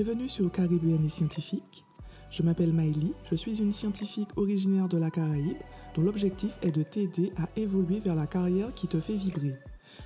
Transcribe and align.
Bienvenue 0.00 0.28
sur 0.28 0.48
Caribéenne 0.52 1.10
Scientifique. 1.10 1.84
Je 2.30 2.44
m'appelle 2.44 2.72
Maïli, 2.72 3.14
je 3.28 3.34
suis 3.34 3.58
une 3.58 3.72
scientifique 3.72 4.28
originaire 4.36 4.86
de 4.86 4.96
la 4.96 5.10
Caraïbe 5.10 5.56
dont 5.96 6.02
l'objectif 6.02 6.52
est 6.62 6.70
de 6.70 6.84
t'aider 6.84 7.32
à 7.36 7.48
évoluer 7.56 7.98
vers 7.98 8.14
la 8.14 8.28
carrière 8.28 8.72
qui 8.74 8.86
te 8.86 9.00
fait 9.00 9.16
vibrer. 9.16 9.56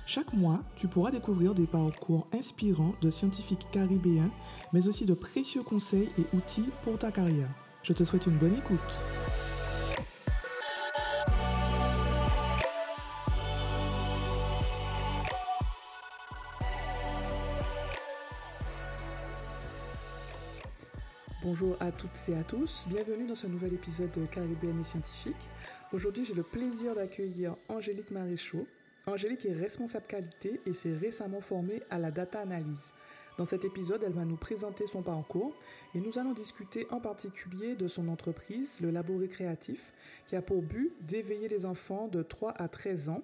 Chaque 0.07 0.33
mois, 0.33 0.63
tu 0.75 0.87
pourras 0.87 1.11
découvrir 1.11 1.53
des 1.53 1.67
parcours 1.67 2.25
inspirants 2.33 2.93
de 3.03 3.11
scientifiques 3.11 3.67
caribéens, 3.71 4.31
mais 4.73 4.87
aussi 4.87 5.05
de 5.05 5.13
précieux 5.13 5.61
conseils 5.61 6.09
et 6.17 6.35
outils 6.35 6.71
pour 6.83 6.97
ta 6.97 7.11
carrière. 7.11 7.53
Je 7.83 7.93
te 7.93 8.03
souhaite 8.03 8.25
une 8.25 8.39
bonne 8.39 8.55
écoute. 8.55 8.99
Bonjour 21.53 21.77
à 21.81 21.91
toutes 21.91 22.17
et 22.29 22.33
à 22.33 22.43
tous, 22.43 22.87
bienvenue 22.87 23.27
dans 23.27 23.35
ce 23.35 23.45
nouvel 23.45 23.75
épisode 23.75 24.09
de 24.09 24.25
Caribéenne 24.25 24.79
et 24.81 24.83
Scientifique. 24.83 25.51
Aujourd'hui, 25.91 26.25
j'ai 26.25 26.33
le 26.33 26.41
plaisir 26.41 26.95
d'accueillir 26.95 27.55
Angélique 27.69 28.09
Maréchaux. 28.09 28.65
Angélique 29.05 29.45
est 29.45 29.53
responsable 29.53 30.07
qualité 30.07 30.59
et 30.65 30.73
s'est 30.73 30.97
récemment 30.97 31.41
formée 31.41 31.83
à 31.91 31.99
la 31.99 32.09
data 32.09 32.39
analyse. 32.39 32.91
Dans 33.37 33.45
cet 33.45 33.65
épisode, 33.65 34.03
elle 34.03 34.13
va 34.13 34.25
nous 34.25 34.35
présenter 34.35 34.87
son 34.87 35.03
parcours 35.03 35.53
et 35.93 35.99
nous 35.99 36.17
allons 36.17 36.33
discuter 36.33 36.87
en 36.89 36.99
particulier 36.99 37.75
de 37.75 37.87
son 37.87 38.07
entreprise, 38.07 38.79
le 38.81 38.89
Laboré 38.89 39.27
Créatif, 39.27 39.93
qui 40.25 40.35
a 40.35 40.41
pour 40.41 40.63
but 40.63 40.91
d'éveiller 41.01 41.49
les 41.49 41.67
enfants 41.67 42.07
de 42.07 42.23
3 42.23 42.53
à 42.53 42.67
13 42.67 43.09
ans 43.09 43.21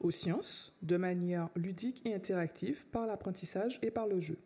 aux 0.00 0.10
sciences 0.10 0.72
de 0.80 0.96
manière 0.96 1.50
ludique 1.54 2.00
et 2.06 2.14
interactive 2.14 2.86
par 2.86 3.06
l'apprentissage 3.06 3.78
et 3.82 3.90
par 3.90 4.06
le 4.06 4.18
jeu. 4.18 4.38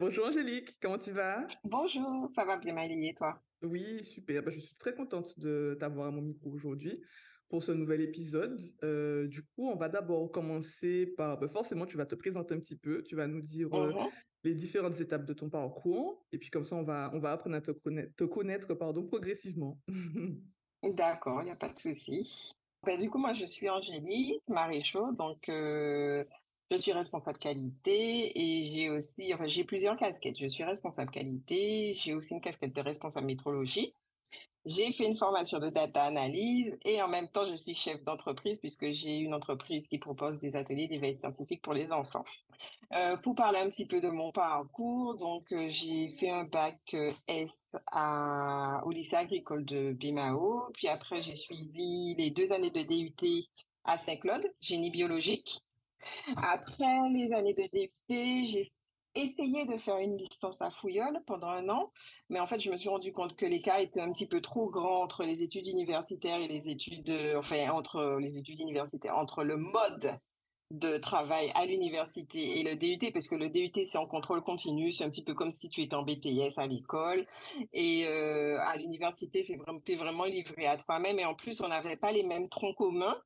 Bonjour 0.00 0.26
Angélique, 0.28 0.78
comment 0.80 0.98
tu 0.98 1.10
vas? 1.12 1.46
Bonjour, 1.64 2.28
ça 2.34 2.44
va 2.44 2.56
bien 2.56 2.72
Maëlie 2.74 3.08
et 3.08 3.14
toi? 3.14 3.42
Oui, 3.62 4.04
super. 4.04 4.42
Bah, 4.42 4.50
je 4.52 4.60
suis 4.60 4.76
très 4.76 4.94
contente 4.94 5.38
de 5.38 5.76
t'avoir 5.78 6.08
à 6.08 6.10
mon 6.12 6.22
micro 6.22 6.50
aujourd'hui 6.50 7.02
pour 7.48 7.64
ce 7.64 7.72
nouvel 7.72 8.00
épisode. 8.02 8.60
Euh, 8.84 9.26
du 9.26 9.42
coup, 9.42 9.68
on 9.68 9.76
va 9.76 9.88
d'abord 9.88 10.30
commencer 10.30 11.06
par, 11.06 11.38
bah, 11.40 11.48
forcément, 11.48 11.86
tu 11.86 11.96
vas 11.96 12.06
te 12.06 12.14
présenter 12.14 12.54
un 12.54 12.60
petit 12.60 12.76
peu, 12.76 13.02
tu 13.02 13.16
vas 13.16 13.26
nous 13.26 13.42
dire 13.42 13.74
euh, 13.74 13.92
Mhm. 13.92 14.08
les 14.44 14.54
différentes 14.54 15.00
étapes 15.00 15.24
de 15.24 15.32
ton 15.32 15.50
parcours, 15.50 16.24
et 16.30 16.38
puis 16.38 16.50
comme 16.50 16.62
ça, 16.64 16.76
on 16.76 16.84
va, 16.84 17.10
on 17.12 17.18
va 17.18 17.32
apprendre 17.32 17.56
à 17.56 17.60
te 17.60 17.72
connaître, 17.72 18.14
te 18.14 18.24
connaître 18.24 18.74
pardon, 18.74 19.04
progressivement. 19.04 19.80
D'accord, 20.82 21.42
il 21.42 21.46
n'y 21.46 21.50
a 21.50 21.56
pas 21.56 21.70
de 21.70 21.76
souci. 21.76 22.52
Ben, 22.84 22.96
du 22.96 23.10
coup, 23.10 23.18
moi, 23.18 23.32
je 23.32 23.44
suis 23.46 23.68
Angélique 23.68 24.42
Maréchaux, 24.48 25.12
donc 25.12 25.48
euh, 25.48 26.24
je 26.70 26.76
suis 26.76 26.92
responsable 26.92 27.38
qualité 27.38 28.38
et 28.38 28.64
j'ai 28.64 28.90
aussi, 28.90 29.32
enfin, 29.34 29.46
j'ai 29.46 29.64
plusieurs 29.64 29.96
casquettes. 29.96 30.38
Je 30.38 30.46
suis 30.46 30.64
responsable 30.64 31.10
qualité, 31.10 31.94
j'ai 31.94 32.14
aussi 32.14 32.32
une 32.32 32.40
casquette 32.40 32.74
de 32.74 32.80
responsable 32.82 33.26
métrologie. 33.26 33.94
J'ai 34.66 34.92
fait 34.92 35.06
une 35.06 35.16
formation 35.16 35.60
de 35.60 35.70
data 35.70 36.04
analyse 36.04 36.76
et 36.84 37.00
en 37.00 37.08
même 37.08 37.28
temps, 37.28 37.46
je 37.46 37.56
suis 37.56 37.74
chef 37.74 38.04
d'entreprise 38.04 38.58
puisque 38.58 38.90
j'ai 38.90 39.16
une 39.16 39.32
entreprise 39.32 39.86
qui 39.88 39.98
propose 39.98 40.38
des 40.40 40.56
ateliers 40.56 40.88
d'éveil 40.88 41.16
scientifique 41.18 41.62
pour 41.62 41.72
les 41.72 41.90
enfants. 41.90 42.24
Euh, 42.92 43.16
pour 43.16 43.34
parler 43.34 43.60
un 43.60 43.70
petit 43.70 43.86
peu 43.86 44.00
de 44.02 44.08
mon 44.08 44.30
parcours, 44.30 45.16
donc 45.16 45.50
euh, 45.52 45.68
j'ai 45.68 46.10
fait 46.18 46.30
un 46.30 46.44
bac 46.44 46.78
euh, 46.92 47.12
S 47.28 47.50
à, 47.86 48.82
au 48.84 48.90
lycée 48.90 49.16
agricole 49.16 49.64
de 49.64 49.92
Bimao, 49.92 50.64
puis 50.74 50.88
après 50.88 51.22
j'ai 51.22 51.36
suivi 51.36 52.14
les 52.16 52.30
deux 52.30 52.50
années 52.52 52.70
de 52.70 52.82
DUT 52.82 53.46
à 53.84 53.96
Saint-Claude, 53.96 54.46
génie 54.60 54.90
biologique. 54.90 55.62
Après 56.36 57.10
les 57.12 57.32
années 57.32 57.54
de 57.54 57.68
DUT, 57.72 58.44
j'ai 58.44 58.72
essayé 59.14 59.66
de 59.66 59.76
faire 59.78 59.98
une 59.98 60.16
licence 60.16 60.60
à 60.60 60.70
Fouillol 60.70 61.20
pendant 61.26 61.48
un 61.48 61.68
an, 61.68 61.92
mais 62.28 62.40
en 62.40 62.46
fait, 62.46 62.60
je 62.60 62.70
me 62.70 62.76
suis 62.76 62.88
rendu 62.88 63.12
compte 63.12 63.36
que 63.36 63.46
l'écart 63.46 63.80
était 63.80 64.00
un 64.00 64.12
petit 64.12 64.26
peu 64.26 64.40
trop 64.40 64.68
grand 64.70 65.02
entre 65.02 65.24
les 65.24 65.42
études 65.42 65.66
universitaires 65.66 66.40
et 66.40 66.48
les 66.48 66.68
études, 66.68 67.10
euh, 67.10 67.38
enfin, 67.38 67.70
entre 67.70 68.18
les 68.20 68.36
études 68.38 68.60
universitaires, 68.60 69.16
entre 69.16 69.44
le 69.44 69.56
mode 69.56 70.18
de 70.70 70.98
travail 70.98 71.50
à 71.54 71.64
l'université 71.64 72.58
et 72.58 72.62
le 72.62 72.76
DUT, 72.76 73.10
parce 73.12 73.26
que 73.26 73.34
le 73.34 73.48
DUT, 73.48 73.72
c'est 73.86 73.96
en 73.96 74.06
contrôle 74.06 74.42
continu, 74.42 74.92
c'est 74.92 75.04
un 75.04 75.08
petit 75.08 75.24
peu 75.24 75.34
comme 75.34 75.50
si 75.50 75.70
tu 75.70 75.80
étais 75.80 75.94
en 75.94 76.02
BTS 76.02 76.58
à 76.58 76.66
l'école, 76.66 77.26
et 77.72 78.04
euh, 78.06 78.58
à 78.60 78.76
l'université, 78.76 79.44
c'est 79.44 79.58
t'es 79.84 79.96
vraiment 79.96 80.24
livré 80.24 80.66
à 80.66 80.76
toi-même, 80.76 81.18
et 81.18 81.24
en 81.24 81.34
plus, 81.34 81.62
on 81.62 81.68
n'avait 81.68 81.96
pas 81.96 82.12
les 82.12 82.22
mêmes 82.22 82.50
troncs 82.50 82.76
communs, 82.76 83.16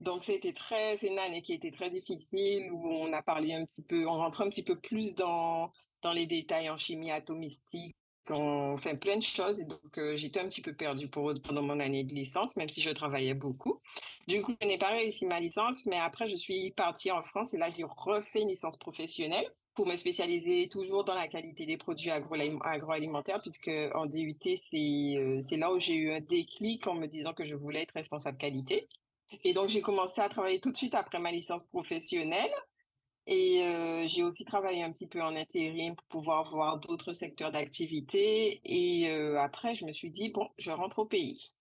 donc 0.00 0.24
c'était 0.24 0.52
très, 0.52 0.96
c'est 0.98 1.08
une 1.08 1.18
année 1.18 1.42
qui 1.42 1.54
était 1.54 1.70
très 1.70 1.90
difficile 1.90 2.70
où 2.72 2.86
on 2.88 3.12
a 3.12 3.22
parlé 3.22 3.54
un 3.54 3.64
petit 3.64 3.82
peu, 3.82 4.06
on 4.06 4.12
rentrait 4.18 4.44
un 4.44 4.50
petit 4.50 4.62
peu 4.62 4.78
plus 4.78 5.14
dans 5.14 5.72
dans 6.02 6.12
les 6.12 6.26
détails 6.26 6.68
en 6.70 6.76
chimie 6.76 7.10
atomistique, 7.10 7.96
en 8.30 8.74
enfin 8.74 8.94
plein 8.96 9.16
de 9.16 9.22
choses. 9.22 9.58
Et 9.58 9.64
donc 9.64 9.98
euh, 9.98 10.14
j'étais 10.16 10.40
un 10.40 10.48
petit 10.48 10.60
peu 10.62 10.74
perdue 10.76 11.08
pendant 11.08 11.62
mon 11.62 11.80
année 11.80 12.04
de 12.04 12.12
licence, 12.14 12.56
même 12.56 12.68
si 12.68 12.82
je 12.82 12.90
travaillais 12.90 13.34
beaucoup. 13.34 13.80
Du 14.28 14.42
coup, 14.42 14.54
je 14.60 14.66
n'ai 14.66 14.78
pas 14.78 14.90
réussi 14.90 15.26
ma 15.26 15.40
licence, 15.40 15.86
mais 15.86 15.96
après 15.98 16.28
je 16.28 16.36
suis 16.36 16.72
partie 16.72 17.10
en 17.10 17.22
France 17.22 17.54
et 17.54 17.58
là 17.58 17.70
j'ai 17.70 17.84
refait 17.84 18.42
une 18.42 18.48
licence 18.48 18.76
professionnelle 18.78 19.50
pour 19.74 19.86
me 19.86 19.96
spécialiser 19.96 20.68
toujours 20.68 21.04
dans 21.04 21.14
la 21.14 21.28
qualité 21.28 21.66
des 21.66 21.76
produits 21.76 22.10
agroalim- 22.10 22.60
agroalimentaires, 22.62 23.40
puisque 23.42 23.70
en 23.94 24.06
DUT 24.06 24.38
c'est 24.42 25.16
euh, 25.18 25.58
là 25.58 25.72
où 25.72 25.78
j'ai 25.78 25.94
eu 25.94 26.12
un 26.12 26.20
déclic 26.20 26.86
en 26.86 26.94
me 26.94 27.06
disant 27.06 27.32
que 27.34 27.44
je 27.44 27.54
voulais 27.56 27.82
être 27.82 27.92
responsable 27.94 28.38
qualité. 28.38 28.88
Et 29.44 29.52
donc, 29.52 29.68
j'ai 29.68 29.82
commencé 29.82 30.20
à 30.20 30.28
travailler 30.28 30.60
tout 30.60 30.72
de 30.72 30.76
suite 30.76 30.94
après 30.94 31.18
ma 31.18 31.30
licence 31.30 31.64
professionnelle. 31.64 32.52
Et 33.26 33.64
euh, 33.64 34.06
j'ai 34.06 34.22
aussi 34.22 34.44
travaillé 34.44 34.84
un 34.84 34.92
petit 34.92 35.08
peu 35.08 35.20
en 35.20 35.34
intérim 35.34 35.96
pour 35.96 36.06
pouvoir 36.06 36.50
voir 36.50 36.78
d'autres 36.78 37.12
secteurs 37.12 37.50
d'activité. 37.50 38.60
Et 38.64 39.10
euh, 39.10 39.40
après, 39.40 39.74
je 39.74 39.84
me 39.84 39.92
suis 39.92 40.10
dit, 40.10 40.30
bon, 40.30 40.48
je 40.58 40.70
rentre 40.70 41.00
au 41.00 41.06
pays. 41.06 41.54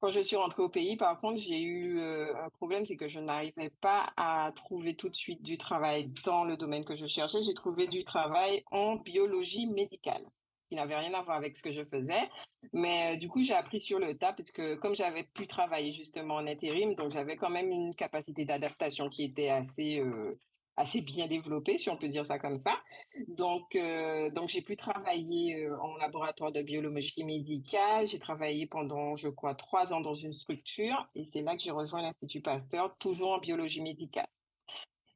Quand 0.00 0.10
je 0.10 0.20
suis 0.20 0.34
rentrée 0.34 0.62
au 0.62 0.68
pays, 0.68 0.96
par 0.96 1.16
contre, 1.16 1.38
j'ai 1.40 1.60
eu 1.62 2.00
euh, 2.00 2.34
un 2.44 2.50
problème, 2.50 2.84
c'est 2.84 2.96
que 2.96 3.06
je 3.06 3.20
n'arrivais 3.20 3.70
pas 3.80 4.12
à 4.16 4.50
trouver 4.56 4.96
tout 4.96 5.08
de 5.08 5.14
suite 5.14 5.42
du 5.42 5.56
travail 5.56 6.12
dans 6.24 6.42
le 6.42 6.56
domaine 6.56 6.84
que 6.84 6.96
je 6.96 7.06
cherchais. 7.06 7.42
J'ai 7.42 7.54
trouvé 7.54 7.86
du 7.86 8.02
travail 8.02 8.64
en 8.72 8.96
biologie 8.96 9.68
médicale, 9.68 10.24
qui 10.72 10.76
n'avait 10.76 10.96
rien 10.96 11.12
à 11.12 11.20
voir 11.20 11.36
avec 11.36 11.54
ce 11.54 11.62
que 11.62 11.70
je 11.70 11.84
faisais. 11.84 12.30
Mais 12.72 13.16
euh, 13.16 13.18
du 13.18 13.28
coup, 13.28 13.42
j'ai 13.42 13.52
appris 13.52 13.78
sur 13.78 13.98
le 13.98 14.16
tas, 14.16 14.32
puisque 14.32 14.78
comme 14.78 14.96
j'avais 14.96 15.24
pu 15.24 15.46
travailler 15.46 15.92
justement 15.92 16.36
en 16.36 16.46
intérim, 16.46 16.94
donc 16.94 17.10
j'avais 17.10 17.36
quand 17.36 17.50
même 17.50 17.70
une 17.70 17.94
capacité 17.94 18.46
d'adaptation 18.46 19.10
qui 19.10 19.24
était 19.24 19.50
assez, 19.50 19.98
euh, 19.98 20.40
assez 20.78 21.02
bien 21.02 21.26
développée, 21.26 21.76
si 21.76 21.90
on 21.90 21.98
peut 21.98 22.08
dire 22.08 22.24
ça 22.24 22.38
comme 22.38 22.58
ça. 22.58 22.80
Donc, 23.28 23.76
euh, 23.76 24.30
donc 24.30 24.48
j'ai 24.48 24.62
pu 24.62 24.76
travailler 24.76 25.68
en 25.82 25.94
laboratoire 25.98 26.52
de 26.52 26.62
biologie 26.62 27.22
médicale. 27.22 28.06
J'ai 28.06 28.18
travaillé 28.18 28.66
pendant, 28.66 29.14
je 29.14 29.28
crois, 29.28 29.54
trois 29.54 29.92
ans 29.92 30.00
dans 30.00 30.14
une 30.14 30.32
structure, 30.32 31.06
et 31.14 31.28
c'est 31.34 31.42
là 31.42 31.54
que 31.54 31.62
j'ai 31.62 31.70
rejoint 31.70 32.00
l'Institut 32.00 32.40
Pasteur, 32.40 32.96
toujours 32.96 33.32
en 33.32 33.38
biologie 33.40 33.82
médicale. 33.82 34.26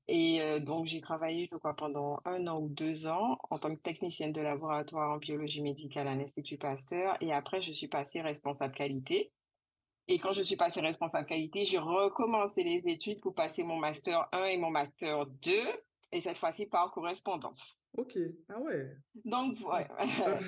Et 0.08 0.40
euh, 0.40 0.60
donc, 0.60 0.86
j'ai 0.86 1.00
travaillé, 1.00 1.48
je 1.50 1.56
crois, 1.56 1.74
pendant 1.74 2.20
un 2.24 2.46
an 2.46 2.60
ou 2.60 2.68
deux 2.68 3.06
ans 3.06 3.38
en 3.50 3.58
tant 3.58 3.74
que 3.74 3.80
technicienne 3.80 4.32
de 4.32 4.40
laboratoire 4.40 5.12
en 5.12 5.18
biologie 5.18 5.62
médicale 5.62 6.06
à 6.06 6.14
l'Institut 6.14 6.58
Pasteur. 6.58 7.16
Et 7.20 7.32
après, 7.32 7.60
je 7.60 7.72
suis 7.72 7.88
passée 7.88 8.20
responsable 8.22 8.74
qualité. 8.74 9.32
Et 10.08 10.18
quand 10.20 10.32
je 10.32 10.42
suis 10.42 10.54
passée 10.54 10.80
responsable 10.80 11.26
qualité, 11.26 11.64
j'ai 11.64 11.78
recommencé 11.78 12.62
les 12.62 12.82
études 12.88 13.20
pour 13.20 13.34
passer 13.34 13.64
mon 13.64 13.76
master 13.76 14.28
1 14.30 14.44
et 14.44 14.56
mon 14.56 14.70
master 14.70 15.26
2. 15.26 15.52
Et 16.12 16.20
cette 16.20 16.38
fois-ci 16.38 16.66
par 16.66 16.92
correspondance. 16.92 17.76
Ok, 17.96 18.18
ah 18.48 18.60
ouais. 18.60 18.96
Donc, 19.24 19.56
ouais. 19.66 19.86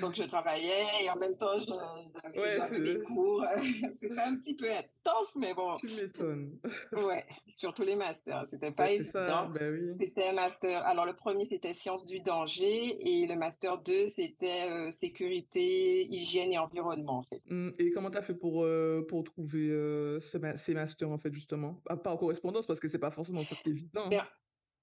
Donc, 0.01 0.15
je 0.15 0.23
travaillais 0.23 0.83
et 1.03 1.09
en 1.09 1.15
même 1.17 1.35
temps, 1.35 1.57
je- 1.57 1.65
j'avais 1.65 2.39
Ouais, 2.39 2.59
c'est- 2.69 3.03
cours. 3.03 3.43
C'était 4.01 4.19
un 4.19 4.35
petit 4.37 4.55
peu 4.55 4.71
intense, 4.71 5.35
mais 5.35 5.53
bon, 5.53 5.73
tu 5.77 5.87
m'étonnes. 5.87 6.59
ouais, 6.93 7.25
surtout 7.55 7.83
les 7.83 7.95
masters. 7.95 8.45
C'était 8.47 8.71
pas 8.71 8.85
Bah, 8.97 9.03
ça, 9.03 9.19
évident. 9.21 9.49
ben 9.49 9.73
oui. 9.73 10.05
C'était 10.05 10.27
un 10.29 10.33
master. 10.33 10.85
Alors, 10.85 11.05
le 11.05 11.13
premier, 11.13 11.45
c'était 11.47 11.73
sciences 11.73 12.05
du 12.05 12.19
danger 12.19 12.97
et 12.99 13.25
le 13.27 13.35
master 13.35 13.79
2, 13.79 14.09
c'était 14.09 14.69
euh, 14.69 14.91
sécurité, 14.91 16.05
hygiène 16.05 16.51
et 16.53 16.57
environnement, 16.57 17.17
en 17.19 17.23
fait. 17.23 17.41
Hum, 17.49 17.71
Et 17.79 17.91
comment 17.91 18.09
t'as 18.11 18.21
fait 18.21 18.35
pour, 18.35 18.63
euh, 18.63 19.05
pour 19.07 19.23
trouver 19.23 19.69
euh, 19.71 20.19
ce 20.19 20.37
ma- 20.37 20.57
ces 20.57 20.73
masters, 20.73 21.09
en 21.09 21.17
fait, 21.17 21.33
justement? 21.33 21.81
Ah, 21.87 21.97
Pas 21.97 22.13
en 22.13 22.17
correspondance, 22.17 22.65
parce 22.65 22.79
que 22.79 22.87
c'est 22.87 22.99
pas 22.99 23.11
forcément 23.11 23.41
en 23.41 23.45
fait, 23.45 23.57
évident. 23.69 24.05
hein. 24.05 24.09
Bien. 24.09 24.27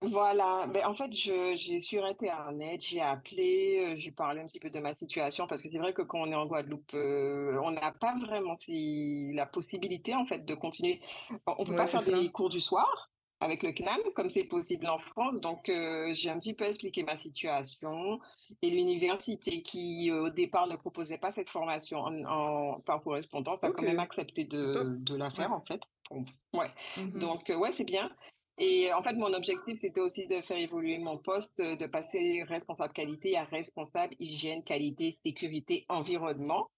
Voilà, 0.02 0.66
ben, 0.66 0.84
en 0.86 0.94
fait, 0.94 1.10
j'ai 1.12 1.80
sur 1.80 2.04
Internet, 2.04 2.82
j'ai 2.84 3.00
appelé, 3.00 3.94
euh, 3.94 3.96
j'ai 3.96 4.12
parlé 4.12 4.42
un 4.42 4.46
petit 4.46 4.60
peu 4.60 4.68
de 4.68 4.78
ma 4.78 4.92
situation 4.92 5.46
parce 5.46 5.62
que 5.62 5.70
c'est 5.70 5.78
vrai 5.78 5.94
que 5.94 6.02
quand 6.02 6.20
on 6.20 6.30
est 6.30 6.34
en 6.34 6.46
Guadeloupe, 6.46 6.92
euh, 6.94 7.58
on 7.62 7.70
n'a 7.70 7.92
pas 7.92 8.14
vraiment 8.14 8.54
si- 8.56 9.32
la 9.32 9.46
possibilité 9.46 10.14
en 10.14 10.26
fait 10.26 10.44
de 10.44 10.54
continuer. 10.54 11.00
On 11.46 11.54
on 11.58 11.64
peut 11.64 11.70
Ouais, 11.72 11.76
pas 11.78 11.86
faire 11.86 12.02
ça. 12.02 12.12
des 12.12 12.30
cours 12.30 12.50
du 12.50 12.60
soir 12.60 13.10
avec 13.40 13.62
le 13.62 13.72
CNAM 13.72 14.00
comme 14.14 14.28
c'est 14.28 14.44
possible 14.44 14.86
en 14.86 14.98
France. 14.98 15.40
Donc, 15.40 15.68
euh, 15.70 16.12
j'ai 16.14 16.28
un 16.30 16.38
petit 16.38 16.54
peu 16.54 16.64
expliqué 16.64 17.02
ma 17.02 17.16
situation 17.16 18.20
et 18.60 18.70
l'université 18.70 19.62
qui 19.62 20.10
au 20.12 20.28
départ 20.28 20.66
ne 20.66 20.76
proposait 20.76 21.18
pas 21.18 21.30
cette 21.30 21.48
formation 21.48 22.00
en, 22.00 22.24
en- 22.24 22.80
par 22.80 23.02
correspondance 23.02 23.64
a 23.64 23.70
quand 23.70 23.82
même 23.82 23.98
accepté 23.98 24.44
de, 24.44 24.96
de 24.98 25.16
la 25.16 25.30
faire 25.30 25.52
en 25.52 25.62
fait. 25.62 25.80
Bon, 26.10 26.24
ouais. 26.54 26.70
Mhm. 26.98 27.18
Donc, 27.18 27.48
euh, 27.50 27.56
ouais, 27.56 27.72
c'est 27.72 27.84
bien. 27.84 28.10
Et 28.58 28.92
en 28.92 29.02
fait, 29.02 29.12
mon 29.14 29.32
objectif, 29.34 29.78
c'était 29.78 30.00
aussi 30.00 30.26
de 30.26 30.40
faire 30.42 30.56
évoluer 30.56 30.98
mon 30.98 31.18
poste, 31.18 31.58
de 31.58 31.86
passer 31.86 32.42
responsable 32.44 32.92
qualité 32.94 33.36
à 33.36 33.44
responsable 33.44 34.14
hygiène, 34.18 34.64
qualité, 34.64 35.18
sécurité, 35.24 35.84
environnement. 35.88 36.70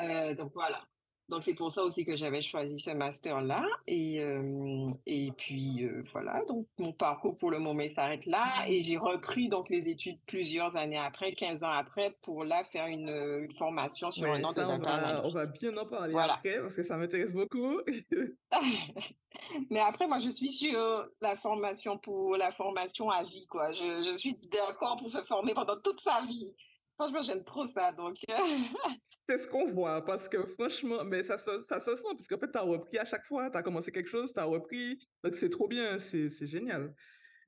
Euh, 0.00 0.34
donc 0.34 0.52
voilà. 0.54 0.82
Donc 1.28 1.42
c'est 1.42 1.54
pour 1.54 1.72
ça 1.72 1.82
aussi 1.82 2.04
que 2.04 2.14
j'avais 2.16 2.40
choisi 2.40 2.78
ce 2.78 2.90
master-là. 2.90 3.64
Et, 3.88 4.20
euh, 4.20 4.88
et 5.06 5.32
puis 5.32 5.84
euh, 5.84 6.04
voilà, 6.12 6.44
donc 6.46 6.66
mon 6.78 6.92
parcours 6.92 7.36
pour 7.36 7.50
le 7.50 7.58
moment 7.58 7.82
s'arrête 7.94 8.26
là. 8.26 8.64
Et 8.68 8.82
j'ai 8.82 8.96
repris 8.96 9.48
donc 9.48 9.68
les 9.68 9.88
études 9.88 10.18
plusieurs 10.26 10.76
années 10.76 10.98
après, 10.98 11.32
15 11.32 11.64
ans 11.64 11.70
après, 11.70 12.16
pour 12.22 12.44
là 12.44 12.62
faire 12.64 12.86
une, 12.86 13.08
une 13.08 13.52
formation 13.52 14.10
sur 14.10 14.26
un 14.30 14.42
an 14.44 14.52
de 14.52 14.56
data 14.56 14.74
on 14.76 14.78
va, 14.78 15.22
on 15.24 15.28
va 15.30 15.46
bien 15.46 15.76
en 15.76 15.86
parler 15.86 16.12
Voilà. 16.12 16.34
après 16.34 16.60
parce 16.60 16.76
que 16.76 16.84
ça 16.84 16.96
m'intéresse 16.96 17.34
beaucoup. 17.34 17.80
Mais 19.70 19.80
après, 19.80 20.06
moi, 20.06 20.18
je 20.18 20.30
suis 20.30 20.50
sur 20.52 21.06
la 21.20 21.36
formation 21.36 21.98
pour 21.98 22.36
la 22.36 22.52
formation 22.52 23.10
à 23.10 23.22
vie, 23.24 23.46
quoi. 23.46 23.72
Je, 23.72 24.02
je 24.02 24.16
suis 24.16 24.34
d'accord 24.50 24.96
pour 24.96 25.10
se 25.10 25.22
former 25.24 25.54
pendant 25.54 25.76
toute 25.80 26.00
sa 26.00 26.22
vie. 26.26 26.54
Franchement, 26.98 27.22
j'aime 27.22 27.44
trop 27.44 27.66
ça, 27.66 27.92
donc 27.92 28.16
euh, 28.30 28.34
C'est 29.28 29.38
ce 29.38 29.46
qu'on 29.48 29.66
voit 29.66 30.04
parce 30.04 30.28
que 30.28 30.46
franchement, 30.54 31.04
mais 31.04 31.22
ça 31.22 31.38
se, 31.38 31.62
ça 31.68 31.78
se 31.78 31.94
sent 31.94 32.08
parce 32.12 32.26
qu'en 32.26 32.38
fait, 32.38 32.50
tu 32.50 32.58
as 32.58 32.62
repris 32.62 32.98
à 32.98 33.04
chaque 33.04 33.24
fois, 33.26 33.50
tu 33.50 33.58
as 33.58 33.62
commencé 33.62 33.92
quelque 33.92 34.08
chose, 34.08 34.32
tu 34.32 34.40
as 34.40 34.44
repris. 34.44 34.98
Donc 35.22 35.34
c'est 35.34 35.50
trop 35.50 35.68
bien, 35.68 35.98
c'est 35.98 36.46
génial. 36.46 36.94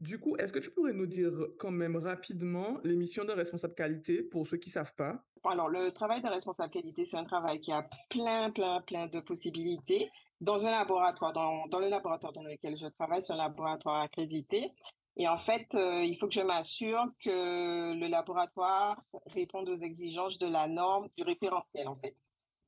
Du 0.00 0.20
coup, 0.20 0.36
est-ce 0.36 0.52
que 0.52 0.60
tu 0.60 0.70
pourrais 0.70 0.92
nous 0.92 1.06
dire 1.06 1.32
quand 1.58 1.72
même 1.72 1.96
rapidement 1.96 2.78
les 2.84 2.94
missions 2.94 3.24
de 3.24 3.32
responsable 3.32 3.74
qualité 3.74 4.22
pour 4.22 4.46
ceux 4.46 4.58
qui 4.58 4.70
savent 4.70 4.94
pas? 4.94 5.24
Alors, 5.44 5.68
le 5.68 5.90
travail 5.92 6.22
de 6.22 6.28
responsable 6.28 6.70
qualité, 6.70 7.04
c'est 7.04 7.16
un 7.16 7.24
travail 7.24 7.60
qui 7.60 7.72
a 7.72 7.88
plein, 8.08 8.50
plein, 8.50 8.80
plein 8.82 9.08
de 9.08 9.18
possibilités. 9.20 10.10
Dans 10.40 10.64
un 10.64 10.70
laboratoire, 10.70 11.32
dans, 11.32 11.66
dans 11.66 11.80
le 11.80 11.88
laboratoire 11.88 12.32
dans 12.32 12.44
lequel 12.44 12.76
je 12.76 12.86
travaille, 12.86 13.22
c'est 13.22 13.32
un 13.32 13.38
laboratoire 13.38 14.02
accrédité. 14.02 14.72
Et 15.18 15.26
en 15.26 15.38
fait, 15.38 15.74
euh, 15.74 16.04
il 16.04 16.16
faut 16.16 16.28
que 16.28 16.34
je 16.34 16.40
m'assure 16.40 17.04
que 17.24 17.92
le 17.92 18.06
laboratoire 18.06 19.02
réponde 19.26 19.68
aux 19.68 19.80
exigences 19.80 20.38
de 20.38 20.46
la 20.46 20.68
norme 20.68 21.08
du 21.16 21.24
référentiel, 21.24 21.88
en 21.88 21.96
fait. 21.96 22.16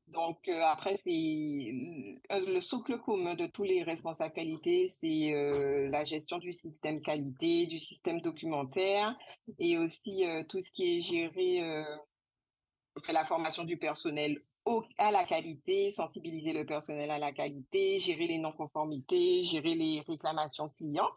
Donc, 0.08 0.48
euh, 0.48 0.60
après, 0.64 0.96
c'est 0.96 1.10
euh, 2.32 2.52
le 2.52 2.60
socle 2.60 2.98
commun 2.98 3.36
de 3.36 3.46
tous 3.46 3.62
les 3.62 3.84
responsables 3.84 4.34
qualité, 4.34 4.88
c'est 4.88 5.30
la 5.90 6.02
gestion 6.02 6.38
du 6.38 6.52
système 6.52 7.00
qualité, 7.00 7.66
du 7.66 7.78
système 7.78 8.20
documentaire 8.20 9.16
et 9.60 9.78
aussi 9.78 10.24
tout 10.48 10.60
ce 10.60 10.72
qui 10.72 10.98
est 10.98 11.00
géré 11.00 11.84
la 13.12 13.24
formation 13.24 13.62
du 13.62 13.76
personnel 13.76 14.42
à 14.98 15.10
la 15.10 15.24
qualité, 15.24 15.90
sensibiliser 15.90 16.52
le 16.52 16.64
personnel 16.64 17.10
à 17.10 17.18
la 17.18 17.32
qualité, 17.32 17.98
gérer 17.98 18.26
les 18.26 18.38
non-conformités, 18.38 19.42
gérer 19.44 19.74
les 19.74 20.02
réclamations 20.06 20.68
clients. 20.70 21.10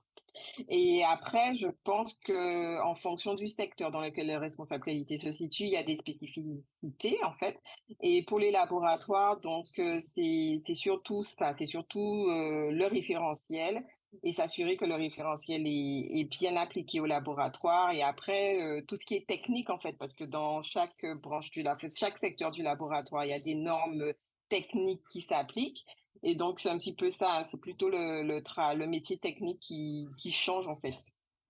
Et 0.70 1.04
après, 1.04 1.56
je 1.56 1.68
pense 1.84 2.14
que 2.14 2.82
en 2.82 2.96
fonction 2.96 3.34
du 3.36 3.48
secteur 3.48 3.92
dans 3.92 4.02
lequel 4.02 4.28
le 4.28 4.38
responsable 4.38 4.84
qualité 4.84 5.18
se 5.18 5.32
situe, 5.32 5.64
il 5.64 5.72
y 5.72 5.78
a 5.78 5.84
des 5.84 5.98
spécificités 5.98 7.18
en 7.24 7.34
fait. 7.34 7.60
Et 8.02 8.24
pour 8.24 8.40
les 8.40 8.52
laboratoires, 8.52 9.40
donc 9.40 9.68
euh, 9.80 10.00
c'est 10.02 10.62
surtout 10.74 11.24
ça, 11.24 11.56
c'est 11.58 11.66
surtout 11.66 12.26
euh, 12.28 12.72
le 12.72 12.86
référentiel 12.88 13.84
et 14.22 14.34
s'assurer 14.34 14.78
que 14.78 14.86
le 14.86 14.96
référentiel 14.96 15.64
est, 15.66 16.24
bien 16.26 16.56
appliqué 16.56 17.00
au 17.00 17.06
laboratoire. 17.06 17.92
Et 17.92 18.04
après, 18.04 18.62
euh, 18.62 18.82
tout 18.88 18.96
ce 18.96 19.06
qui 19.06 19.16
est 19.16 19.28
technique 19.28 19.70
en 19.70 19.80
fait, 19.80 19.94
parce 19.94 20.14
que 20.14 20.24
dans 20.24 20.62
chaque 20.62 21.04
euh, 21.04 21.16
branche 21.16 21.50
du 21.52 21.64
chaque 21.98 22.20
secteur 22.20 22.52
du 22.52 22.62
laboratoire, 22.62 23.26
il 23.26 23.30
y 23.30 23.34
a 23.34 23.40
des 23.40 23.56
normes 23.56 24.14
techniques 24.50 25.04
qui 25.10 25.22
s'appliquent. 25.22 25.86
Et 26.24 26.36
donc, 26.36 26.60
c'est 26.60 26.70
un 26.70 26.78
petit 26.78 26.96
peu 26.96 27.10
ça, 27.10 27.40
hein, 27.40 27.44
c'est 27.44 27.60
plutôt 27.60 27.90
le, 27.90 28.24
le, 28.24 28.40
tra- 28.40 28.76
le 28.78 28.88
métier 28.88 29.18
technique 29.18 29.60
qui, 29.60 30.08
qui 30.18 30.32
change 30.32 30.68
en 30.68 30.78
fait. 30.78 30.96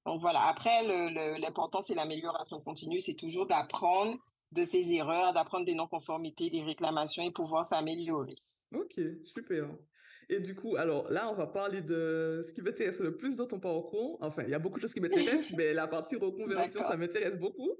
Donc 0.05 0.19
voilà, 0.21 0.47
après, 0.47 0.83
le, 0.85 1.13
le- 1.13 1.39
l'important, 1.39 1.81
c'est 1.83 1.93
l'amélioration 1.93 2.59
continue, 2.61 2.99
c'est 2.99 3.15
toujours 3.15 3.47
d'apprendre 3.47 4.17
de 4.51 4.63
ses 4.65 4.93
erreurs, 4.93 5.33
d'apprendre 5.33 5.65
des 5.65 5.75
non-conformités, 5.75 6.49
des 6.49 6.63
réclamations 6.63 7.23
et 7.23 7.31
pouvoir 7.31 7.65
s'améliorer. 7.65 8.35
Ok, 8.73 8.99
super. 9.23 9.69
Et 10.29 10.39
du 10.39 10.55
coup, 10.55 10.75
alors 10.77 11.09
là, 11.11 11.29
on 11.31 11.35
va 11.35 11.47
parler 11.47 11.81
de 11.81 12.43
ce 12.47 12.53
qui 12.53 12.61
m'intéresse 12.61 12.99
le 13.01 13.17
plus 13.17 13.35
dans 13.35 13.45
ton 13.45 13.59
parcours. 13.59 14.17
Enfin, 14.21 14.43
il 14.43 14.49
y 14.49 14.53
a 14.53 14.59
beaucoup 14.59 14.77
de 14.77 14.81
choses 14.81 14.93
qui 14.93 14.99
m'intéressent, 15.01 15.51
mais 15.57 15.73
la 15.73 15.87
partie 15.87 16.15
reconversion, 16.15 16.81
ça 16.83 16.95
m'intéresse 16.97 17.37
beaucoup. 17.39 17.71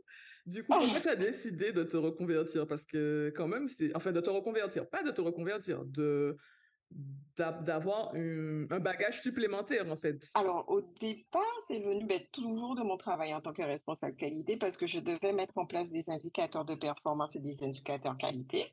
Du 0.46 0.64
coup, 0.64 0.74
pourquoi 0.78 1.00
tu 1.00 1.10
as 1.10 1.16
décidé 1.16 1.72
de 1.72 1.84
te 1.84 1.96
reconvertir? 1.98 2.68
Parce 2.68 2.86
que 2.86 3.32
quand 3.36 3.48
même, 3.48 3.68
c'est... 3.68 3.96
Enfin, 3.96 4.12
de 4.12 4.20
te 4.20 4.30
reconvertir, 4.30 4.90
pas 4.90 5.04
de 5.04 5.12
te 5.12 5.22
reconvertir, 5.22 5.84
de 5.86 6.36
d'avoir 7.38 8.14
un, 8.14 8.80
bagage 8.80 9.22
supplémentaire, 9.22 9.92
en 9.92 9.98
fait. 9.98 10.30
Alors, 10.36 10.66
au 10.70 10.82
départ, 11.02 11.42
c'est 11.68 11.80
venu 11.80 12.06
ben, 12.06 12.22
toujours 12.32 12.76
de 12.76 12.84
mon 12.84 12.98
travail 12.98 13.34
en 13.34 13.42
tant 13.42 13.54
que 13.54 13.64
responsable 13.64 14.16
qualité 14.16 14.58
parce 14.58 14.78
que 14.78 14.86
je 14.86 15.00
devais 15.00 15.34
mettre 15.34 15.58
en 15.58 15.66
place 15.66 15.92
des 15.92 16.04
indicateurs 16.08 16.66
de 16.66 16.76
performance 16.76 17.36
et 17.36 17.40
des 17.40 17.58
indicateurs 17.62 18.18
qualité. 18.18 18.72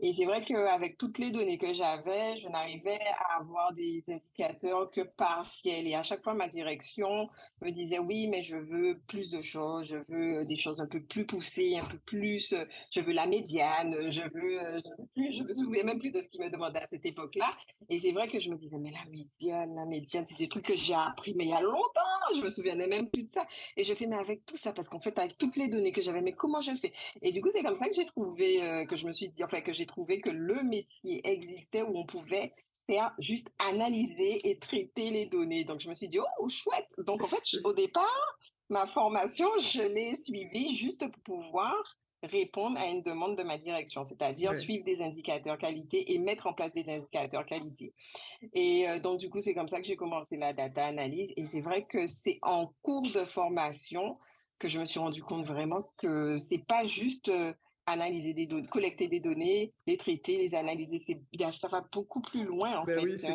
Et 0.00 0.12
c'est 0.14 0.24
vrai 0.24 0.42
qu'avec 0.42 0.98
toutes 0.98 1.18
les 1.18 1.30
données 1.30 1.58
que 1.58 1.72
j'avais, 1.72 2.36
je 2.36 2.48
n'arrivais 2.48 2.98
à 3.18 3.40
avoir 3.40 3.72
des 3.72 4.02
indicateurs 4.08 4.90
que 4.90 5.02
partiels. 5.02 5.86
Et 5.86 5.94
à 5.94 6.02
chaque 6.02 6.22
fois, 6.22 6.34
ma 6.34 6.48
direction 6.48 7.28
me 7.60 7.70
disait, 7.70 7.98
oui, 7.98 8.26
mais 8.28 8.42
je 8.42 8.56
veux 8.56 8.98
plus 9.06 9.30
de 9.30 9.40
choses, 9.42 9.86
je 9.86 9.96
veux 10.08 10.44
des 10.46 10.56
choses 10.56 10.80
un 10.80 10.86
peu 10.86 11.00
plus 11.00 11.26
poussées, 11.26 11.78
un 11.78 11.86
peu 11.86 11.98
plus, 11.98 12.52
euh, 12.52 12.64
je 12.90 13.00
veux 13.00 13.12
la 13.12 13.26
médiane, 13.26 14.10
je 14.10 14.22
veux, 14.22 14.60
euh, 14.60 14.80
je 14.84 14.90
sais 14.90 15.06
plus, 15.14 15.32
je 15.32 15.42
me 15.42 15.52
souviens 15.52 15.84
même 15.84 15.98
plus 15.98 16.10
de 16.10 16.20
ce 16.20 16.28
qu'ils 16.28 16.42
me 16.42 16.50
demandaient 16.50 16.82
à 16.82 16.88
cette 16.90 17.06
époque-là. 17.06 17.56
Et 17.88 18.00
c'est 18.00 18.12
vrai 18.12 18.28
que 18.28 18.38
je 18.38 18.50
me 18.50 18.56
disais, 18.56 18.78
mais 18.78 18.90
la 18.90 19.04
médiane, 19.10 19.74
la 19.74 19.84
médiane, 19.84 20.26
c'est 20.26 20.38
des 20.38 20.48
trucs 20.48 20.66
que 20.66 20.76
j'ai 20.76 20.94
appris, 20.94 21.34
mais 21.36 21.44
il 21.44 21.50
y 21.50 21.54
a 21.54 21.60
longtemps, 21.60 22.34
je 22.34 22.40
me 22.40 22.48
souvenais 22.48 22.86
même 22.86 23.08
plus 23.08 23.24
de 23.24 23.30
ça. 23.30 23.46
Et 23.76 23.84
je 23.84 23.94
fais, 23.94 24.06
mais 24.06 24.16
avec 24.16 24.44
tout 24.46 24.56
ça, 24.56 24.72
parce 24.72 24.88
qu'en 24.88 25.00
fait, 25.00 25.18
avec 25.18 25.38
toutes 25.38 25.56
les 25.56 25.68
données 25.68 25.92
que 25.92 26.02
j'avais, 26.02 26.20
mais 26.22 26.32
comment 26.32 26.60
je 26.60 26.72
fais? 26.80 26.92
Et 27.22 27.32
du 27.32 27.40
coup, 27.40 27.50
c'est 27.50 27.62
comme 27.62 27.76
ça 27.76 27.88
que 27.88 27.94
j'ai 27.94 28.06
trouvé, 28.06 28.62
euh, 28.62 28.84
que 28.86 28.96
je 28.96 29.06
me 29.06 29.12
suis 29.12 29.28
dit, 29.28 29.44
enfin, 29.44 29.60
que 29.60 29.72
j'ai 29.76 29.86
trouvé 29.86 30.20
que 30.20 30.30
le 30.30 30.62
métier 30.62 31.20
existait 31.28 31.82
où 31.82 31.96
on 31.96 32.06
pouvait 32.06 32.52
faire 32.86 33.12
juste 33.18 33.52
analyser 33.58 34.48
et 34.48 34.58
traiter 34.58 35.10
les 35.10 35.26
données. 35.26 35.64
Donc, 35.64 35.80
je 35.80 35.88
me 35.88 35.94
suis 35.94 36.08
dit, 36.08 36.18
oh, 36.18 36.48
chouette. 36.48 36.88
Donc, 36.98 37.22
en 37.22 37.26
fait, 37.26 37.42
au 37.64 37.72
départ, 37.72 38.38
ma 38.68 38.86
formation, 38.86 39.48
je 39.58 39.82
l'ai 39.82 40.16
suivie 40.16 40.76
juste 40.76 41.04
pour 41.10 41.22
pouvoir 41.22 41.74
répondre 42.22 42.78
à 42.78 42.86
une 42.86 43.02
demande 43.02 43.36
de 43.36 43.42
ma 43.42 43.58
direction, 43.58 44.02
c'est-à-dire 44.02 44.54
suivre 44.54 44.84
des 44.84 45.02
indicateurs 45.02 45.58
qualité 45.58 46.12
et 46.12 46.18
mettre 46.18 46.46
en 46.46 46.54
place 46.54 46.72
des 46.72 46.88
indicateurs 46.88 47.44
qualité. 47.44 47.92
Et 48.52 48.88
euh, 48.88 48.98
donc, 48.98 49.18
du 49.18 49.28
coup, 49.28 49.40
c'est 49.40 49.54
comme 49.54 49.68
ça 49.68 49.80
que 49.80 49.86
j'ai 49.86 49.96
commencé 49.96 50.36
la 50.36 50.52
data 50.52 50.86
analyse. 50.86 51.30
Et 51.36 51.46
c'est 51.46 51.60
vrai 51.60 51.84
que 51.84 52.06
c'est 52.06 52.38
en 52.42 52.72
cours 52.82 53.02
de 53.12 53.24
formation 53.24 54.18
que 54.58 54.68
je 54.68 54.80
me 54.80 54.86
suis 54.86 54.98
rendu 54.98 55.22
compte 55.22 55.44
vraiment 55.44 55.90
que 55.98 56.38
c'est 56.38 56.64
pas 56.66 56.84
juste 56.84 57.28
euh, 57.28 57.52
analyser 57.86 58.34
des 58.34 58.46
données, 58.46 58.66
collecter 58.68 59.08
des 59.08 59.20
données, 59.20 59.72
les 59.86 59.96
traiter, 59.96 60.36
les 60.38 60.54
analyser. 60.54 61.00
C'est, 61.06 61.20
ça 61.52 61.68
va 61.68 61.82
beaucoup 61.92 62.20
plus 62.20 62.44
loin, 62.44 62.78
en 62.78 62.84
Ben 62.84 62.98
fait. 62.98 63.04
oui, 63.04 63.18
C'est 63.18 63.28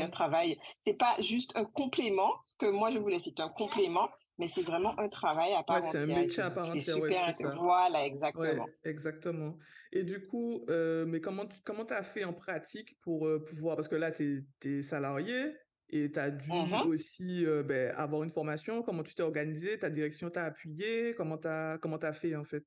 un, 0.00 0.04
un 0.04 0.10
travail. 0.10 0.58
C'est 0.86 0.94
pas 0.94 1.16
juste 1.20 1.52
un 1.54 1.64
complément. 1.64 2.32
Ce 2.42 2.56
que 2.56 2.70
moi, 2.70 2.90
je 2.90 2.98
voulais, 2.98 3.18
c'est 3.22 3.38
un 3.40 3.48
complément, 3.50 4.08
mais 4.38 4.48
c'est 4.48 4.62
vraiment 4.62 4.98
un 4.98 5.08
travail 5.08 5.52
à 5.52 5.58
Ouais, 5.58 5.64
part 5.66 5.82
c'est 5.82 5.98
un 5.98 6.02
entière. 6.02 6.20
Métier 6.22 6.42
à 6.42 6.50
part 6.50 6.68
entière, 6.70 7.34
super. 7.34 7.54
Voilà, 7.56 8.00
Ouais, 8.00 8.06
exactement. 8.06 8.66
exactement. 8.84 9.58
Et 9.92 10.04
du 10.04 10.26
coup, 10.26 10.64
euh, 10.68 11.06
mais 11.06 11.20
comment 11.20 11.46
tu 11.46 11.58
comment 11.64 11.84
t'as 11.84 12.02
fait 12.02 12.24
en 12.24 12.32
pratique 12.32 12.98
pour 13.00 13.26
euh, 13.26 13.42
pouvoir, 13.42 13.76
parce 13.76 13.88
que 13.88 13.96
là, 13.96 14.12
tu 14.12 14.46
es, 14.64 14.82
salarié 14.82 15.54
et 15.90 16.12
tu 16.12 16.18
as 16.18 16.30
dû 16.30 16.50
Mhm. 16.52 16.86
aussi 16.86 17.46
euh, 17.46 17.62
ben, 17.62 17.92
avoir 17.96 18.22
une 18.22 18.30
formation. 18.30 18.82
Comment 18.82 19.02
tu 19.02 19.14
t'es 19.14 19.22
organisé? 19.22 19.78
Ta 19.78 19.90
direction 19.90 20.30
t'a 20.30 20.44
appuyé? 20.44 21.14
Comment 21.14 21.38
t'as 21.38 21.78
comment 21.78 21.98
t'as 21.98 22.12
fait 22.12 22.36
en 22.36 22.44
fait? 22.44 22.64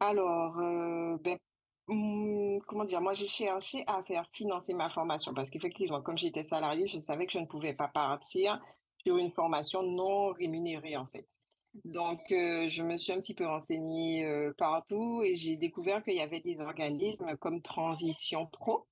Alors, 0.00 0.58
euh, 0.58 1.16
ben, 1.22 1.38
hum, 1.88 2.60
comment 2.66 2.84
dire, 2.84 3.00
moi 3.00 3.12
j'ai 3.12 3.26
cherché 3.28 3.84
à 3.86 4.02
faire 4.02 4.26
financer 4.32 4.74
ma 4.74 4.90
formation 4.90 5.34
parce 5.34 5.50
qu'effectivement, 5.50 6.02
comme 6.02 6.18
j'étais 6.18 6.44
salariée, 6.44 6.86
je 6.86 6.98
savais 6.98 7.26
que 7.26 7.32
je 7.32 7.38
ne 7.38 7.46
pouvais 7.46 7.74
pas 7.74 7.88
partir 7.88 8.60
sur 9.04 9.16
une 9.16 9.32
formation 9.32 9.82
non 9.82 10.32
rémunérée 10.32 10.96
en 10.96 11.06
fait. 11.06 11.26
Donc, 11.84 12.20
euh, 12.32 12.68
je 12.68 12.82
me 12.82 12.98
suis 12.98 13.12
un 13.12 13.18
petit 13.18 13.34
peu 13.34 13.46
renseignée 13.46 14.26
euh, 14.26 14.52
partout 14.58 15.22
et 15.24 15.36
j'ai 15.36 15.56
découvert 15.56 16.02
qu'il 16.02 16.14
y 16.14 16.20
avait 16.20 16.40
des 16.40 16.60
organismes 16.60 17.36
comme 17.38 17.62
Transition 17.62 18.46
Pro 18.46 18.86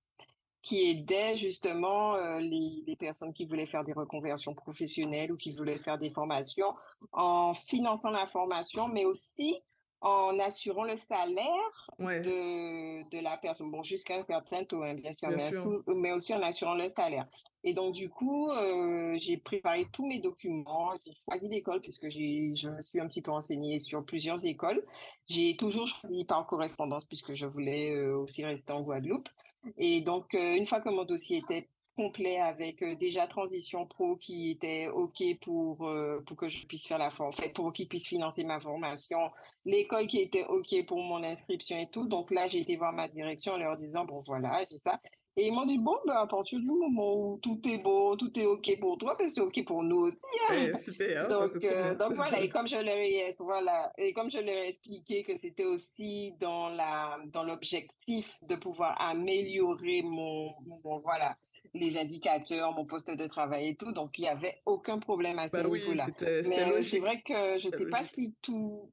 qui 0.62 0.90
aidaient 0.90 1.36
justement 1.36 2.16
les, 2.38 2.84
les 2.86 2.96
personnes 2.96 3.32
qui 3.32 3.46
voulaient 3.46 3.66
faire 3.66 3.82
des 3.82 3.94
reconversions 3.94 4.54
professionnelles 4.54 5.32
ou 5.32 5.38
qui 5.38 5.52
voulaient 5.52 5.78
faire 5.78 5.96
des 5.96 6.10
formations 6.10 6.74
en 7.12 7.54
finançant 7.54 8.10
la 8.10 8.26
formation, 8.26 8.86
mais 8.86 9.06
aussi 9.06 9.62
en 10.00 10.38
assurant 10.38 10.84
le 10.84 10.96
salaire 10.96 11.90
Ouais, 11.98 12.20
de, 12.20 13.08
de 13.10 13.22
la 13.22 13.36
personne. 13.36 13.70
Bon, 13.70 13.82
jusqu'à 13.82 14.16
un 14.16 14.22
certain 14.22 14.64
taux, 14.64 14.82
hein, 14.82 14.94
bien 14.94 15.12
sûr, 15.12 15.28
bien 15.28 15.36
mais, 15.36 15.48
sûr. 15.50 16.16
aussi 16.16 16.34
en 16.34 16.42
assurant 16.42 16.74
le 16.74 16.88
salaire. 16.88 17.26
Et 17.64 17.74
donc, 17.74 17.92
du 17.94 18.08
coup, 18.08 18.50
euh, 18.50 19.14
j'ai 19.18 19.36
préparé 19.36 19.86
tous 19.92 20.06
mes 20.06 20.18
documents, 20.18 20.92
j'ai 21.04 21.12
choisi 21.28 21.48
l'école 21.48 21.80
puisque 21.82 22.08
j'ai, 22.08 22.54
je 22.54 22.68
me 22.68 22.82
suis 22.82 23.00
un 23.00 23.06
petit 23.08 23.20
peu 23.20 23.30
renseignée 23.30 23.78
sur 23.78 24.04
plusieurs 24.04 24.44
écoles. 24.46 24.82
J'ai 25.28 25.56
toujours 25.56 25.86
choisi 25.86 26.24
par 26.24 26.46
correspondance 26.46 27.04
puisque 27.04 27.34
je 27.34 27.46
voulais 27.46 27.94
euh, 27.94 28.16
aussi 28.16 28.44
rester 28.44 28.72
en 28.72 28.80
Guadeloupe. 28.80 29.28
Et 29.76 30.00
donc, 30.00 30.34
euh, 30.34 30.54
une 30.56 30.66
fois 30.66 30.80
que 30.80 30.88
mon 30.88 31.04
dossier 31.04 31.38
était 31.38 31.68
complet 32.02 32.38
avec 32.38 32.82
déjà 32.98 33.26
Transition 33.26 33.86
Pro 33.86 34.16
qui 34.16 34.50
était 34.50 34.88
OK 34.88 35.22
pour, 35.42 35.90
pour 36.26 36.36
que 36.36 36.48
je 36.48 36.66
puisse 36.66 36.86
faire 36.86 36.98
la 36.98 37.10
formation, 37.10 37.52
pour 37.54 37.72
qu'ils 37.72 37.88
puissent 37.88 38.08
financer 38.08 38.44
ma 38.44 38.60
formation, 38.60 39.18
l'école 39.64 40.06
qui 40.06 40.20
était 40.20 40.44
OK 40.44 40.86
pour 40.86 41.02
mon 41.02 41.22
inscription 41.22 41.76
et 41.76 41.88
tout. 41.90 42.06
Donc 42.06 42.30
là, 42.30 42.48
j'ai 42.48 42.60
été 42.60 42.76
voir 42.76 42.92
ma 42.92 43.08
direction 43.08 43.52
en 43.52 43.58
leur 43.58 43.76
disant, 43.76 44.04
bon 44.04 44.20
voilà, 44.20 44.64
j'ai 44.70 44.78
ça. 44.78 44.98
Et 45.36 45.46
ils 45.46 45.52
m'ont 45.52 45.64
dit, 45.64 45.78
bon, 45.78 45.96
ben, 46.06 46.14
à 46.14 46.26
partir 46.26 46.58
du 46.58 46.66
moment 46.66 47.14
où 47.14 47.38
tout 47.38 47.60
est 47.68 47.78
beau, 47.78 48.16
tout 48.16 48.36
est 48.38 48.46
OK 48.46 48.68
pour 48.80 48.98
toi, 48.98 49.14
ben, 49.16 49.28
c'est 49.28 49.40
OK 49.40 49.64
pour 49.64 49.82
nous 49.84 50.08
aussi. 50.08 50.18
Hein. 50.50 50.72
Eh, 50.74 50.76
super. 50.76 51.28
donc, 51.28 51.64
euh, 51.64 51.94
donc 51.94 52.14
voilà, 52.14 52.40
et 52.40 52.48
comme 52.50 52.66
je 52.66 52.76
leur 52.76 52.96
ai, 52.96 53.32
voilà, 53.38 53.92
et 53.96 54.12
comme 54.12 54.30
je 54.30 54.38
leur 54.38 54.48
ai 54.48 54.68
expliqué 54.68 55.22
que 55.22 55.36
c'était 55.36 55.64
aussi 55.64 56.34
dans 56.40 56.68
la, 56.68 57.18
dans 57.32 57.44
l'objectif 57.44 58.28
de 58.42 58.56
pouvoir 58.56 59.00
améliorer 59.00 60.02
mon, 60.02 60.52
voilà, 61.02 61.36
les 61.74 61.98
indicateurs, 61.98 62.72
mon 62.72 62.84
poste 62.84 63.10
de 63.10 63.26
travail 63.26 63.68
et 63.68 63.76
tout, 63.76 63.92
donc 63.92 64.18
il 64.18 64.22
n'y 64.22 64.28
avait 64.28 64.60
aucun 64.66 64.98
problème 64.98 65.38
à 65.38 65.48
ce 65.48 65.52
bah 65.52 65.62
niveau-là. 65.62 66.06
Mais 66.20 66.82
c'est 66.82 66.98
vrai 66.98 67.20
que 67.20 67.58
je 67.58 67.66
ne 67.66 67.70
sais 67.70 67.86
pas 67.86 68.02
si 68.02 68.34
tout, 68.42 68.90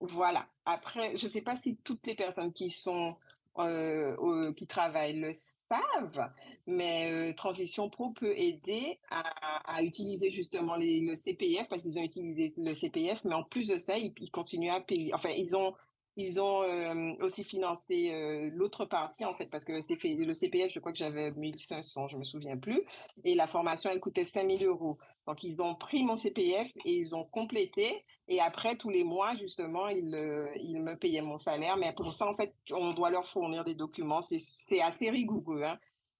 voilà. 0.00 0.46
Après, 0.64 1.16
je 1.16 1.24
ne 1.24 1.30
sais 1.30 1.42
pas 1.42 1.56
si 1.56 1.76
toutes 1.78 2.06
les 2.06 2.14
personnes 2.14 2.52
qui 2.52 2.70
sont 2.70 3.16
euh, 3.58 4.52
qui 4.52 4.66
travaillent 4.66 5.18
le 5.18 5.32
savent, 5.32 6.30
mais 6.66 7.10
euh, 7.10 7.32
Transition 7.32 7.88
Pro 7.88 8.10
peut 8.10 8.36
aider 8.36 8.98
à, 9.10 9.82
utiliser 9.82 10.30
justement 10.30 10.76
les, 10.76 11.00
le 11.00 11.14
CPF 11.14 11.68
parce 11.68 11.82
qu'ils 11.82 11.98
ont 11.98 12.02
utilisé 12.02 12.52
le 12.56 12.74
CPF, 12.74 13.18
mais 13.24 13.34
en 13.34 13.44
plus 13.44 13.68
de 13.68 13.78
ça, 13.78 13.96
ils, 13.96 14.12
ils 14.20 14.30
continuent 14.30 14.70
à 14.70 14.80
payer. 14.80 15.12
Enfin, 15.14 15.30
ils 15.30 15.56
ont 15.56 15.74
ils 16.16 16.40
ont 16.40 16.62
euh, 16.62 17.12
aussi 17.20 17.44
financé 17.44 18.10
euh, 18.10 18.50
l'autre 18.54 18.86
partie, 18.86 19.24
en 19.26 19.34
fait, 19.34 19.46
parce 19.46 19.66
que 19.66 19.72
le, 19.72 20.24
le 20.24 20.32
CPF, 20.32 20.72
je 20.72 20.80
crois 20.80 20.92
que 20.92 20.98
j'avais 20.98 21.30
1500, 21.30 22.08
je 22.08 22.16
me 22.16 22.24
souviens 22.24 22.56
plus. 22.56 22.82
Et 23.24 23.34
la 23.34 23.46
formation, 23.46 23.90
elle 23.90 24.00
coûtait 24.00 24.24
5000 24.24 24.64
euros. 24.64 24.96
Donc, 25.26 25.44
ils 25.44 25.60
ont 25.60 25.74
pris 25.74 26.04
mon 26.04 26.16
CPF 26.16 26.68
et 26.86 26.94
ils 26.94 27.14
ont 27.14 27.24
complété. 27.24 28.02
Et 28.28 28.40
après, 28.40 28.76
tous 28.76 28.88
les 28.88 29.04
mois, 29.04 29.36
justement, 29.36 29.88
ils, 29.88 30.14
euh, 30.14 30.48
ils 30.56 30.80
me 30.80 30.96
payaient 30.96 31.20
mon 31.20 31.36
salaire. 31.36 31.76
Mais 31.76 31.92
pour 31.92 32.14
ça, 32.14 32.26
en 32.26 32.34
fait, 32.34 32.54
on 32.72 32.94
doit 32.94 33.10
leur 33.10 33.28
fournir 33.28 33.64
des 33.64 33.74
documents. 33.74 34.26
C'est 34.68 34.80
assez 34.80 35.10
rigoureux. 35.10 35.64
Hein. 35.64 35.78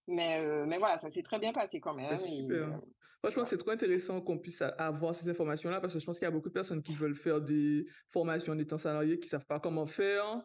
Mais, 0.08 0.66
mais 0.66 0.78
voilà, 0.78 0.98
ça 0.98 1.10
s'est 1.10 1.22
très 1.22 1.38
bien 1.38 1.52
passé 1.52 1.80
quand 1.80 1.94
même. 1.94 2.16
super. 2.18 2.80
Franchement, 3.22 3.44
c'est 3.44 3.58
trop 3.58 3.70
intéressant 3.70 4.20
qu'on 4.20 4.38
puisse 4.38 4.62
avoir 4.62 5.14
ces 5.14 5.28
informations-là 5.28 5.80
parce 5.80 5.92
que 5.92 5.98
je 5.98 6.04
pense 6.04 6.18
qu'il 6.18 6.26
y 6.26 6.28
a 6.28 6.32
beaucoup 6.32 6.48
de 6.48 6.54
personnes 6.54 6.82
qui 6.82 6.94
veulent 6.94 7.16
faire 7.16 7.40
des 7.40 7.86
formations 8.08 8.52
en 8.52 8.58
étant 8.58 8.78
salariés 8.78 9.18
qui 9.18 9.26
ne 9.26 9.30
savent 9.30 9.46
pas 9.46 9.58
comment 9.58 9.86
faire. 9.86 10.42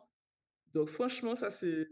Donc, 0.74 0.88
franchement, 0.88 1.36
ça, 1.36 1.52
c'est 1.52 1.88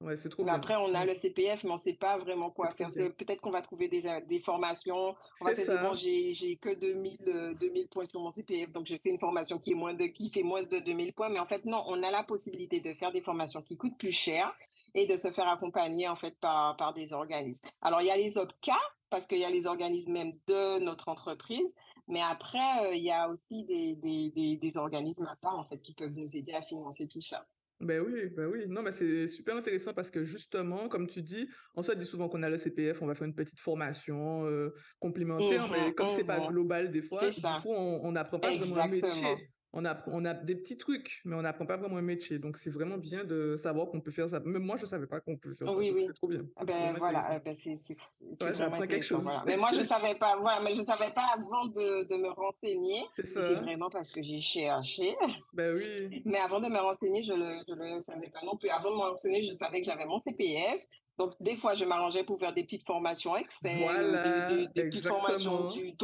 ouais, 0.00 0.16
trop 0.16 0.44
bien. 0.44 0.54
Après, 0.54 0.74
on 0.76 0.94
a 0.94 1.04
le 1.04 1.12
CPF, 1.12 1.64
mais 1.64 1.70
on 1.70 1.74
ne 1.74 1.78
sait 1.78 1.92
pas 1.92 2.16
vraiment 2.16 2.50
quoi 2.50 2.70
faire. 2.70 2.88
Peut-être 2.88 3.42
qu'on 3.42 3.50
va 3.50 3.60
trouver 3.60 3.88
des, 3.88 4.02
des 4.26 4.40
formations. 4.40 5.14
On 5.40 5.44
va 5.44 5.54
se 5.54 5.62
dire, 5.62 5.82
bon, 5.82 5.94
j'ai 5.94 6.56
que 6.56 6.74
2000, 6.74 7.56
2000 7.60 7.88
points 7.88 8.06
sur 8.06 8.20
mon 8.20 8.32
CPF, 8.32 8.72
donc 8.72 8.86
j'ai 8.86 8.98
fait 8.98 9.10
une 9.10 9.18
formation 9.18 9.58
qui, 9.58 9.72
est 9.72 9.74
moins 9.74 9.92
de, 9.92 10.06
qui 10.06 10.30
fait 10.30 10.42
moins 10.42 10.62
de 10.62 10.78
2000 10.78 11.12
points. 11.12 11.28
Mais 11.28 11.40
en 11.40 11.46
fait, 11.46 11.64
non, 11.66 11.84
on 11.86 12.02
a 12.02 12.10
la 12.10 12.22
possibilité 12.22 12.80
de 12.80 12.94
faire 12.94 13.12
des 13.12 13.20
formations 13.20 13.60
qui 13.60 13.76
coûtent 13.76 13.98
plus 13.98 14.12
cher 14.12 14.50
et 14.94 15.06
de 15.06 15.16
se 15.16 15.30
faire 15.30 15.48
accompagner, 15.48 16.08
en 16.08 16.16
fait, 16.16 16.34
par, 16.40 16.76
par 16.76 16.94
des 16.94 17.12
organismes. 17.12 17.66
Alors, 17.82 18.00
il 18.00 18.06
y 18.06 18.10
a 18.10 18.16
les 18.16 18.38
OPCA, 18.38 18.78
parce 19.12 19.26
qu'il 19.26 19.38
y 19.38 19.44
a 19.44 19.50
les 19.50 19.66
organismes 19.66 20.10
même 20.10 20.32
de 20.48 20.82
notre 20.82 21.08
entreprise. 21.08 21.74
Mais 22.08 22.22
après, 22.22 22.86
euh, 22.86 22.94
il 22.94 23.04
y 23.04 23.12
a 23.12 23.28
aussi 23.28 23.64
des, 23.64 23.94
des, 23.94 24.56
des, 24.56 24.76
organismes 24.76 25.26
à 25.26 25.36
part, 25.36 25.56
en 25.56 25.64
fait, 25.64 25.78
qui 25.78 25.94
peuvent 25.94 26.14
nous 26.16 26.36
aider 26.36 26.52
à 26.52 26.62
financer 26.62 27.06
tout 27.06 27.20
ça. 27.20 27.46
Ben 27.78 28.00
oui, 28.00 28.28
ben 28.30 28.46
oui. 28.46 28.64
Non, 28.68 28.82
mais 28.82 28.92
c'est 28.92 29.28
super 29.28 29.56
intéressant 29.56 29.92
parce 29.92 30.10
que 30.10 30.24
justement, 30.24 30.88
comme 30.88 31.08
tu 31.08 31.20
dis, 31.20 31.48
on 31.74 31.82
se 31.82 31.92
dit 31.92 32.06
souvent 32.06 32.28
qu'on 32.28 32.42
a 32.42 32.48
le 32.48 32.56
CPF, 32.56 33.02
on 33.02 33.06
va 33.06 33.14
faire 33.14 33.26
une 33.26 33.34
petite 33.34 33.60
formation 33.60 34.46
euh, 34.46 34.70
complémentaire, 34.98 35.68
mais 35.70 35.90
mmh 35.90 35.94
comme 35.94 36.10
c'est 36.10 36.24
pas 36.24 36.40
mmh 36.40 36.48
global 36.48 36.90
des 36.90 37.02
fois, 37.02 37.28
du 37.28 37.40
coup, 37.40 37.70
on 37.70 38.12
n'apprend 38.12 38.38
pas 38.38 38.56
vraiment 38.56 38.76
un 38.76 38.88
métier 38.88 39.36
on 39.72 39.84
a, 39.84 40.02
on 40.08 40.24
a 40.24 40.34
des 40.34 40.54
petits 40.54 40.76
trucs, 40.76 41.20
mais 41.24 41.34
on 41.34 41.42
n'apprend 41.42 41.64
pas 41.64 41.76
vraiment 41.76 41.96
un 41.96 42.02
métier. 42.02 42.38
Donc, 42.38 42.58
c'est 42.58 42.70
vraiment 42.70 42.98
bien 42.98 43.24
de 43.24 43.56
savoir 43.56 43.88
qu'on 43.88 44.00
peut 44.00 44.10
faire 44.10 44.28
ça. 44.28 44.40
Même 44.40 44.62
moi, 44.62 44.76
je 44.76 44.82
ne 44.82 44.88
savais 44.88 45.06
pas 45.06 45.20
qu'on 45.20 45.36
peut 45.36 45.54
faire 45.54 45.68
ça. 45.68 45.74
Oui, 45.74 45.94
C'est 46.06 46.12
trop 46.12 46.28
bien. 46.28 46.42
Ah 46.56 46.64
ben, 46.64 46.94
voilà, 46.98 47.38
ben, 47.38 47.56
c'est 47.58 47.96
ouais, 48.40 48.54
j'apprends 48.54 48.86
quelque 48.86 49.04
chose. 49.04 49.28
Mais 49.46 49.56
moi, 49.56 49.70
je 49.72 49.80
ne 49.80 49.84
savais 49.84 50.14
pas, 50.16 50.36
voilà, 50.36 50.60
mais 50.60 50.74
je 50.74 50.82
savais 50.84 51.12
pas 51.12 51.34
avant 51.34 51.66
de, 51.66 52.04
de 52.08 52.16
me 52.16 52.30
renseigner. 52.30 53.06
C'est 53.14 53.26
ça. 53.26 53.48
C'est 53.48 53.54
vraiment 53.54 53.90
parce 53.90 54.10
que 54.10 54.22
j'ai 54.22 54.40
cherché. 54.40 55.16
Ben 55.52 55.74
oui. 55.76 56.22
Mais 56.24 56.38
avant 56.38 56.60
de 56.60 56.68
me 56.68 56.78
renseigner, 56.78 57.22
je 57.22 57.32
ne 57.32 57.44
le, 57.44 57.96
le 57.96 58.02
savais 58.02 58.28
pas 58.28 58.40
non 58.44 58.56
plus. 58.56 58.68
Avant 58.68 58.90
de 58.90 58.96
me 58.96 59.00
renseigner, 59.00 59.42
je 59.42 59.56
savais 59.56 59.80
que 59.80 59.86
j'avais 59.86 60.04
mon 60.04 60.20
CPF. 60.20 60.82
Donc, 61.18 61.34
des 61.40 61.56
fois, 61.56 61.74
je 61.74 61.84
m'arrangeais 61.84 62.24
pour 62.24 62.38
faire 62.38 62.52
des 62.52 62.64
petites 62.64 62.86
formations 62.86 63.36
externes, 63.36 63.80
voilà, 63.80 64.48
des, 64.50 64.66
des, 64.68 64.88
petites 64.88 65.06
formations 65.06 65.68
du, 65.68 65.94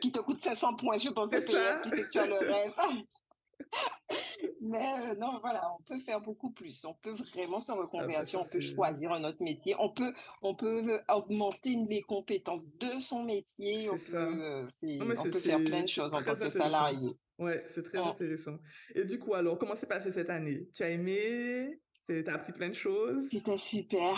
qui 0.00 0.10
te 0.10 0.20
coûtent 0.20 0.38
500 0.38 0.76
points 0.76 0.96
sur 0.96 1.12
ton 1.12 1.28
CPF, 1.28 1.82
puis 1.92 2.02
tu 2.10 2.18
as 2.18 2.26
le 2.26 2.38
reste. 2.38 2.74
Mais 4.60 5.10
euh, 5.10 5.14
non, 5.16 5.38
voilà, 5.40 5.70
on 5.78 5.82
peut 5.82 5.98
faire 5.98 6.20
beaucoup 6.20 6.50
plus. 6.50 6.84
On 6.84 6.94
peut 6.94 7.14
vraiment 7.34 7.60
se 7.60 7.70
ah, 7.70 7.76
bah, 7.76 7.82
reconvertir, 7.82 8.40
on 8.40 8.44
peut 8.44 8.60
choisir 8.60 9.12
un 9.12 9.24
autre 9.24 9.42
métier, 9.42 9.74
on 9.78 9.90
peut, 9.90 10.12
on 10.42 10.54
peut 10.54 11.00
augmenter 11.08 11.76
les 11.88 12.02
compétences 12.02 12.64
de 12.80 12.98
son 12.98 13.24
métier, 13.24 13.88
on 13.90 13.96
peut, 13.96 14.16
euh, 14.16 14.66
on 15.00 15.06
peut 15.06 15.30
faire 15.30 15.62
plein 15.62 15.82
de 15.82 15.88
choses 15.88 16.14
en 16.14 16.22
tant 16.22 16.34
que 16.34 16.50
salarié. 16.50 17.10
Ouais, 17.38 17.64
c'est 17.66 17.82
très 17.82 17.98
intéressant. 17.98 18.56
Et 18.94 19.04
du 19.04 19.18
coup, 19.18 19.34
alors, 19.34 19.58
comment 19.58 19.74
s'est 19.74 19.88
passé 19.88 20.12
cette 20.12 20.30
année? 20.30 20.68
Tu 20.72 20.82
as 20.82 20.90
aimé? 20.90 21.80
Tu 22.06 22.24
as 22.26 22.32
appris 22.32 22.52
plein 22.52 22.68
de 22.68 22.74
choses? 22.74 23.28
C'était 23.30 23.58
super. 23.58 24.16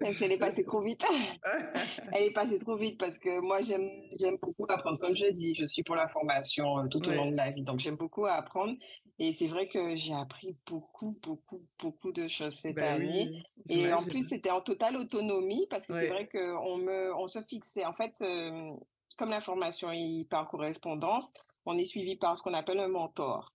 Elle 0.00 0.32
est 0.32 0.38
passée 0.38 0.64
trop 0.64 0.80
vite. 0.80 1.04
Elle 2.12 2.24
est 2.24 2.32
passée 2.32 2.58
trop 2.58 2.76
vite 2.76 2.98
parce 2.98 3.18
que 3.18 3.40
moi, 3.40 3.62
j'aime, 3.62 3.88
j'aime 4.18 4.36
beaucoup 4.42 4.66
apprendre. 4.68 4.98
Comme 4.98 5.14
je 5.14 5.30
dis, 5.32 5.54
je 5.54 5.64
suis 5.64 5.82
pour 5.82 5.94
la 5.94 6.08
formation 6.08 6.78
euh, 6.78 6.88
tout 6.88 7.06
au 7.08 7.12
long 7.12 7.30
de 7.30 7.36
la 7.36 7.50
vie. 7.50 7.62
Donc, 7.62 7.80
j'aime 7.80 7.96
beaucoup 7.96 8.26
apprendre. 8.26 8.74
Et 9.18 9.32
c'est 9.32 9.46
vrai 9.46 9.68
que 9.68 9.94
j'ai 9.94 10.14
appris 10.14 10.56
beaucoup, 10.66 11.16
beaucoup, 11.22 11.62
beaucoup 11.78 12.10
de 12.10 12.26
choses 12.26 12.54
cette 12.54 12.74
ben 12.74 12.94
année. 12.94 13.42
et 13.68 13.92
en 13.92 14.02
plus, 14.02 14.28
c'était 14.28 14.50
en 14.50 14.60
totale 14.60 14.96
autonomie 14.96 15.66
parce 15.70 15.86
que 15.86 15.92
c'est 15.92 16.08
vrai 16.08 16.28
qu'on 16.28 16.78
me, 16.78 17.14
on 17.16 17.28
se 17.28 17.40
fixait. 17.42 17.84
En 17.84 17.94
fait, 17.94 18.14
euh, 18.22 18.72
comme 19.16 19.30
la 19.30 19.40
formation 19.40 19.92
est 19.92 20.28
par 20.28 20.48
correspondance, 20.48 21.32
on 21.64 21.78
est 21.78 21.84
suivi 21.84 22.16
par 22.16 22.36
ce 22.36 22.42
qu'on 22.42 22.54
appelle 22.54 22.80
un 22.80 22.88
mentor. 22.88 23.52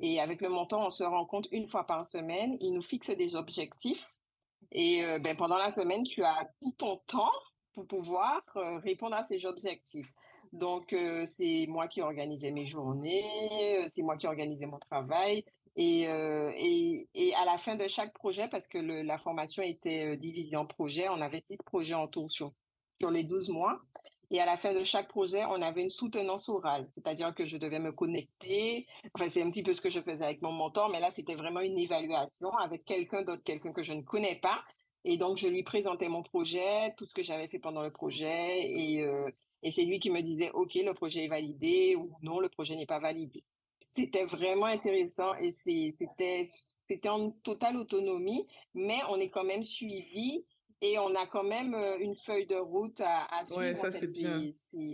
Et 0.00 0.20
avec 0.20 0.40
le 0.40 0.48
mentor, 0.48 0.80
on 0.86 0.90
se 0.90 1.04
rencontre 1.04 1.48
une 1.52 1.68
fois 1.68 1.86
par 1.86 2.04
semaine. 2.04 2.56
Il 2.60 2.72
nous 2.72 2.82
fixe 2.82 3.10
des 3.10 3.36
objectifs 3.36 4.04
et 4.72 5.02
ben, 5.20 5.36
pendant 5.36 5.58
la 5.58 5.72
semaine, 5.74 6.04
tu 6.04 6.22
as 6.22 6.48
tout 6.60 6.72
ton 6.78 6.96
temps 7.06 7.32
pour 7.72 7.86
pouvoir 7.86 8.42
répondre 8.82 9.16
à 9.16 9.24
ces 9.24 9.44
objectifs. 9.46 10.12
Donc, 10.52 10.94
c'est 11.36 11.66
moi 11.68 11.88
qui 11.88 12.02
organisais 12.02 12.50
mes 12.50 12.66
journées, 12.66 13.88
c'est 13.94 14.02
moi 14.02 14.16
qui 14.16 14.26
organisais 14.26 14.66
mon 14.66 14.78
travail. 14.78 15.44
Et, 15.76 16.02
et, 16.02 17.08
et, 17.14 17.34
à 17.34 17.44
la 17.44 17.56
fin 17.56 17.76
de 17.76 17.86
chaque 17.88 18.12
projet, 18.14 18.48
parce 18.48 18.66
que 18.68 18.78
la 18.78 19.18
formation 19.18 19.62
était 19.62 20.16
divisée 20.16 20.56
en 20.56 20.66
projets, 20.66 21.08
on 21.08 21.20
avait 21.20 21.44
10 21.48 21.56
projets 21.64 21.94
en 21.94 22.08
tout 22.08 22.28
sur, 22.28 22.52
sur 23.00 23.10
les 23.10 23.24
12 23.24 23.50
mois. 23.50 23.80
Et 24.30 24.40
à 24.40 24.46
la 24.46 24.56
fin 24.56 24.72
de 24.72 24.84
chaque 24.84 25.08
projet, 25.08 25.44
on 25.44 25.60
avait 25.60 25.82
une 25.82 25.90
soutenance 25.90 26.48
orale, 26.48 26.86
c'est-à-dire 26.94 27.34
que 27.34 27.44
je 27.44 27.56
devais 27.56 27.80
me 27.80 27.90
connecter. 27.90 28.86
Enfin, 29.14 29.28
c'est 29.28 29.42
un 29.42 29.50
petit 29.50 29.64
peu 29.64 29.74
ce 29.74 29.80
que 29.80 29.90
je 29.90 30.00
faisais 30.00 30.24
avec 30.24 30.40
mon 30.40 30.52
mentor, 30.52 30.88
mais 30.88 31.00
là, 31.00 31.10
c'était 31.10 31.34
vraiment 31.34 31.60
une 31.60 31.76
évaluation 31.76 32.50
avec 32.62 32.84
quelqu'un 32.84 33.22
d'autre, 33.22 33.42
quelqu'un 33.42 33.72
que 33.72 33.82
je 33.82 33.92
ne 33.92 34.02
connais 34.02 34.38
pas. 34.40 34.62
Et 35.04 35.16
donc, 35.16 35.38
je 35.38 35.48
lui 35.48 35.64
présentais 35.64 36.08
mon 36.08 36.22
projet, 36.22 36.94
tout 36.96 37.06
ce 37.06 37.14
que 37.14 37.22
j'avais 37.22 37.48
fait 37.48 37.58
pendant 37.58 37.82
le 37.82 37.90
projet, 37.90 38.70
et, 38.70 39.02
euh, 39.02 39.28
c'est 39.68 39.84
lui 39.84 39.98
qui 39.98 40.10
me 40.10 40.20
disait, 40.20 40.50
OK, 40.52 40.74
le 40.74 40.94
projet 40.94 41.24
est 41.24 41.28
validé 41.28 41.96
ou 41.96 42.12
non, 42.22 42.38
le 42.38 42.48
projet 42.48 42.76
n'est 42.76 42.86
pas 42.86 43.00
validé. 43.00 43.42
C'était 43.96 44.24
vraiment 44.24 44.66
intéressant 44.66 45.34
et 45.34 45.50
c'était 45.50 46.46
c'était 46.88 47.08
en 47.08 47.30
totale 47.30 47.76
autonomie, 47.76 48.46
mais 48.74 48.98
on 49.10 49.16
est 49.16 49.30
quand 49.30 49.44
même 49.44 49.62
suivi 49.62 50.44
et 50.82 50.98
on 50.98 51.14
a 51.14 51.26
quand 51.26 51.42
même 51.42 51.74
euh, 51.74 51.98
une 51.98 52.16
feuille 52.16 52.46
de 52.46 52.56
route 52.56 53.00
à, 53.00 53.26
à 53.38 53.44
suivre. 53.44 53.60
Ouais, 53.60 53.74
ça, 53.74 53.90
c'est 53.90 54.12
bien. 54.12 54.40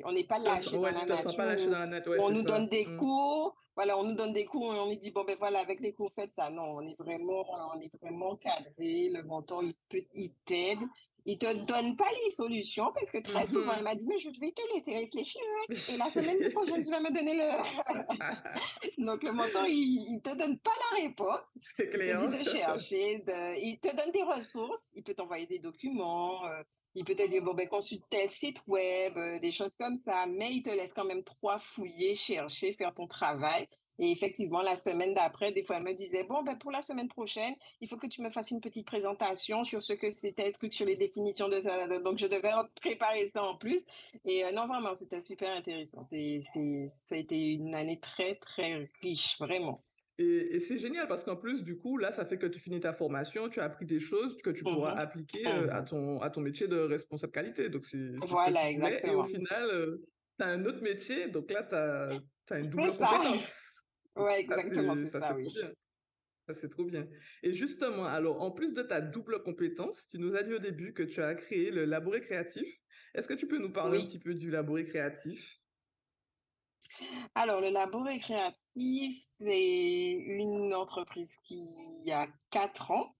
on 0.04 0.12
n'est 0.12 0.24
pas 0.24 0.38
lâché, 0.38 0.76
ouais, 0.76 0.92
dans, 0.92 1.14
la 1.14 1.32
pas 1.32 1.46
lâché 1.46 1.66
dans 1.66 1.78
la 1.78 1.86
nature. 1.86 2.14
on 2.20 2.30
nous 2.30 2.42
donne 2.42 2.68
des 2.68 2.84
mmh. 2.86 2.96
cours. 2.96 3.56
Voilà, 3.76 3.96
on 3.98 4.02
nous 4.02 4.14
donne 4.14 4.32
des 4.32 4.46
cours 4.46 4.74
et 4.74 4.78
on 4.78 4.86
nous 4.86 4.96
dit, 4.96 5.10
bon, 5.10 5.24
ben 5.24 5.36
voilà, 5.38 5.60
avec 5.60 5.80
les 5.80 5.92
cours, 5.92 6.10
faites 6.14 6.32
ça. 6.32 6.50
Non, 6.50 6.76
on 6.76 6.80
est 6.80 6.98
vraiment, 6.98 7.44
on 7.74 7.80
est 7.80 7.94
vraiment 8.00 8.34
cadré. 8.36 9.10
Le 9.12 9.22
mentor, 9.22 9.62
il, 9.62 9.74
il 10.14 10.32
t'aide 10.44 10.80
il 11.26 11.38
te 11.38 11.52
donne 11.66 11.96
pas 11.96 12.08
les 12.24 12.30
solutions 12.30 12.92
parce 12.94 13.10
que 13.10 13.18
très 13.18 13.46
souvent, 13.46 13.72
il 13.72 13.80
mm-hmm. 13.80 13.82
m'a 13.82 13.94
dit, 13.96 14.06
mais 14.06 14.18
je 14.18 14.28
vais 14.40 14.52
te 14.52 14.62
laisser 14.72 14.94
réflire. 14.94 15.24
Hein, 15.36 15.64
et 15.94 15.98
la 15.98 16.10
semaine 16.10 16.52
prochaine, 16.52 16.82
tu 16.82 16.90
vas 16.90 17.00
me 17.00 17.12
donner 17.12 17.34
le... 17.34 19.04
Donc, 19.04 19.24
le 19.24 19.32
mentor, 19.32 19.66
il, 19.66 20.14
ne 20.14 20.20
te 20.20 20.36
donne 20.36 20.58
pas 20.60 20.70
la 20.92 21.02
réponse. 21.02 21.44
C'est 21.60 21.88
clair. 21.88 22.20
Il 22.22 22.30
te 22.30 22.36
dit 22.36 22.44
de 22.44 22.48
chercher, 22.48 23.18
de... 23.18 23.60
il 23.60 23.78
te 23.80 23.94
donne 23.94 24.12
des 24.12 24.22
ressources, 24.22 24.92
il 24.94 25.02
peut 25.02 25.14
t'envoyer 25.14 25.46
des 25.46 25.58
documents, 25.58 26.46
euh, 26.46 26.62
il 26.96 27.04
peut 27.04 27.14
te 27.14 27.28
dire, 27.28 27.42
bon, 27.42 27.52
ben, 27.52 27.68
consulte 27.68 28.04
tel 28.08 28.30
site 28.30 28.62
web, 28.66 29.16
euh, 29.18 29.38
des 29.38 29.52
choses 29.52 29.72
comme 29.78 29.98
ça, 29.98 30.24
mais 30.26 30.50
il 30.54 30.62
te 30.62 30.70
laisse 30.70 30.92
quand 30.94 31.04
même 31.04 31.22
trois 31.22 31.58
fouiller, 31.58 32.14
chercher, 32.14 32.72
faire 32.72 32.94
ton 32.94 33.06
travail. 33.06 33.68
Et 33.98 34.10
effectivement, 34.10 34.62
la 34.62 34.76
semaine 34.76 35.14
d'après, 35.14 35.52
des 35.52 35.62
fois, 35.62 35.76
elle 35.76 35.82
me 35.82 35.92
disait, 35.92 36.24
bon, 36.24 36.42
ben, 36.42 36.56
pour 36.56 36.70
la 36.70 36.80
semaine 36.80 37.08
prochaine, 37.08 37.54
il 37.82 37.88
faut 37.88 37.98
que 37.98 38.06
tu 38.06 38.22
me 38.22 38.30
fasses 38.30 38.50
une 38.50 38.60
petite 38.62 38.86
présentation 38.86 39.62
sur 39.62 39.82
ce 39.82 39.92
que 39.92 40.10
c'était, 40.10 40.50
truc 40.52 40.72
sur 40.72 40.86
les 40.86 40.96
définitions 40.96 41.48
de 41.48 41.60
ça. 41.60 41.86
Donc, 41.98 42.18
je 42.18 42.26
devais 42.26 42.52
préparer 42.80 43.28
ça 43.28 43.44
en 43.44 43.56
plus. 43.56 43.84
Et 44.24 44.44
euh, 44.44 44.52
non, 44.52 44.66
vraiment, 44.66 44.94
c'était 44.94 45.20
super 45.20 45.54
intéressant. 45.54 46.06
C'est, 46.10 46.40
ça 47.08 47.14
a 47.14 47.16
été 47.16 47.54
une 47.54 47.74
année 47.74 48.00
très, 48.00 48.36
très 48.36 48.90
riche, 49.02 49.36
vraiment. 49.38 49.82
Et, 50.18 50.60
c'est 50.60 50.78
génial 50.78 51.08
parce 51.08 51.24
qu'en 51.24 51.36
plus, 51.36 51.62
du 51.62 51.76
coup, 51.76 51.98
là, 51.98 52.10
ça 52.10 52.24
fait 52.24 52.38
que 52.38 52.46
tu 52.46 52.58
finis 52.58 52.80
ta 52.80 52.94
formation, 52.94 53.48
tu 53.48 53.60
as 53.60 53.64
appris 53.64 53.84
des 53.84 54.00
choses 54.00 54.36
que 54.38 54.50
tu 54.50 54.64
pourras 54.64 54.94
mmh 54.94 54.98
appliquer 54.98 55.46
euh, 55.46 55.68
à, 55.70 55.82
mmh 55.82 55.84
ton, 55.84 56.20
à 56.22 56.30
ton 56.30 56.40
métier 56.40 56.68
de 56.68 56.78
responsable 56.78 57.32
qualité. 57.32 57.68
Donc, 57.68 57.84
c'est 57.84 58.12
voilà, 58.22 58.62
ce 58.64 58.68
exactement. 58.70 59.12
Et 59.12 59.16
au 59.16 59.24
final, 59.24 59.64
euh, 59.64 60.02
tu 60.38 60.44
as 60.44 60.48
un 60.48 60.64
autre 60.64 60.82
métier, 60.82 61.28
donc 61.28 61.50
là, 61.50 61.62
tu 61.64 61.74
as, 61.74 62.10
as, 62.50 62.58
une 62.58 62.70
double 62.70 62.88
compétence. 62.88 63.84
Oui, 64.16 64.32
exactement, 64.38 64.96
c'est 64.96 65.10
ça, 65.10 65.34
oui. 65.34 65.48
Ça, 66.48 66.54
c'est 66.54 66.68
trop 66.68 66.84
bien. 66.84 67.06
Et 67.42 67.52
justement, 67.52 68.04
alors, 68.06 68.40
en 68.40 68.52
plus 68.52 68.72
de 68.72 68.80
ta 68.80 69.00
double 69.00 69.42
compétence, 69.42 70.06
tu 70.08 70.18
nous 70.18 70.34
as 70.34 70.42
dit 70.42 70.54
au 70.54 70.58
début 70.58 70.94
que 70.94 71.02
tu 71.02 71.20
as 71.20 71.34
créé 71.34 71.70
le 71.70 71.84
laboré 71.84 72.20
créatif. 72.20 72.68
Est-ce 73.14 73.28
que 73.28 73.34
tu 73.34 73.46
peux 73.46 73.58
nous 73.58 73.72
parler 73.72 73.98
un 73.98 74.04
petit 74.04 74.18
peu 74.18 74.32
du 74.32 74.50
laboré 74.50 74.84
créatif? 74.84 75.58
Alors, 77.34 77.60
le 77.60 77.70
laboré 77.70 78.18
créatif, 78.18 79.22
c'est 79.38 80.10
une 80.10 80.74
entreprise 80.74 81.36
qui 81.44 82.10
a 82.12 82.26
quatre 82.50 82.90
ans. 82.90 83.14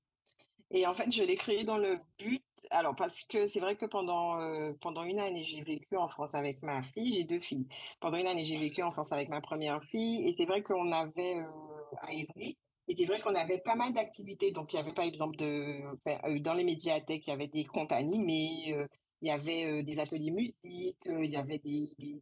Et 0.71 0.87
en 0.87 0.95
fait, 0.95 1.11
je 1.13 1.23
l'ai 1.23 1.37
créé 1.37 1.63
dans 1.65 1.79
le 1.79 2.01
but, 2.19 2.45
alors 2.71 2.97
parce 2.97 3.23
que 3.23 3.47
c'est 3.47 3.61
vrai 3.61 3.77
que 3.77 3.87
pendant, 3.87 4.41
euh, 4.41 4.73
pendant 4.81 5.05
une 5.05 5.21
année, 5.21 5.45
j'ai 5.45 5.63
vécu 5.63 5.97
en 5.97 6.09
France 6.09 6.35
avec 6.35 6.61
ma 6.63 6.83
fille, 6.83 7.13
j'ai 7.13 7.25
deux 7.25 7.39
filles. 7.39 7.69
Pendant 8.01 8.19
une 8.19 8.27
année, 8.27 8.45
j'ai 8.45 8.57
vécu 8.57 8.83
en 8.83 8.91
France 8.91 9.13
avec 9.13 9.29
ma 9.29 9.41
première 9.41 9.83
fille, 9.85 10.29
et 10.29 10.35
c'est 10.37 10.45
vrai 10.45 10.63
qu'on 10.63 10.91
avait 10.91 11.37
euh, 11.37 11.97
à 12.03 12.13
Évry, 12.13 12.59
et 12.89 12.97
c'est 12.97 13.05
vrai 13.07 13.21
qu'on 13.21 13.37
avait 13.37 13.59
pas 13.59 13.77
mal 13.77 13.93
d'activités. 13.93 14.51
Donc, 14.51 14.73
il 14.73 14.77
y 14.77 14.79
avait 14.81 14.93
par 14.93 15.05
exemple 15.05 15.37
de, 15.37 15.83
euh, 16.09 16.41
dans 16.41 16.55
les 16.55 16.65
médiathèques, 16.65 17.29
il 17.29 17.31
y 17.31 17.33
avait 17.33 17.47
des 17.47 17.65
comptes 17.65 17.93
animés, 17.93 18.75
il 19.23 19.29
y 19.29 19.31
avait 19.31 19.83
des 19.83 19.99
ateliers 19.99 20.31
musique, 20.31 20.99
il 21.05 21.31
y 21.31 21.37
avait 21.37 21.59
des, 21.59 21.89
des, 21.99 22.21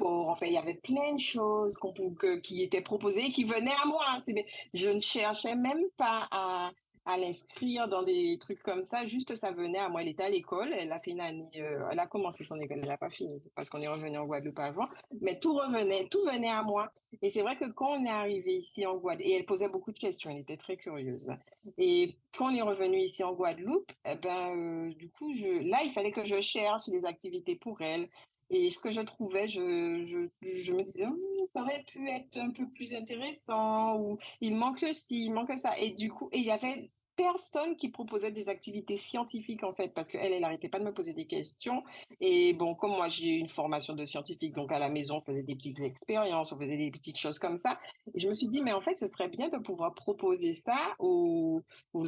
enfin, 0.00 0.46
il 0.46 0.52
y 0.52 0.58
avait 0.58 0.80
plein 0.82 1.14
de 1.14 1.20
choses 1.20 1.78
qui 2.42 2.62
étaient 2.62 2.82
proposées 2.82 3.26
et 3.26 3.32
qui 3.32 3.44
venaient 3.44 3.74
à 3.82 3.86
moi. 3.86 4.04
Je 4.74 4.88
ne 4.88 5.00
cherchais 5.00 5.54
même 5.54 5.84
pas 5.96 6.28
à, 6.30 6.70
à 7.04 7.16
l'inscrire 7.16 7.88
dans 7.88 8.02
des 8.02 8.38
trucs 8.38 8.62
comme 8.62 8.84
ça. 8.84 9.04
Juste, 9.06 9.34
ça 9.34 9.50
venait 9.50 9.78
à 9.78 9.88
moi. 9.88 10.02
Elle 10.02 10.08
était 10.08 10.22
à 10.22 10.30
l'école. 10.30 10.72
Elle 10.72 10.92
a 10.92 11.00
fait 11.00 11.12
euh, 11.12 11.88
elle 11.90 11.98
a 11.98 12.06
commencé 12.06 12.44
son 12.44 12.60
école. 12.60 12.78
Elle 12.80 12.88
n'a 12.88 12.96
pas 12.96 13.10
fini 13.10 13.42
parce 13.54 13.68
qu'on 13.68 13.80
est 13.80 13.88
revenu 13.88 14.16
en 14.18 14.24
Guadeloupe 14.24 14.58
avant. 14.58 14.88
Mais 15.20 15.38
tout 15.40 15.54
revenait, 15.54 16.08
tout 16.08 16.24
venait 16.24 16.50
à 16.50 16.62
moi. 16.62 16.92
Et 17.20 17.30
c'est 17.30 17.42
vrai 17.42 17.56
que 17.56 17.70
quand 17.70 17.98
on 17.98 18.04
est 18.04 18.10
arrivé 18.10 18.56
ici 18.56 18.86
en 18.86 18.96
Guadeloupe, 18.96 19.26
et 19.26 19.34
elle 19.34 19.44
posait 19.44 19.68
beaucoup 19.68 19.92
de 19.92 19.98
questions. 19.98 20.30
Elle 20.30 20.38
était 20.38 20.56
très 20.56 20.76
curieuse. 20.76 21.30
Et 21.78 22.16
quand 22.36 22.52
on 22.52 22.54
est 22.54 22.62
revenu 22.62 22.98
ici 22.98 23.22
en 23.24 23.32
Guadeloupe, 23.34 23.92
eh 24.04 24.14
ben, 24.16 24.56
euh, 24.56 24.94
du 24.94 25.10
coup, 25.10 25.32
là, 25.62 25.82
il 25.84 25.92
fallait 25.92 26.12
que 26.12 26.24
je 26.24 26.40
cherche 26.40 26.88
des 26.88 27.04
activités 27.04 27.56
pour 27.56 27.80
elle. 27.82 28.08
Et 28.52 28.70
ce 28.70 28.78
que 28.78 28.90
je 28.90 29.00
trouvais, 29.00 29.48
je, 29.48 29.60
me 29.60 30.82
disais, 30.82 31.06
hum, 31.06 31.18
ça 31.54 31.62
aurait 31.62 31.82
pu 31.84 32.08
être 32.08 32.36
un 32.36 32.50
peu 32.50 32.68
plus 32.68 32.94
intéressant, 32.94 33.98
ou 33.98 34.18
il 34.42 34.54
manque 34.54 34.84
ci, 34.92 35.24
il 35.24 35.32
manque 35.32 35.58
ça. 35.58 35.76
Et 35.78 35.94
du 35.94 36.10
coup, 36.10 36.28
il 36.32 36.42
y 36.42 36.50
avait 36.50 36.90
personne 37.16 37.76
qui 37.76 37.90
proposait 37.90 38.30
des 38.30 38.48
activités 38.48 38.96
scientifiques 38.96 39.64
en 39.64 39.74
fait 39.74 39.94
parce 39.94 40.08
qu'elle 40.08 40.32
elle 40.32 40.40
n'arrêtait 40.40 40.68
pas 40.68 40.78
de 40.78 40.84
me 40.84 40.92
poser 40.92 41.12
des 41.12 41.26
questions. 41.26 41.82
Et 42.20 42.54
bon 42.54 42.74
comme 42.74 42.92
moi 42.92 43.08
j'ai 43.08 43.30
une 43.30 43.48
formation 43.48 43.94
de 43.94 44.04
scientifique 44.04 44.54
donc 44.54 44.72
à 44.72 44.78
la 44.78 44.88
maison 44.88 45.16
on 45.16 45.20
faisait 45.22 45.42
des 45.42 45.54
petites 45.54 45.80
expériences 45.80 46.52
on 46.52 46.58
faisait 46.58 46.76
des 46.76 46.90
petites 46.90 47.18
choses 47.18 47.38
comme 47.38 47.58
ça. 47.58 47.78
Et 48.14 48.20
je 48.20 48.28
me 48.28 48.34
suis 48.34 48.48
dit 48.48 48.62
mais 48.62 48.72
en 48.72 48.80
fait 48.80 48.96
ce 48.96 49.06
serait 49.06 49.28
bien 49.28 49.48
de 49.48 49.58
pouvoir 49.58 49.94
proposer 49.94 50.54
ça 50.54 50.94
aux, 50.98 51.62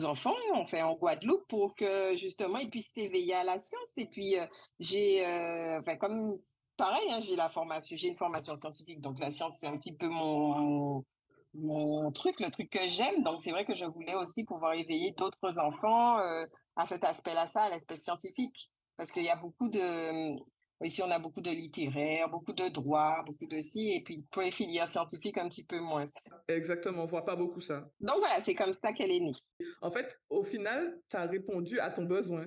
enfants 0.05 0.35
en 0.55 0.67
fait 0.67 0.83
en 0.83 0.95
Guadeloupe 0.95 1.47
pour 1.49 1.75
que 1.75 2.17
justement 2.17 2.59
ils 2.59 2.71
puissent 2.71 2.93
s'éveiller 2.93 3.35
à 3.35 3.45
la 3.45 3.59
science. 3.59 3.93
Et 3.97 4.07
puis 4.07 4.39
euh, 4.39 4.47
j'ai 4.81 5.27
euh, 5.27 5.81
enfin 5.81 5.97
comme 5.97 6.39
pareil 6.77 7.11
hein, 7.11 7.21
j'ai 7.21 7.37
la 7.37 7.49
formation 7.49 7.97
j'ai 7.97 8.09
une 8.09 8.17
formation 8.17 8.59
scientifique 8.59 9.01
donc 9.01 9.19
la 9.21 9.31
science 9.31 9.57
c'est 9.61 9.67
un 9.67 9.77
petit 9.77 9.93
peu 9.93 10.09
mon 10.09 11.05
mon 11.55 12.11
truc, 12.13 12.41
le 12.41 12.51
truc 12.51 12.71
que 12.71 12.89
j'aime. 12.89 13.23
Donc, 13.23 13.43
c'est 13.43 13.51
vrai 13.51 13.65
que 13.65 13.75
je 13.75 13.85
voulais 13.85 14.15
aussi 14.15 14.45
pouvoir 14.45 14.75
éveiller 14.75 15.13
d'autres 15.13 15.59
enfants 15.59 16.19
euh, 16.19 16.47
à 16.77 16.87
cet 16.87 17.05
aspect-là, 17.05 17.47
ça, 17.47 17.63
à 17.63 17.71
l'aspect 17.71 17.99
scientifique. 18.01 18.71
Parce 18.97 19.11
qu'il 19.11 19.25
y 19.25 19.31
a 19.31 19.37
beaucoup 19.37 19.69
de... 19.69 20.37
Ici, 20.83 21.03
on 21.03 21.11
a 21.11 21.19
beaucoup 21.19 21.41
de 21.41 21.51
littéraire, 21.51 22.29
beaucoup 22.29 22.53
de 22.53 22.69
droit, 22.69 23.23
beaucoup 23.25 23.47
de 23.47 23.61
ci, 23.61 23.93
et 23.93 24.03
puis 24.03 24.25
pour 24.31 24.43
les 24.43 24.51
filières 24.51 24.89
scientifiques, 24.89 25.39
un 25.39 25.49
petit 25.49 25.65
peu 25.65 25.81
moins. 25.81 26.09
Exactement, 26.49 27.05
on 27.05 27.07
voit 27.07 27.25
pas 27.25 27.37
beaucoup 27.37 27.61
ça. 27.61 27.89
Donc 28.01 28.19
voilà, 28.19 28.41
c'est 28.41 28.55
comme 28.55 28.73
ça 28.73 28.93
qu'elle 28.93 29.13
est 29.13 29.21
née. 29.21 29.33
En 29.81 29.91
fait, 29.91 30.19
au 30.29 30.43
final, 30.45 31.01
tu 31.09 31.17
as 31.17 31.27
répondu 31.27 31.79
à 31.79 31.91
ton 31.91 32.03
besoin. 32.05 32.45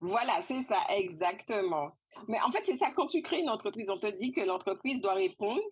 Voilà, 0.00 0.40
c'est 0.42 0.62
ça, 0.64 0.80
exactement. 0.88 1.92
Mais 2.28 2.40
en 2.40 2.50
fait, 2.50 2.62
c'est 2.64 2.78
ça, 2.78 2.90
quand 2.96 3.06
tu 3.06 3.22
crées 3.22 3.40
une 3.40 3.50
entreprise, 3.50 3.88
on 3.90 3.98
te 3.98 4.16
dit 4.16 4.32
que 4.32 4.40
l'entreprise 4.40 5.00
doit 5.00 5.14
répondre 5.14 5.62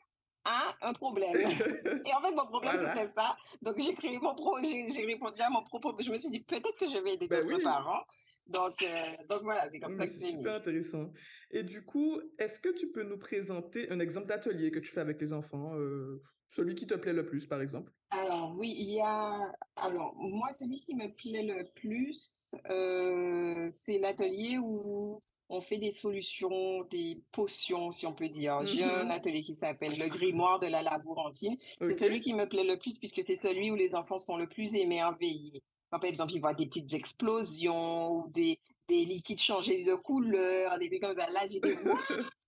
à 0.44 0.74
un 0.82 0.92
problème. 0.92 1.34
Et 2.06 2.14
en 2.14 2.20
fait, 2.20 2.34
mon 2.34 2.46
problème, 2.46 2.76
c'était 2.78 3.08
ça. 3.08 3.36
Donc, 3.62 3.78
j'ai 3.78 3.94
créé 3.94 4.18
mon 4.18 4.34
projet, 4.34 4.86
j'ai 4.88 5.06
répondu 5.06 5.40
à 5.40 5.50
mon 5.50 5.62
propos. 5.62 5.94
Je 5.98 6.10
me 6.10 6.16
suis 6.16 6.30
dit, 6.30 6.40
peut-être 6.40 6.76
que 6.78 6.88
je 6.88 6.98
vais 7.02 7.14
aider 7.14 7.28
ben 7.28 7.46
d'autres 7.46 7.62
parents. 7.62 8.04
Donc, 8.46 8.82
euh, 8.82 8.86
donc 9.28 9.42
voilà, 9.42 9.68
c'est 9.70 9.80
comme 9.80 9.94
ça 9.94 10.06
que 10.06 10.12
c'est 10.12 10.30
super 10.30 10.56
intéressant. 10.56 11.10
Et 11.50 11.62
du 11.62 11.82
coup, 11.84 12.20
est-ce 12.38 12.60
que 12.60 12.68
tu 12.68 12.90
peux 12.90 13.02
nous 13.02 13.18
présenter 13.18 13.90
un 13.90 14.00
exemple 14.00 14.26
d'atelier 14.26 14.70
que 14.70 14.78
tu 14.78 14.92
fais 14.92 15.00
avec 15.00 15.20
les 15.20 15.32
enfants, 15.32 15.74
euh, 15.76 16.22
celui 16.50 16.74
qui 16.74 16.86
te 16.86 16.94
plaît 16.94 17.14
le 17.14 17.24
plus, 17.24 17.46
par 17.46 17.62
exemple? 17.62 17.90
Alors 18.10 18.54
oui, 18.56 18.74
il 18.76 18.90
y 18.90 19.00
a. 19.00 19.50
Alors 19.76 20.14
moi, 20.16 20.52
celui 20.52 20.80
qui 20.80 20.94
me 20.94 21.08
plaît 21.14 21.42
le 21.42 21.64
plus, 21.74 22.30
euh, 22.68 23.68
c'est 23.70 23.98
l'atelier 23.98 24.58
où 24.58 25.22
on 25.48 25.60
fait 25.60 25.78
des 25.78 25.90
solutions, 25.90 26.84
des 26.84 27.20
potions, 27.32 27.92
si 27.92 28.06
on 28.06 28.14
peut 28.14 28.28
dire. 28.28 28.64
J'ai 28.66 28.84
un 28.84 29.04
mmh 29.04 29.10
atelier 29.10 29.42
qui 29.42 29.54
s'appelle 29.54 29.98
le 29.98 30.08
grimoire 30.08 30.58
de 30.58 30.66
la 30.66 30.82
labourantine. 30.82 31.56
C'est 31.80 31.94
celui 31.94 32.20
qui 32.20 32.34
me 32.34 32.48
plaît 32.48 32.64
le 32.64 32.78
plus 32.78 32.98
puisque 32.98 33.22
c'est 33.26 33.40
celui 33.40 33.70
où 33.70 33.76
les 33.76 33.94
enfants 33.94 34.18
sont 34.18 34.36
le 34.36 34.48
plus 34.48 34.74
émerveillés. 34.74 35.62
par 35.90 36.04
exemple, 36.04 36.32
ils 36.32 36.40
voient 36.40 36.54
des 36.54 36.66
petites 36.66 36.94
explosions 36.94 38.12
ou 38.12 38.28
des, 38.28 38.58
des 38.88 39.04
liquides 39.04 39.40
changer 39.40 39.84
de 39.84 39.94
couleur, 39.94 40.78
des 40.78 40.88
trucs 40.88 41.02
comme 41.02 41.16
ça. 41.16 41.30
Là, 41.30 41.46
j'ai 41.50 41.60
des... 41.60 41.76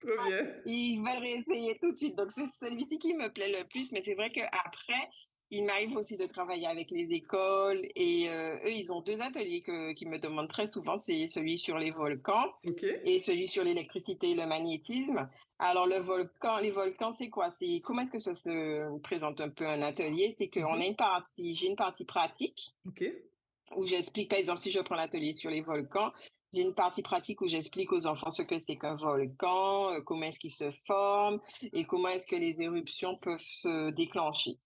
Trop 0.00 0.24
bien. 0.26 0.48
Ils 0.64 0.98
veulent 0.98 1.22
réessayer 1.22 1.78
tout 1.80 1.92
de 1.92 1.96
suite. 1.96 2.16
Donc, 2.16 2.30
c'est 2.32 2.46
celui-ci 2.46 2.98
qui 2.98 3.14
me 3.14 3.30
plaît 3.30 3.52
le 3.52 3.68
plus. 3.68 3.92
Mais 3.92 4.02
c'est 4.02 4.14
vrai 4.14 4.30
qu'après, 4.30 5.10
il 5.50 5.64
m'arrive 5.64 5.96
aussi 5.96 6.16
de 6.16 6.26
travailler 6.26 6.66
avec 6.66 6.90
les 6.90 7.12
écoles 7.12 7.80
et 7.96 8.28
euh, 8.28 8.54
eux, 8.64 8.72
ils 8.72 8.92
ont 8.92 9.00
deux 9.00 9.20
ateliers 9.20 9.60
que, 9.60 9.92
qui 9.92 10.06
me 10.06 10.18
demandent 10.18 10.48
très 10.48 10.66
souvent. 10.66 10.98
C'est 11.00 11.26
celui 11.26 11.58
sur 11.58 11.76
les 11.76 11.90
volcans 11.90 12.52
et 13.04 13.18
celui 13.18 13.48
sur 13.48 13.64
l'électricité 13.64 14.30
et 14.30 14.34
le 14.34 14.46
magnétisme. 14.46 15.28
Alors, 15.58 15.86
le 15.86 15.98
volcan, 15.98 16.58
les 16.58 16.70
volcans, 16.70 17.10
c'est 17.10 17.28
quoi? 17.28 17.50
C'est 17.50 17.80
comment 17.82 18.02
est-ce 18.02 18.10
que 18.10 18.18
ça 18.18 18.34
se 18.34 18.98
présente 19.00 19.40
un 19.40 19.50
peu 19.50 19.66
un 19.66 19.82
atelier? 19.82 20.34
C'est 20.38 20.48
qu'on 20.48 20.76
mhm. 20.76 20.82
a 20.82 20.86
une 20.86 20.96
partie, 20.96 21.54
j'ai 21.54 21.66
une 21.66 21.76
partie 21.76 22.04
pratique. 22.04 22.74
Où 23.76 23.86
j'explique, 23.86 24.30
par 24.30 24.38
exemple, 24.38 24.60
si 24.60 24.70
je 24.70 24.80
prends 24.80 24.96
l'atelier 24.96 25.32
sur 25.32 25.50
les 25.50 25.60
volcans, 25.60 26.12
j'ai 26.52 26.62
une 26.62 26.74
partie 26.74 27.02
pratique 27.02 27.40
où 27.40 27.48
j'explique 27.48 27.92
aux 27.92 28.06
enfants 28.06 28.30
ce 28.30 28.42
que 28.42 28.58
c'est 28.58 28.76
qu'un 28.76 28.96
volcan, 28.96 29.92
euh, 29.92 30.00
comment 30.00 30.26
est-ce 30.26 30.38
qu'il 30.40 30.50
se 30.50 30.70
forme 30.86 31.40
et 31.72 31.84
comment 31.84 32.08
est-ce 32.08 32.26
que 32.26 32.36
les 32.36 32.60
éruptions 32.60 33.16
peuvent 33.22 33.38
se 33.40 33.90
déclencher. 33.90 34.58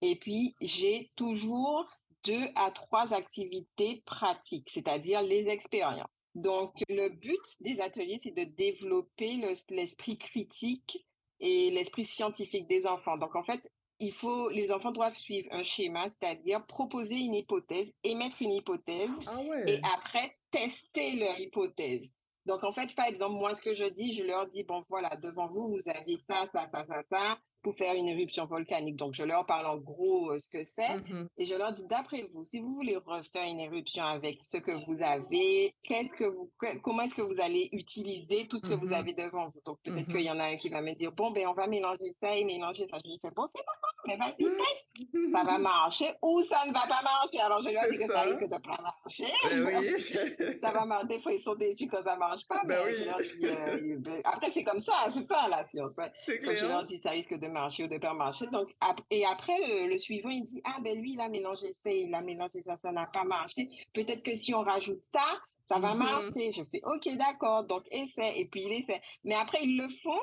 Et 0.00 0.18
puis, 0.18 0.54
j'ai 0.60 1.10
toujours 1.16 1.86
deux 2.24 2.48
à 2.56 2.70
trois 2.70 3.14
activités 3.14 4.02
pratiques, 4.06 4.70
c'est-à-dire 4.70 5.22
les 5.22 5.48
expériences. 5.48 6.08
Donc, 6.34 6.74
le 6.88 7.08
but 7.08 7.40
des 7.60 7.80
ateliers, 7.80 8.18
c'est 8.18 8.32
de 8.32 8.44
développer 8.44 9.36
l'esprit 9.70 10.18
critique 10.18 11.06
et 11.38 11.70
l'esprit 11.70 12.04
scientifique 12.04 12.66
des 12.68 12.86
enfants. 12.86 13.16
Donc, 13.18 13.36
en 13.36 13.44
fait, 13.44 13.70
il 14.00 14.12
faut, 14.12 14.48
les 14.48 14.72
enfants 14.72 14.90
doivent 14.90 15.14
suivre 15.14 15.48
un 15.52 15.62
schéma, 15.62 16.08
c'est-à-dire 16.08 16.66
proposer 16.66 17.16
une 17.16 17.34
hypothèse, 17.34 17.94
émettre 18.02 18.42
une 18.42 18.52
hypothèse 18.52 19.10
ah 19.26 19.40
et 19.66 19.80
après 19.96 20.36
tester 20.50 21.16
leur 21.16 21.38
hypothèse. 21.38 22.08
Donc, 22.46 22.64
en 22.64 22.72
fait, 22.72 22.94
par 22.94 23.06
exemple, 23.06 23.36
moi, 23.36 23.54
ce 23.54 23.62
que 23.62 23.72
je 23.72 23.84
dis, 23.84 24.12
je 24.14 24.24
leur 24.24 24.46
dis, 24.46 24.64
bon, 24.64 24.84
voilà, 24.88 25.16
devant 25.16 25.48
vous, 25.48 25.68
vous 25.68 25.90
avez 25.90 26.18
ça, 26.28 26.46
ça, 26.52 26.66
ça, 26.66 26.84
ça, 26.86 27.02
ça 27.08 27.38
pour 27.64 27.74
faire 27.74 27.94
une 27.94 28.06
éruption 28.06 28.44
volcanique. 28.44 28.96
Donc, 28.96 29.14
je 29.14 29.24
leur 29.24 29.44
parle 29.46 29.66
en 29.66 29.78
gros 29.78 30.30
euh, 30.30 30.38
ce 30.38 30.48
que 30.50 30.62
c'est 30.64 30.98
mmh 30.98 31.28
et 31.38 31.46
je 31.46 31.54
leur 31.54 31.72
dis, 31.72 31.84
d'après 31.86 32.28
vous, 32.32 32.44
si 32.44 32.60
vous 32.60 32.74
voulez 32.74 32.96
refaire 32.96 33.44
une 33.44 33.58
éruption 33.58 34.04
avec 34.04 34.42
ce 34.42 34.58
que 34.58 34.72
vous 34.84 35.02
avez, 35.02 35.74
qu'est-ce 35.82 36.14
que 36.14 36.24
vous, 36.24 36.50
comment 36.82 37.02
est-ce 37.02 37.14
que 37.14 37.22
vous 37.22 37.40
allez 37.40 37.68
utiliser 37.72 38.46
tout 38.46 38.58
ce 38.58 38.68
que 38.68 38.74
vous 38.74 38.88
mmh 38.88 38.92
avez 38.92 39.14
devant 39.14 39.48
vous? 39.48 39.60
Donc, 39.64 39.78
peut-être 39.82 40.08
mmh 40.08 40.12
qu'il 40.12 40.22
y 40.22 40.30
en 40.30 40.38
a 40.38 40.44
un 40.44 40.56
qui 40.56 40.68
va 40.68 40.82
me 40.82 40.94
dire, 40.94 41.12
bon, 41.12 41.30
ben, 41.32 41.48
on 41.48 41.54
va 41.54 41.66
mélanger 41.66 42.14
ça 42.20 42.36
et 42.36 42.44
mélanger 42.44 42.86
ça. 42.90 42.98
Je 43.04 43.10
lui 43.10 43.18
fais, 43.20 43.30
bon, 43.34 43.44
ok, 43.44 43.54
d'accord, 43.54 43.93
mais 44.06 44.16
vas-y, 44.16 44.44
teste. 44.44 45.32
Ça 45.32 45.44
va 45.44 45.58
marcher 45.58 46.10
ou 46.22 46.42
ça 46.42 46.62
ne 46.66 46.72
va 46.72 46.82
pas 46.86 47.02
marcher? 47.02 47.40
Alors, 47.40 47.60
je 47.60 47.70
leur 47.70 47.88
dis 47.90 47.98
que 47.98 48.06
ça 48.06 48.20
risque 48.22 48.44
de 48.44 48.58
pas 48.58 48.78
marcher. 48.82 49.26
Ben 49.44 49.78
oui. 49.78 50.58
ça 50.58 50.70
va 50.72 50.84
marcher. 50.84 51.06
Des 51.06 51.20
fois, 51.20 51.32
ils 51.32 51.40
sont 51.40 51.54
déçus 51.54 51.88
quand 51.88 52.02
ça 52.04 52.16
marche 52.16 52.46
pas, 52.46 52.62
ben 52.64 52.84
mais 52.84 52.94
je 52.94 53.04
leur 53.04 53.18
dis, 53.18 53.46
euh, 53.46 53.96
ben, 53.98 54.20
après, 54.24 54.50
c'est 54.50 54.64
comme 54.64 54.82
ça, 54.82 54.92
c'est 55.12 55.26
ça, 55.26 55.48
la 55.48 55.66
science. 55.66 55.92
Hein. 55.98 56.08
Je 56.26 56.66
leur 56.66 56.84
dis, 56.84 56.98
ça 56.98 57.10
risque 57.10 57.34
de 57.34 57.46
marcher 57.48 57.84
ou 57.84 57.88
de 57.88 57.98
pas 57.98 58.14
marcher. 58.14 58.46
Donc, 58.48 58.68
et 59.10 59.24
après, 59.26 59.86
le, 59.88 59.98
suivant, 59.98 60.30
il 60.30 60.44
dit, 60.44 60.60
ah 60.64 60.78
ben 60.82 61.00
lui, 61.00 61.14
il 61.14 61.20
a 61.20 61.28
mélangé 61.28 61.74
ça, 61.84 61.90
il 61.90 62.14
a 62.14 62.20
mélangé 62.20 62.62
ça, 62.66 62.76
ça 62.82 62.92
n'a 62.92 63.06
pas 63.06 63.24
marché. 63.24 63.68
Peut-être 63.92 64.22
que 64.22 64.36
si 64.36 64.54
on 64.54 64.62
rajoute 64.62 65.02
ça, 65.02 65.24
ça 65.70 65.78
va 65.78 65.94
mm-hmm. 65.94 65.96
marcher. 65.96 66.52
Je 66.52 66.62
fais, 66.64 66.80
OK, 66.84 67.16
d'accord. 67.16 67.64
Donc, 67.64 67.84
essaie. 67.90 68.38
Et 68.38 68.46
puis, 68.46 68.62
il 68.64 68.72
essaie. 68.72 69.00
Mais 69.24 69.34
après, 69.34 69.58
ils 69.62 69.78
le 69.78 69.88
font 70.02 70.20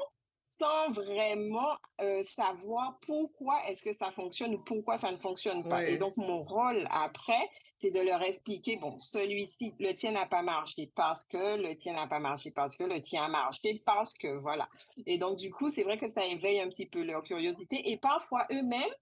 sans 0.62 0.92
vraiment 0.92 1.76
euh, 2.02 2.22
savoir 2.22 3.00
pourquoi 3.08 3.68
est-ce 3.68 3.82
que 3.82 3.94
ça 3.94 4.12
fonctionne 4.12 4.54
ou 4.54 4.60
pourquoi 4.60 5.00
ça 5.00 5.12
ne 5.12 5.18
fonctionne 5.18 5.68
pas. 5.68 5.88
Et 5.88 5.98
donc, 5.98 6.16
mon 6.18 6.44
rôle 6.44 6.88
après, 6.92 7.50
c'est 7.80 7.90
de 7.90 8.00
leur 8.00 8.22
expliquer, 8.22 8.78
bon, 8.78 9.00
celui-ci, 9.00 9.74
le 9.80 9.94
tien 9.94 10.12
n'a 10.12 10.28
pas 10.28 10.44
marché 10.44 10.92
parce 10.96 11.24
que, 11.24 11.58
le 11.58 11.76
tien 11.78 11.94
n'a 11.94 12.06
pas 12.06 12.20
marché 12.20 12.52
parce 12.52 12.76
que, 12.78 12.84
le 12.84 13.02
tien 13.02 13.24
a 13.24 13.28
marché 13.28 13.82
parce 13.86 14.14
que, 14.14 14.38
voilà. 14.38 14.70
Et 15.08 15.18
donc, 15.18 15.38
du 15.38 15.50
coup, 15.50 15.72
c'est 15.72 15.84
vrai 15.84 15.98
que 15.98 16.08
ça 16.08 16.24
éveille 16.26 16.60
un 16.60 16.70
petit 16.70 16.86
peu 16.86 17.04
leur 17.04 17.24
curiosité 17.24 17.90
et 17.90 17.98
parfois 17.98 18.46
eux-mêmes, 18.52 18.94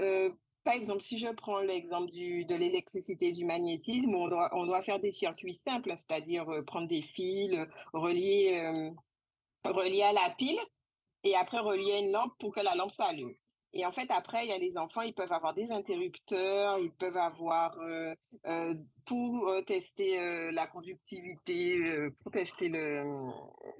euh, 0.00 0.30
par 0.64 0.74
exemple, 0.74 1.02
si 1.02 1.18
je 1.18 1.28
prends 1.28 1.60
l'exemple 1.60 2.10
de 2.10 2.56
l'électricité 2.56 3.30
du 3.30 3.44
magnétisme, 3.44 4.14
on 4.14 4.26
doit, 4.26 4.48
on 4.52 4.66
doit 4.66 4.82
faire 4.82 4.98
des 4.98 5.12
circuits 5.12 5.60
simples, 5.64 5.92
c'est-à-dire 5.94 6.48
euh, 6.48 6.62
prendre 6.62 6.88
des 6.88 7.02
fils, 7.02 7.54
relier, 7.92 8.90
relier 9.64 10.02
à 10.02 10.12
la 10.12 10.30
pile 10.30 10.58
et 11.24 11.34
après 11.34 11.58
relier 11.58 11.98
une 11.98 12.12
lampe 12.12 12.32
pour 12.38 12.54
que 12.54 12.60
la 12.60 12.74
lampe 12.74 12.92
s'allume. 12.92 13.34
Et 13.76 13.84
en 13.84 13.90
fait, 13.90 14.08
après, 14.10 14.46
il 14.46 14.50
y 14.50 14.52
a 14.52 14.58
les 14.58 14.76
enfants, 14.78 15.00
ils 15.00 15.14
peuvent 15.14 15.32
avoir 15.32 15.52
des 15.52 15.72
interrupteurs, 15.72 16.78
ils 16.78 16.92
peuvent 16.92 17.16
avoir, 17.16 17.76
euh, 17.80 18.14
euh, 18.46 18.74
pour 19.04 19.48
euh, 19.48 19.62
tester 19.62 20.52
la 20.52 20.68
conductivité, 20.68 22.08
pour 22.22 22.30
tester 22.30 22.68
le, 22.68 23.02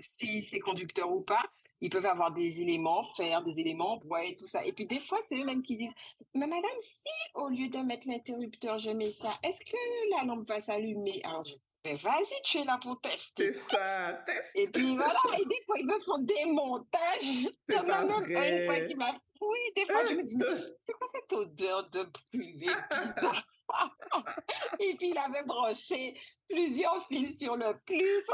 si 0.00 0.42
c'est 0.42 0.58
conducteur 0.58 1.12
ou 1.12 1.20
pas, 1.20 1.44
ils 1.80 1.90
peuvent 1.90 2.06
avoir 2.06 2.32
des 2.32 2.60
éléments 2.60 3.04
fer, 3.16 3.42
des 3.42 3.60
éléments 3.60 3.98
bois 3.98 4.24
et 4.24 4.36
tout 4.36 4.46
ça. 4.46 4.64
Et 4.64 4.72
puis 4.72 4.86
des 4.86 5.00
fois, 5.00 5.18
c'est 5.20 5.36
eux-mêmes 5.36 5.62
qui 5.62 5.76
disent, 5.76 5.94
mais 6.34 6.46
madame, 6.46 6.70
si 6.80 7.08
au 7.34 7.48
lieu 7.48 7.68
de 7.68 7.78
mettre 7.78 8.08
l'interrupteur, 8.08 8.78
je 8.78 8.90
mets 8.90 9.12
ça, 9.20 9.38
est-ce 9.42 9.60
que 9.60 10.16
la 10.16 10.24
lampe 10.24 10.48
va 10.48 10.62
s'allumer 10.62 11.20
Alors, 11.24 11.42
je 11.42 11.54
mais 11.84 11.96
vas-y, 11.96 12.40
tu 12.44 12.58
es 12.58 12.64
là 12.64 12.78
pour 12.80 12.98
tester. 13.02 13.52
C'est 13.52 13.54
ça, 13.76 14.14
teste. 14.24 14.52
Et 14.54 14.68
puis 14.68 14.96
voilà, 14.96 15.18
et 15.38 15.44
des 15.44 15.60
fois, 15.66 15.76
ils 15.78 15.86
me 15.86 16.00
font 16.00 16.16
des 16.16 16.46
montages. 16.46 17.20
Il 17.68 17.68
y 17.68 17.76
en 17.76 17.86
a 17.90 18.04
même 18.04 18.24
une 18.24 18.66
fois 18.66 18.80
qui 18.86 18.94
m'a. 18.94 19.14
Oui, 19.42 19.58
des 19.76 19.84
fois, 19.84 20.02
je 20.08 20.14
me 20.14 20.22
dis, 20.22 20.36
mais 20.36 20.46
c'est 20.84 20.94
quoi 20.94 21.06
cette 21.12 21.30
odeur 21.34 21.90
de 21.90 22.04
privé 22.32 22.70
Et 24.80 24.94
puis, 24.96 25.10
il 25.10 25.18
avait 25.18 25.42
branché 25.42 26.18
plusieurs 26.48 27.06
fils 27.06 27.38
sur 27.38 27.54
le 27.54 27.78
plus. 27.84 28.24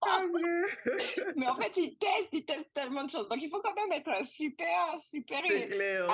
Ah, 0.00 0.22
mais 1.36 1.48
en 1.48 1.56
fait, 1.56 1.76
ils 1.76 1.96
testent, 1.96 2.28
ils 2.32 2.44
testent 2.44 2.72
tellement 2.72 3.04
de 3.04 3.10
choses. 3.10 3.28
Donc, 3.28 3.38
il 3.42 3.50
faut 3.50 3.60
quand 3.60 3.74
même 3.74 3.92
être 3.92 4.24
super, 4.24 4.96
super 4.98 5.42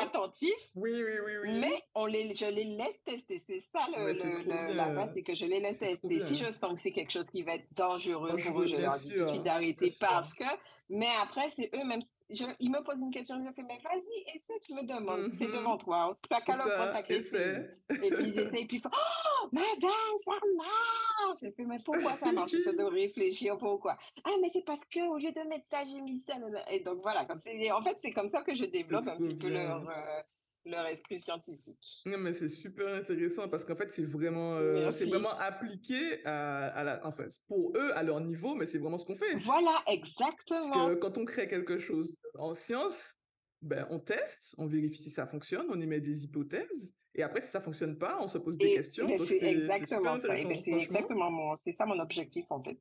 attentif. 0.01 0.55
Oui, 0.75 0.91
oui, 0.93 1.13
oui, 1.25 1.33
oui. 1.43 1.59
Mais 1.61 1.83
on 1.95 2.07
les, 2.07 2.35
je 2.35 2.47
les 2.47 2.65
laisse 2.65 3.03
tester. 3.05 3.39
C'est 3.47 3.61
ça 3.61 3.87
le, 3.95 4.13
le, 4.13 4.75
la 4.75 4.89
base, 4.89 5.11
c'est 5.15 5.23
que 5.23 5.35
je 5.35 5.47
les 5.47 5.61
laisse 5.61 5.79
tester. 5.79 6.21
Si 6.21 6.37
je 6.37 6.53
sens 6.53 6.75
que 6.75 6.81
c'est 6.81 6.93
quelque 6.93 7.13
chose 7.13 7.27
qui 7.31 7.43
va 7.43 7.57
être 7.57 7.67
dangereux 7.73 8.37
pour 8.39 8.63
eux, 8.63 8.67
je 8.67 8.77
leur 8.79 8.97
dis 8.99 9.15
tout 9.15 9.25
de 9.25 9.29
suite 9.29 9.43
d'arrêter 9.43 9.93
parce 10.01 10.33
que. 10.35 10.45
Mais 10.89 11.11
après, 11.21 11.51
c'est 11.51 11.71
eux-mêmes 11.75 12.03
je, 12.31 12.45
il 12.61 12.71
me 12.71 12.83
pose 12.83 13.01
une 13.01 13.11
question, 13.11 13.37
je 13.45 13.53
fais, 13.53 13.63
mais 13.63 13.79
vas-y, 13.83 14.37
essaie, 14.37 14.61
tu 14.63 14.75
me 14.75 14.83
demandes, 14.83 15.31
c'est 15.31 15.47
mm-hmm. 15.47 15.57
devant 15.57 15.77
toi, 15.77 16.17
tu 16.29 16.35
as 16.35 16.41
qu'à 16.41 16.57
le 16.57 16.75
prendre, 16.75 16.93
ta 16.93 17.03
question. 17.03 17.39
Et 17.39 18.11
puis 18.11 18.25
ils 18.25 18.39
essayent, 18.39 18.67
puis 18.67 18.77
ils 18.79 18.81
font, 18.81 18.91
oh, 18.93 19.49
madame, 19.53 20.19
ça 20.25 20.33
marche. 20.57 21.41
Je 21.43 21.51
fais, 21.51 21.65
mais 21.65 21.79
pourquoi 21.85 22.13
ça 22.13 22.33
marche? 22.33 22.55
Ça 22.65 22.73
doit 22.73 22.91
réfléchir, 22.91 23.57
pourquoi? 23.59 23.97
Ah, 24.25 24.31
mais 24.41 24.49
c'est 24.53 24.65
parce 24.65 24.85
que 24.85 25.01
au 25.09 25.19
lieu 25.19 25.33
de 25.33 25.49
mettre 25.49 25.67
ça, 25.71 25.85
j'ai 25.85 26.01
mis 26.01 26.23
ça. 26.27 26.35
Et 26.71 26.81
donc 26.81 27.03
voilà, 27.03 27.25
comme 27.25 27.39
en 27.39 27.83
fait, 27.83 27.97
c'est 27.99 28.13
comme 28.13 28.31
ça 28.31 28.43
que 28.43 28.55
je 28.55 28.65
développe 28.65 29.07
un 29.07 29.17
petit 29.17 29.37
peu 29.37 29.49
leur, 29.49 29.89
euh, 29.89 30.23
leur 30.65 30.87
esprit 30.87 31.21
scientifique. 31.21 32.03
Non, 32.07 32.19
mais 32.19 32.33
c'est 32.33 32.49
super 32.49 32.95
intéressant 32.95 33.49
parce 33.49 33.65
qu'en 33.65 33.77
fait, 33.77 33.93
c'est 33.93 34.05
vraiment, 34.05 34.57
euh, 34.57 34.91
c'est 34.91 35.07
vraiment 35.07 35.35
appliqué 35.39 36.25
à, 36.25 36.67
à 36.69 36.85
la, 36.85 37.07
enfin, 37.07 37.25
pour 37.47 37.73
eux, 37.77 37.91
à 37.95 38.03
leur 38.03 38.21
niveau, 38.21 38.55
mais 38.55 38.67
c'est 38.67 38.79
vraiment 38.79 38.99
ce 38.99 39.05
qu'on 39.05 39.17
fait. 39.17 39.37
Voilà, 39.37 39.83
exactement. 39.87 40.71
Parce 40.71 40.71
que 40.71 40.95
quand 40.95 41.19
on 41.19 41.25
crée 41.25 41.49
quelque 41.49 41.79
chose 41.79 42.19
en 42.39 42.55
science, 42.55 43.15
ben, 43.63 43.87
on 43.91 43.99
teste, 43.99 44.55
on 44.59 44.67
vérifie 44.67 45.03
si 45.03 45.11
ça 45.11 45.27
fonctionne, 45.27 45.67
on 45.71 45.81
émet 45.81 46.01
des 46.01 46.25
hypothèses, 46.25 46.95
et 47.15 47.23
après, 47.23 47.41
si 47.41 47.49
ça 47.49 47.61
fonctionne 47.61 47.97
pas, 47.97 48.19
on 48.21 48.29
se 48.29 48.39
pose 48.39 48.59
des 48.59 48.75
questions. 48.75 49.07
C'est 49.25 49.43
exactement 49.43 50.19
ça. 50.19 50.37
C'est 50.37 50.73
exactement 50.73 51.31
mon, 51.31 51.57
c'est 51.65 51.75
ça 51.75 51.87
mon 51.87 51.99
objectif, 52.01 52.45
en 52.51 52.63
fait. 52.63 52.77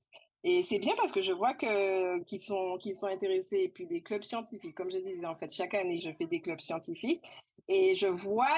Et 0.45 0.61
c'est 0.61 0.79
bien 0.79 0.93
parce 0.97 1.11
que 1.11 1.21
je 1.21 1.31
vois 1.31 1.53
que 1.53 2.19
qu'ils 2.23 2.41
sont 2.41 2.77
qu'ils 2.77 2.95
sont 2.95 3.07
intéressés 3.07 3.59
et 3.59 3.69
puis 3.69 3.85
des 3.85 4.01
clubs 4.01 4.23
scientifiques. 4.23 4.75
Comme 4.75 4.91
je 4.91 4.97
disais 4.97 5.25
en 5.25 5.35
fait 5.35 5.53
chaque 5.53 5.73
année 5.73 5.99
je 6.01 6.11
fais 6.11 6.25
des 6.25 6.41
clubs 6.41 6.59
scientifiques. 6.59 7.23
Et 7.69 7.95
je 7.95 8.07
vois 8.07 8.49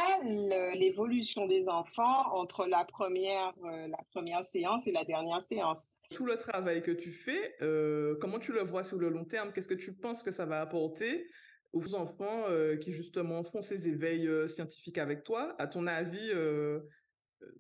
l'évolution 0.74 1.48
des 1.48 1.70
enfants 1.70 2.34
entre 2.34 2.66
la 2.66 2.86
première, 2.86 3.54
euh, 3.64 3.88
la 3.88 4.00
première 4.12 4.44
séance 4.44 4.88
et 4.88 4.92
la 4.92 5.06
dernière 5.06 5.44
séance. 5.44 5.88
Tout 6.12 6.26
le 6.26 6.36
travail 6.38 6.82
que 6.82 6.90
tu 6.90 7.12
fais, 7.12 7.56
euh, 7.62 8.16
comment 8.20 8.40
tu 8.40 8.52
le 8.52 8.64
vois 8.64 8.84
sur 8.84 8.98
le 8.98 9.10
long 9.10 9.26
terme? 9.26 9.54
Qu'est-ce 9.54 9.68
que 9.68 9.76
tu 9.76 9.94
penses 9.94 10.24
que 10.24 10.32
ça 10.32 10.46
va 10.46 10.60
apporter 10.60 11.28
aux 11.72 11.94
enfants 11.94 12.46
euh, 12.50 12.78
qui 12.78 12.94
justement 12.94 13.44
font 13.44 13.62
ces 13.62 13.88
éveils 13.88 14.28
scientifiques 14.50 14.98
avec 14.98 15.24
toi? 15.24 15.56
À 15.60 15.68
ton 15.68 15.86
avis, 15.86 16.32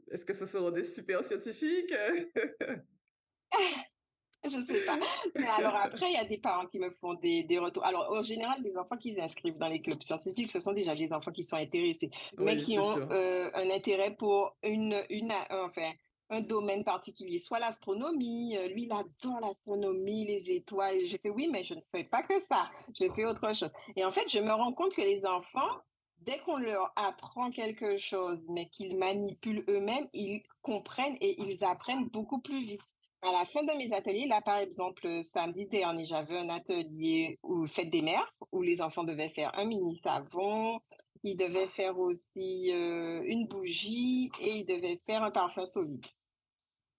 est-ce 0.09 0.25
que 0.25 0.33
ce 0.33 0.47
seront 0.47 0.71
des 0.71 0.83
super 0.83 1.23
scientifiques? 1.23 1.93
je 4.49 4.59
sais 4.59 4.85
pas. 4.85 4.97
Mais 5.35 5.47
alors 5.47 5.75
après, 5.75 6.07
il 6.09 6.13
y 6.13 6.17
a 6.17 6.25
des 6.25 6.37
parents 6.37 6.65
qui 6.65 6.79
me 6.79 6.89
font 7.01 7.13
des, 7.15 7.43
des 7.43 7.59
retours. 7.59 7.85
Alors, 7.85 8.11
en 8.11 8.21
général, 8.21 8.61
les 8.63 8.77
enfants 8.77 8.97
qui 8.97 9.13
s'inscrivent 9.15 9.57
dans 9.57 9.67
les 9.67 9.81
clubs 9.81 10.01
scientifiques, 10.01 10.51
ce 10.51 10.59
sont 10.59 10.73
déjà 10.73 10.93
des 10.93 11.11
enfants 11.13 11.31
qui 11.31 11.43
sont 11.43 11.57
intéressés, 11.57 12.11
mais 12.37 12.57
qui 12.57 12.77
ont 12.79 12.99
euh, 13.11 13.49
un 13.53 13.69
intérêt 13.69 14.15
pour 14.15 14.55
une, 14.63 15.03
une, 15.09 15.33
enfin, 15.49 15.91
un 16.29 16.41
domaine 16.41 16.83
particulier, 16.83 17.39
soit 17.39 17.59
l'astronomie. 17.59 18.57
Euh, 18.57 18.67
lui, 18.67 18.83
il 18.83 18.91
adore 18.91 19.39
l'astronomie, 19.41 20.25
les 20.25 20.55
étoiles. 20.55 20.99
J'ai 21.05 21.17
fait 21.17 21.29
oui, 21.29 21.47
mais 21.51 21.63
je 21.63 21.75
ne 21.75 21.81
fais 21.91 22.03
pas 22.03 22.23
que 22.23 22.39
ça. 22.39 22.65
Je 22.99 23.11
fais 23.13 23.25
autre 23.25 23.53
chose. 23.53 23.71
Et 23.95 24.05
en 24.05 24.11
fait, 24.11 24.29
je 24.29 24.39
me 24.39 24.51
rends 24.51 24.73
compte 24.73 24.93
que 24.93 25.01
les 25.01 25.25
enfants, 25.25 25.81
dès 26.19 26.39
qu'on 26.39 26.57
leur 26.57 26.91
apprend 26.95 27.51
quelque 27.51 27.97
chose, 27.97 28.43
mais 28.49 28.67
qu'ils 28.69 28.97
manipulent 28.97 29.63
eux-mêmes, 29.69 30.07
ils 30.13 30.43
comprennent 30.61 31.17
et 31.21 31.41
ils 31.41 31.63
apprennent 31.63 32.07
beaucoup 32.09 32.41
plus 32.41 32.63
vite 32.63 32.81
à 33.21 33.31
la 33.31 33.45
fin 33.45 33.63
de 33.63 33.77
mes 33.77 33.93
ateliers, 33.93 34.27
là 34.27 34.41
par 34.41 34.57
exemple, 34.57 35.23
samedi 35.23 35.65
dernier, 35.65 36.05
j'avais 36.05 36.37
un 36.37 36.49
atelier 36.49 37.39
où 37.43 37.65
fête 37.67 37.89
des 37.89 38.01
mères, 38.01 38.33
où 38.51 38.61
les 38.61 38.81
enfants 38.81 39.03
devaient 39.03 39.29
faire 39.29 39.57
un 39.57 39.65
mini 39.65 39.99
savon, 40.03 40.79
ils 41.23 41.35
devaient 41.35 41.69
faire 41.69 41.97
aussi 41.97 42.71
euh, 42.71 43.23
une 43.25 43.47
bougie 43.47 44.29
et 44.39 44.57
ils 44.57 44.65
devaient 44.65 45.01
faire 45.07 45.23
un 45.23 45.31
parfum 45.31 45.65
solide. 45.65 46.05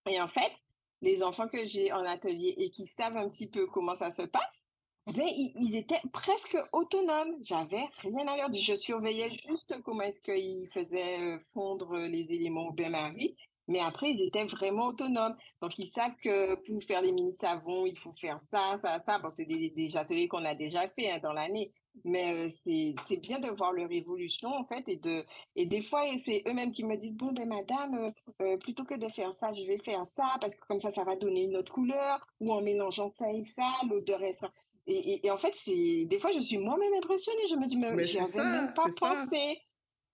Et 0.09 0.21
en 0.21 0.29
fait, 0.29 0.53
les 1.01 1.23
enfants 1.23 1.47
que 1.49 1.65
j'ai 1.65 1.93
en 1.93 2.05
atelier 2.05 2.55
et 2.57 2.71
qui 2.71 2.87
savent 2.87 3.17
un 3.17 3.29
petit 3.29 3.49
peu 3.49 3.67
comment 3.67 3.95
ça 3.95 4.11
se 4.11 4.23
passe, 4.23 4.65
ben, 5.07 5.29
ils, 5.29 5.77
étaient 5.77 6.01
presque 6.13 6.57
autonomes. 6.73 7.37
J'avais 7.41 7.85
rien 7.99 8.27
à 8.27 8.37
leur 8.37 8.51
dire. 8.51 8.63
Je 8.63 8.75
surveillais 8.75 9.31
juste 9.31 9.81
comment 9.85 10.03
est-ce 10.03 10.21
qu'ils 10.21 10.69
faisaient 10.73 11.21
euh, 11.21 11.39
fondre 11.55 11.97
les 11.97 12.33
éléments 12.33 12.67
au 12.67 12.73
bain-marie 12.73 13.37
mais 13.69 13.81
après, 13.81 14.11
ils 14.11 14.27
étaient 14.27 14.45
vraiment 14.45 14.87
autonomes. 14.87 15.37
Donc, 15.61 15.79
ils 15.79 15.89
savent 15.89 16.15
que 16.23 16.55
pour 16.55 16.83
faire 16.83 17.03
les 17.03 17.13
mini-savons, 17.13 17.87
il 17.87 17.99
faut 17.99 18.13
faire 18.13 18.41
ça, 18.51 18.79
ça, 18.81 19.01
ça. 19.01 19.19
Bon, 19.19 19.31
c'est 19.31 19.45
des, 19.45 19.71
des, 19.71 19.97
ateliers 19.97 20.29
qu'on 20.29 20.45
a 20.45 20.55
déjà 20.55 20.89
fait 20.89 21.11
hein, 21.11 21.19
dans 21.23 21.33
l'année. 21.33 21.73
Mais 22.05 22.47
euh, 22.47 22.49
c'est 22.51 23.17
bien 23.17 23.41
de 23.41 23.49
voir 23.49 23.73
leur 23.73 23.91
évolution, 23.91 24.49
en 24.51 24.65
fait. 24.65 24.85
Et, 24.89 24.97
de, 24.97 25.25
et 25.57 25.67
des 25.67 25.83
fois, 25.83 26.03
c'est 26.25 26.43
eux-mêmes 26.47 26.71
qui 26.71 26.85
me 26.85 26.97
disent, 26.97 27.15
bon, 27.15 27.33
ben 27.33 27.49
madame, 27.49 27.95
euh, 27.95 28.11
euh, 28.43 28.57
plutôt 28.59 28.85
que 28.85 28.95
de 28.95 29.09
faire 29.09 29.35
ça, 29.41 29.53
je 29.53 29.65
vais 29.65 29.79
faire 29.79 30.05
ça, 30.15 30.37
parce 30.41 30.55
que 30.55 30.65
comme 30.67 30.81
ça, 30.81 30.91
ça 30.91 31.05
va 31.05 31.17
donner 31.17 31.45
une 31.45 31.57
autre 31.57 31.73
couleur. 31.73 32.25
Ou 32.41 32.53
en 32.53 32.61
mélangeant 32.61 33.09
ça 33.09 33.33
et 33.33 33.45
ça, 33.45 33.71
l'odeur 33.89 34.23
est 34.23 34.37
ça. 34.39 34.51
Et, 34.87 35.27
et, 35.27 35.31
en 35.33 35.39
fait, 35.39 35.53
des 35.67 36.19
fois, 36.21 36.31
je 36.31 36.39
suis 36.39 36.59
moi-même 36.59 36.95
impressionnée. 36.95 37.47
Je 37.51 37.57
me 37.57 37.67
dis, 37.67 37.77
mais, 37.77 37.93
mais 37.93 38.05
j'avais 38.05 38.39
même 38.39 38.73
pas 38.73 38.85
pensé. 38.97 39.61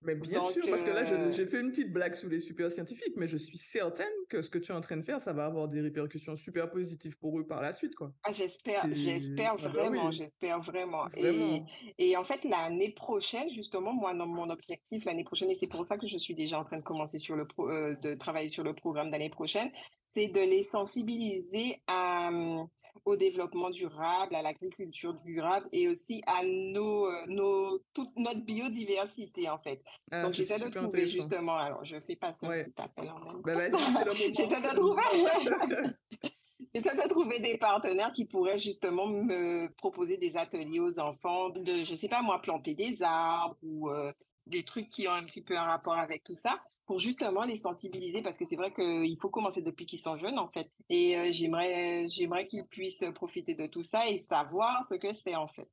Mais 0.05 0.15
bien 0.15 0.41
sûr, 0.41 0.65
parce 0.69 0.83
que 0.83 0.91
là, 0.91 1.03
euh 1.11 1.31
j'ai 1.31 1.47
fait 1.47 1.61
une 1.61 1.71
petite 1.71 1.93
blague 1.93 2.15
sous 2.15 2.29
les 2.29 2.41
super 2.41 2.71
scientifiques, 2.71 3.15
mais 3.17 3.27
je 3.27 3.37
suis 3.37 3.57
certaine 3.57 4.13
que 4.29 4.43
ce 4.43 4.51
que 4.51 4.59
tu 4.59 4.73
es 4.73 4.75
en 4.75 4.81
train 4.81 4.97
de 4.97 5.03
faire, 5.03 5.21
ça 5.21 5.33
va 5.33 5.47
avoir 5.47 5.69
des 5.69 5.81
répercussions 5.81 6.37
super 6.37 6.71
positives 6.71 7.17
pour 7.19 7.39
eux 7.39 7.47
par 7.47 7.63
la 7.63 7.73
suite, 7.73 7.95
quoi. 7.95 8.13
Ah, 8.25 8.33
j'espère, 8.33 8.87
j'espère 8.91 9.55
ah, 9.59 9.63
bah 9.63 9.69
vraiment, 9.69 10.11
j'espère 10.11 10.61
vraiment. 10.61 11.07
Et, 11.17 11.63
et, 11.99 12.17
en 12.17 12.25
fait, 12.25 12.45
l'année 12.45 12.91
prochaine, 12.91 13.49
justement, 13.51 13.93
moi, 13.93 14.13
mon 14.15 14.51
objectif 14.51 15.05
l'année 15.05 15.25
prochaine, 15.25 15.51
et 15.51 15.55
c'est 15.55 15.67
pour 15.67 15.87
ça 15.87 15.99
que 15.99 16.07
je 16.07 16.19
suis 16.19 16.35
déjà 16.35 16.59
en 16.59 16.65
train 16.65 16.79
de 16.79 16.83
commencer 16.83 17.19
sur 17.19 17.37
le 17.37 17.47
euh, 17.61 17.95
de 17.97 18.15
travailler 18.15 18.49
sur 18.49 18.65
le 18.65 18.75
programme 18.75 19.11
d'année 19.11 19.31
prochaine, 19.31 19.71
c'est 20.15 20.29
de 20.29 20.41
les 20.41 20.65
sensibiliser 20.65 21.83
à, 21.87 22.29
hum, 22.29 22.69
au 23.05 23.17
développement 23.17 23.71
durable, 23.71 24.35
à 24.35 24.43
l'agriculture 24.43 25.15
durable 25.25 25.69
et 25.73 25.89
aussi 25.89 26.23
à 26.27 26.43
nos, 26.45 27.07
euh, 27.07 27.27
nos, 27.27 27.79
toute 27.95 28.17
notre 28.17 28.41
biodiversité, 28.41 29.49
en 29.49 29.59
fait. 29.59 29.83
Ah, 30.11 30.23
Donc, 30.23 30.33
j'essaie 30.33 30.59
de 30.59 30.71
trouver 30.71 31.09
justement, 31.09 31.57
alors 31.57 31.85
je 31.85 31.99
fais 32.01 32.17
pas 32.17 32.33
ça, 32.33 32.49
ouais. 32.49 32.67
appel 32.77 33.11
en 33.11 33.19
même 33.21 33.43
ben, 33.43 33.71
temps. 33.71 33.79
J'essaie 34.15 34.61
de 34.61 34.77
trouver. 34.77 35.03
J'essaie 36.75 36.95
de 36.97 37.09
trouver 37.09 37.39
des 37.39 37.59
partenaires 37.59 38.13
qui 38.15 38.25
pourraient 38.25 38.57
justement 38.57 39.07
me 39.07 39.69
proposer 39.77 40.17
des 40.17 40.39
ateliers 40.39 40.81
aux 40.81 40.99
enfants, 40.99 41.51
de, 41.51 41.85
je 41.85 41.95
sais 41.95 42.09
pas 42.09 42.23
moi, 42.23 42.41
planter 42.41 42.75
des 42.75 43.03
arbres 43.03 43.59
ou 43.63 43.91
euh, 43.91 44.11
des 44.47 44.63
trucs 44.63 44.89
qui 44.89 45.07
ont 45.07 45.13
un 45.13 45.25
petit 45.25 45.43
peu 45.43 45.55
un 45.57 45.65
rapport 45.65 45.99
avec 45.99 46.25
tout 46.25 46.35
ça, 46.35 46.59
pour 46.87 46.99
justement 46.99 47.45
les 47.45 47.57
sensibiliser, 47.57 48.23
parce 48.23 48.37
que 48.37 48.45
c'est 48.45 48.57
vrai 48.57 48.73
qu'il 48.73 49.17
faut 49.21 49.31
commencer 49.31 49.63
depuis 49.63 49.87
qu'ils 49.87 50.01
sont 50.01 50.19
jeunes, 50.19 50.39
en 50.39 50.49
fait. 50.49 50.71
Et 50.89 51.17
euh, 51.17 51.29
j'aimerais, 51.31 52.07
j'aimerais 52.09 52.47
qu'ils 52.47 52.67
puissent 52.67 53.05
profiter 53.15 53.55
de 53.55 53.67
tout 53.67 53.83
ça 53.83 54.07
et 54.09 54.19
savoir 54.19 54.85
ce 54.87 54.95
que 54.95 55.13
c'est, 55.13 55.37
en 55.37 55.47
fait. 55.47 55.69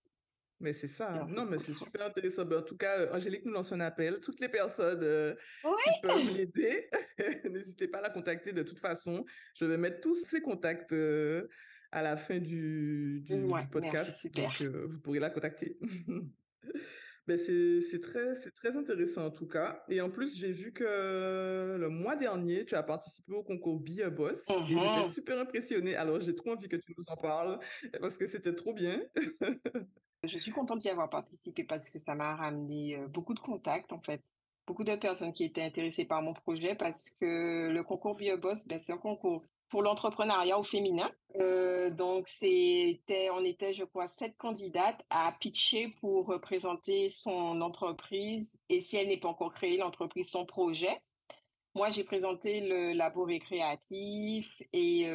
Mais 0.59 0.73
c'est 0.73 0.87
ça. 0.87 1.13
Hein. 1.13 1.27
Non, 1.29 1.45
mais 1.45 1.57
c'est 1.57 1.73
super 1.73 2.05
intéressant. 2.05 2.43
Ben, 2.45 2.59
en 2.59 2.61
tout 2.61 2.75
cas, 2.75 2.99
euh, 2.99 3.13
Angélique 3.13 3.45
nous 3.45 3.53
lance 3.53 3.71
un 3.71 3.79
appel. 3.79 4.19
Toutes 4.19 4.41
les 4.41 4.49
personnes 4.49 4.99
euh, 5.03 5.33
qui 5.63 6.01
peuvent 6.01 6.35
l'aider, 6.35 6.89
n'hésitez 7.49 7.87
pas 7.87 7.99
à 7.99 8.01
la 8.01 8.09
contacter 8.09 8.51
de 8.51 8.63
toute 8.63 8.79
façon. 8.79 9.25
Je 9.55 9.65
vais 9.65 9.77
mettre 9.77 10.01
tous 10.01 10.15
ces 10.15 10.41
contacts 10.41 10.91
euh, 10.91 11.47
à 11.91 12.03
la 12.03 12.17
fin 12.17 12.39
du, 12.39 13.21
du, 13.21 13.49
podcast. 13.71 14.29
donc, 14.35 14.61
vous 14.61 14.99
pourrez 14.99 15.19
la 15.19 15.29
contacter. 15.29 15.77
ben, 17.29 17.37
c'est 17.37 18.01
très, 18.01 18.33
très 18.55 18.75
intéressant 18.75 19.27
en 19.27 19.29
tout 19.29 19.47
cas. 19.47 19.83
Et 19.87 20.01
en 20.01 20.09
plus, 20.09 20.35
j'ai 20.35 20.51
vu 20.51 20.73
que 20.73 21.77
le 21.77 21.89
mois 21.89 22.15
dernier, 22.15 22.65
tu 22.65 22.73
as 22.73 22.81
participé 22.81 23.33
au 23.33 23.43
concours 23.43 23.79
Be 23.79 24.01
a 24.03 24.09
Boss. 24.09 24.39
Et 24.49 24.53
j'étais 24.67 25.07
mmh 25.07 25.11
super 25.11 25.37
impressionnée. 25.37 25.95
Alors, 25.95 26.19
j'ai 26.21 26.33
trop 26.33 26.53
envie 26.53 26.67
que 26.67 26.75
tu 26.75 26.91
nous 26.97 27.03
en 27.07 27.17
parles 27.17 27.59
parce 28.01 28.17
que 28.17 28.25
c'était 28.25 28.55
trop 28.55 28.73
bien. 28.73 28.99
Je 30.23 30.39
suis 30.39 30.51
contente 30.51 30.79
d'y 30.79 30.89
avoir 30.89 31.09
participé 31.09 31.63
parce 31.63 31.91
que 31.91 31.99
ça 31.99 32.15
m'a 32.15 32.35
ramené 32.35 32.97
beaucoup 33.09 33.35
de 33.35 33.39
contacts, 33.39 33.93
en 33.93 34.01
fait. 34.01 34.23
Beaucoup 34.65 34.83
de 34.83 34.95
personnes 34.95 35.31
qui 35.31 35.43
étaient 35.43 35.61
intéressées 35.61 36.05
par 36.05 36.23
mon 36.23 36.33
projet 36.33 36.73
parce 36.73 37.11
que 37.11 37.69
le 37.69 37.83
concours 37.83 38.15
BioBoss, 38.15 38.67
ben, 38.67 38.79
c'est 38.81 38.93
un 38.93 38.97
concours 38.97 39.45
pour 39.69 39.83
l'entrepreneuriat 39.83 40.57
au 40.57 40.63
féminin. 40.63 41.11
Donc, 41.91 42.28
c'était, 42.28 43.30
on 43.32 43.43
était, 43.43 43.73
je 43.73 43.84
crois, 43.84 44.08
sept 44.08 44.36
candidates 44.38 45.06
à 45.10 45.32
pitcher 45.39 45.89
pour 45.99 46.25
représenter 46.28 47.10
son 47.10 47.62
entreprise 47.62 48.58
et 48.69 48.82
si 48.82 48.97
elle 48.97 49.08
n'est 49.08 49.17
pas 49.17 49.30
encore 49.30 49.54
créée, 49.54 49.78
l'entreprise, 49.78 50.30
son 50.30 50.45
projet. 50.45 51.02
Moi, 51.75 51.89
j'ai 51.89 52.04
présenté 52.04 52.67
le 52.67 52.93
labo 52.93 53.23
récréatif 53.23 54.62
et 54.73 55.06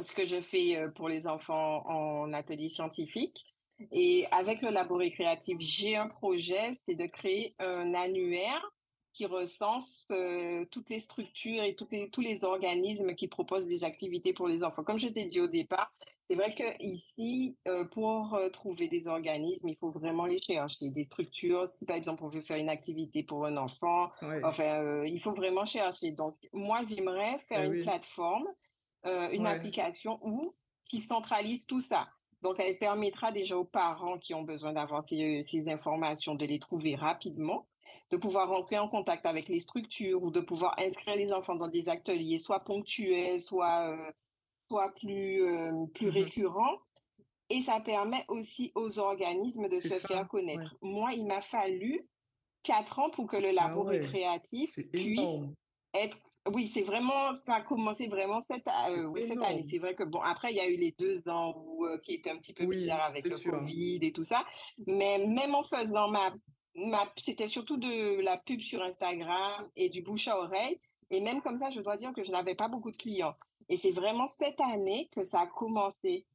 ce 0.00 0.12
que 0.12 0.26
je 0.26 0.40
fais 0.40 0.78
pour 0.94 1.08
les 1.08 1.26
enfants 1.26 1.86
en 1.86 2.32
atelier 2.32 2.68
scientifique. 2.68 3.46
Et 3.92 4.26
avec 4.30 4.60
le 4.62 4.70
labo 4.70 4.96
récréatif, 4.96 5.56
j'ai 5.60 5.96
un 5.96 6.08
projet, 6.08 6.72
c'est 6.84 6.96
de 6.96 7.06
créer 7.06 7.54
un 7.58 7.94
annuaire 7.94 8.62
qui 9.12 9.26
recense 9.26 10.06
euh, 10.10 10.64
toutes 10.70 10.90
les 10.90 11.00
structures 11.00 11.62
et 11.62 11.76
les, 11.90 12.10
tous 12.10 12.20
les 12.20 12.44
organismes 12.44 13.14
qui 13.14 13.28
proposent 13.28 13.66
des 13.66 13.84
activités 13.84 14.32
pour 14.32 14.48
les 14.48 14.64
enfants. 14.64 14.84
Comme 14.84 14.98
je 14.98 15.08
t'ai 15.08 15.24
dit 15.24 15.40
au 15.40 15.46
départ, 15.46 15.92
c'est 16.28 16.36
vrai 16.36 16.54
que 16.54 16.62
ici, 16.80 17.56
euh, 17.66 17.84
pour 17.84 18.34
euh, 18.34 18.48
trouver 18.50 18.88
des 18.88 19.08
organismes, 19.08 19.68
il 19.68 19.76
faut 19.76 19.90
vraiment 19.90 20.26
les 20.26 20.40
chercher. 20.40 20.90
Des 20.90 21.04
structures, 21.04 21.66
si 21.66 21.84
par 21.86 21.96
exemple 21.96 22.24
on 22.24 22.28
veut 22.28 22.40
faire 22.40 22.56
une 22.56 22.68
activité 22.68 23.22
pour 23.22 23.46
un 23.46 23.56
enfant, 23.56 24.10
enfin, 24.44 25.04
il 25.04 25.20
faut 25.20 25.34
vraiment 25.34 25.64
chercher. 25.64 26.12
Donc, 26.12 26.36
moi, 26.52 26.82
j'aimerais 26.88 27.38
faire 27.48 27.68
ben 27.68 27.72
une 27.72 27.82
plateforme, 27.82 28.46
une 29.04 29.46
application 29.46 30.20
où 30.22 30.54
qui 30.88 31.00
centralise 31.02 31.64
tout 31.66 31.80
ça. 31.80 32.08
Donc, 32.42 32.58
elle 32.58 32.78
permettra 32.78 33.32
déjà 33.32 33.56
aux 33.56 33.64
parents 33.64 34.18
qui 34.18 34.34
ont 34.34 34.42
besoin 34.42 34.72
d'avoir 34.72 35.04
ces, 35.08 35.64
informations 35.68 36.34
de 36.34 36.46
les 36.46 36.58
trouver 36.58 36.96
rapidement, 36.96 37.66
de 38.10 38.16
pouvoir 38.16 38.48
rentrer 38.48 38.78
en 38.78 38.88
contact 38.88 39.26
avec 39.26 39.48
les 39.48 39.60
structures 39.60 40.22
ou 40.22 40.30
de 40.30 40.40
pouvoir 40.40 40.74
inscrire 40.78 41.16
les 41.16 41.32
enfants 41.32 41.56
dans 41.56 41.68
des 41.68 41.88
ateliers, 41.88 42.38
soit 42.38 42.60
ponctuels, 42.60 43.40
soit, 43.40 43.90
euh, 43.90 44.10
soit 44.68 44.92
plus, 44.94 45.42
euh, 45.42 45.86
plus 45.94 46.08
mmh 46.08 46.10
récurrents. 46.10 46.78
Et 47.48 47.60
ça 47.62 47.80
permet 47.80 48.24
aussi 48.28 48.70
aux 48.76 49.00
organismes 49.00 49.68
de 49.68 49.80
se 49.80 50.06
faire 50.06 50.28
connaître. 50.28 50.76
Moi, 50.82 51.12
il 51.14 51.26
m'a 51.26 51.40
fallu 51.40 52.06
quatre 52.62 53.00
ans 53.00 53.10
pour 53.10 53.26
que 53.26 53.36
le 53.36 53.48
ah 53.48 53.68
labo 53.68 53.82
récréatif 53.82 54.78
puisse 54.92 55.42
être 55.92 56.18
oui, 56.48 56.66
c'est 56.66 56.82
vraiment, 56.82 57.34
ça 57.44 57.56
a 57.56 57.60
commencé 57.60 58.08
vraiment 58.08 58.42
cette, 58.50 58.66
euh, 58.66 59.12
cette 59.28 59.42
année. 59.42 59.62
C'est 59.62 59.78
vrai 59.78 59.94
que 59.94 60.04
bon, 60.04 60.20
après, 60.20 60.50
il 60.52 60.56
y 60.56 60.60
a 60.60 60.68
eu 60.68 60.76
les 60.76 60.94
deux 60.98 61.28
ans 61.28 61.54
où, 61.54 61.84
euh, 61.84 61.98
qui 61.98 62.14
étaient 62.14 62.30
un 62.30 62.38
petit 62.38 62.54
peu 62.54 62.66
bizarres 62.66 63.02
avec 63.02 63.26
le 63.26 63.36
Covid 63.36 63.98
et 64.02 64.12
tout 64.12 64.24
ça. 64.24 64.44
Mais 64.86 65.18
même 65.26 65.54
en 65.54 65.64
faisant 65.64 66.08
ma, 66.08 66.32
ma 66.74 67.12
c'était 67.16 67.48
surtout 67.48 67.76
de 67.76 68.22
la 68.22 68.36
pub 68.36 68.60
sur 68.60 68.82
Instagram 68.82 69.68
et 69.76 69.88
du 69.88 70.02
bouche 70.02 70.28
à 70.28 70.38
oreille. 70.38 70.80
Et 71.10 71.20
même 71.20 71.42
comme 71.42 71.58
ça, 71.58 71.70
je 71.70 71.80
dois 71.80 71.96
dire 71.96 72.12
que 72.12 72.22
je 72.22 72.30
n'avais 72.30 72.54
pas 72.54 72.68
beaucoup 72.68 72.90
de 72.90 72.96
clients. 72.96 73.34
Et 73.68 73.76
c'est 73.76 73.90
vraiment 73.90 74.28
cette 74.40 74.60
année 74.60 75.08
que 75.14 75.24
ça 75.24 75.40
a 75.40 75.46
commencé. 75.46 76.26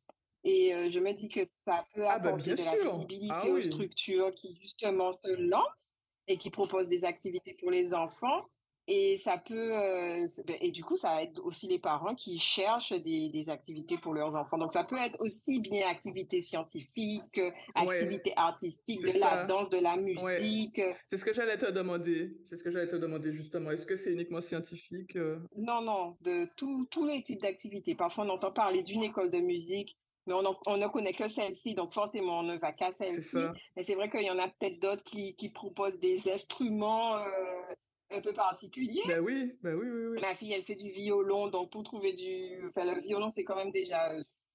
Et 0.43 0.74
euh, 0.74 0.89
je 0.89 1.00
me 1.00 1.13
dis 1.13 1.28
que 1.28 1.41
ça 1.65 1.86
peut 1.93 2.06
ah 2.08 2.19
bah, 2.19 2.30
apporter 2.30 2.54
de 2.54 2.63
la 2.63 2.76
visibilité 2.76 3.34
ah 3.34 3.50
aux 3.50 3.62
structures 3.62 4.32
qui 4.36 4.58
justement 4.62 5.12
se 5.12 5.36
lancent 5.36 5.98
et 6.28 6.38
qui 6.38 6.50
proposent 6.50 6.88
des 6.88 7.04
activités 7.04 7.54
pour 7.54 7.71
les 7.71 7.93
enfants 7.93 8.45
et 8.88 9.17
ça 9.17 9.38
peut, 9.38 9.76
euh, 9.76 10.28
ben, 10.45 10.58
et 10.62 10.71
du 10.71 10.84
coup, 10.84 10.95
ça 10.95 11.24
aide 11.24 11.39
aussi 11.39 11.67
les 11.67 11.80
parents 11.80 12.13
qui 12.13 12.38
cherchent 12.38 12.93
des, 12.93 13.30
des, 13.30 13.50
activités 13.50 13.98
pour 13.98 14.13
leurs 14.13 14.36
enfants. 14.36 14.58
Donc, 14.58 14.74
ça 14.74 14.84
peut 14.84 14.98
être 14.98 15.19
aussi 15.21 15.60
bien 15.60 15.88
activité 15.89 16.43
scientifique, 16.43 17.39
activité 17.74 18.34
artistique, 18.36 19.02
de 19.02 19.19
la 19.19 19.45
danse, 19.45 19.69
de 19.69 19.80
la 19.80 19.98
musique. 19.98 20.80
C'est 21.08 21.17
ce 21.17 21.26
que 21.26 21.34
j'allais 21.34 21.58
te 21.58 21.71
demander. 21.71 22.38
C'est 22.45 22.58
ce 22.58 22.63
que 22.63 22.69
j'allais 22.69 22.88
te 22.88 22.95
demander 22.95 23.32
justement. 23.32 23.71
Est-ce 23.71 23.88
que 23.88 23.95
c'est 23.95 24.13
uniquement 24.13 24.41
scientifique 24.41 25.15
euh? 25.15 25.39
Non, 25.58 25.82
non, 25.82 26.17
de 26.21 26.48
tous 26.56 27.06
les 27.06 27.24
types 27.24 27.41
d'activités. 27.41 27.95
Parfois, 27.95 28.26
on 28.26 28.30
entend 28.30 28.52
parler 28.52 28.84
d'une 28.84 29.04
école 29.04 29.32
de 29.32 29.39
musique, 29.39 29.98
mais 30.28 30.34
on, 30.34 30.43
on 30.67 30.78
ne 30.78 30.88
connaît 30.88 31.13
que 31.13 31.28
celle-ci, 31.28 31.74
donc 31.74 31.93
forcément, 31.93 32.39
on 32.39 32.43
ne 32.43 32.58
va 32.58 32.71
qu'à 32.71 32.91
celle-ci. 32.91 33.38
Mais 33.76 33.84
c'est 33.84 33.95
vrai 33.95 34.10
qu'il 34.10 34.24
y 34.24 34.30
en 34.30 34.39
a 34.39 34.48
peut-être 34.48 34.80
d'autres 34.80 35.04
qui, 35.04 35.36
qui, 35.36 35.50
proposent 35.50 36.00
des 36.00 36.21
instruments. 36.32 37.17
Euh, 37.17 37.76
un 38.15 38.21
peu 38.21 38.34
particulier. 38.34 39.01
Ben 39.08 39.19
oui, 39.19 39.54
ben 39.62 39.75
oui, 39.75 39.88
oui, 39.88 40.06
oui. 40.12 40.21
Ma 40.21 40.36
fille, 40.36 40.54
elle 40.54 40.63
fait 40.63 40.75
du 40.75 40.91
violon, 40.91 41.47
donc 41.49 41.71
pour 41.71 41.84
trouver 41.84 42.13
du... 42.13 42.67
Enfin, 42.69 42.86
le 42.86 43.01
violon, 43.01 43.30
c'est 43.30 43.43
quand 43.43 43.56
même 43.56 43.71
déjà... 43.71 44.12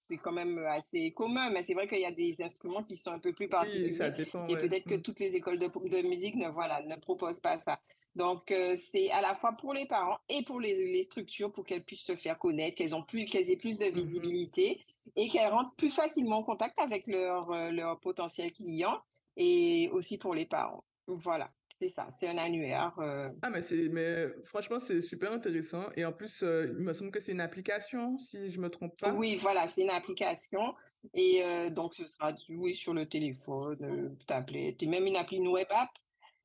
C'est 0.08 0.18
quand 0.18 0.32
même 0.32 0.58
assez 0.66 1.12
commun, 1.12 1.50
mais 1.50 1.62
c'est 1.62 1.74
vrai 1.74 1.86
qu'il 1.86 2.00
y 2.00 2.04
a 2.04 2.10
des 2.10 2.42
instruments 2.42 2.82
qui 2.82 2.96
sont 2.96 3.12
un 3.12 3.20
peu 3.20 3.32
plus 3.32 3.48
particuliers. 3.48 3.92
ça 3.92 4.10
dépend, 4.10 4.44
et 4.48 4.56
peut-être 4.56 4.84
que 4.84 4.96
mm. 4.96 5.02
toutes 5.02 5.20
les 5.20 5.36
écoles 5.36 5.60
de, 5.60 5.66
de 5.66 6.08
musique 6.08 6.34
ne, 6.34 6.48
voilà, 6.48 6.82
ne 6.82 6.96
proposent 6.96 7.38
pas 7.38 7.60
ça. 7.60 7.78
Donc, 8.16 8.50
euh, 8.50 8.76
c'est 8.76 9.08
à 9.12 9.20
la 9.20 9.36
fois 9.36 9.52
pour 9.52 9.72
les 9.72 9.86
parents 9.86 10.18
et 10.28 10.42
pour 10.42 10.58
les, 10.58 10.74
les 10.74 11.04
structures 11.04 11.52
pour 11.52 11.64
qu'elles 11.64 11.84
puissent 11.84 12.06
se 12.06 12.16
faire 12.16 12.40
connaître, 12.40 12.76
qu'elles 12.76 12.96
ont 12.96 13.04
plus, 13.04 13.24
qu'elles 13.24 13.52
aient 13.52 13.56
plus 13.56 13.78
de 13.78 13.84
mm-hmm. 13.84 13.94
visibilité 13.94 14.80
et 15.14 15.28
qu'elles 15.28 15.52
rentrent 15.52 15.76
plus 15.76 15.90
facilement 15.90 16.38
en 16.38 16.42
contact 16.42 16.76
avec 16.80 17.06
leurs 17.06 17.48
leur, 17.50 17.72
leur 17.72 18.00
potentiels 18.00 18.52
clients 18.52 19.00
et 19.36 19.88
aussi 19.92 20.18
pour 20.18 20.34
les 20.34 20.46
parents. 20.46 20.82
Voilà. 21.06 21.52
C'est 21.80 21.88
ça, 21.88 22.08
c'est 22.10 22.28
un 22.28 22.36
annuaire. 22.36 22.92
Euh. 22.98 23.30
Ah, 23.40 23.48
mais, 23.48 23.62
c'est, 23.62 23.88
mais 23.88 24.28
franchement, 24.44 24.78
c'est 24.78 25.00
super 25.00 25.32
intéressant. 25.32 25.84
Et 25.96 26.04
en 26.04 26.12
plus, 26.12 26.42
euh, 26.42 26.74
il 26.78 26.84
me 26.84 26.92
semble 26.92 27.10
que 27.10 27.20
c'est 27.20 27.32
une 27.32 27.40
application, 27.40 28.18
si 28.18 28.50
je 28.50 28.58
ne 28.58 28.64
me 28.64 28.68
trompe 28.68 29.00
pas. 29.00 29.14
Oui, 29.14 29.38
voilà, 29.40 29.66
c'est 29.66 29.80
une 29.80 29.90
application. 29.90 30.74
Et 31.14 31.42
euh, 31.42 31.70
donc, 31.70 31.94
ce 31.94 32.04
sera 32.04 32.34
joué 32.46 32.74
sur 32.74 32.92
le 32.92 33.06
téléphone, 33.06 34.14
tablette, 34.26 34.82
et 34.82 34.86
même 34.86 35.06
une 35.06 35.16
appli, 35.16 35.38
une 35.38 35.48
web 35.48 35.68
app. 35.70 35.88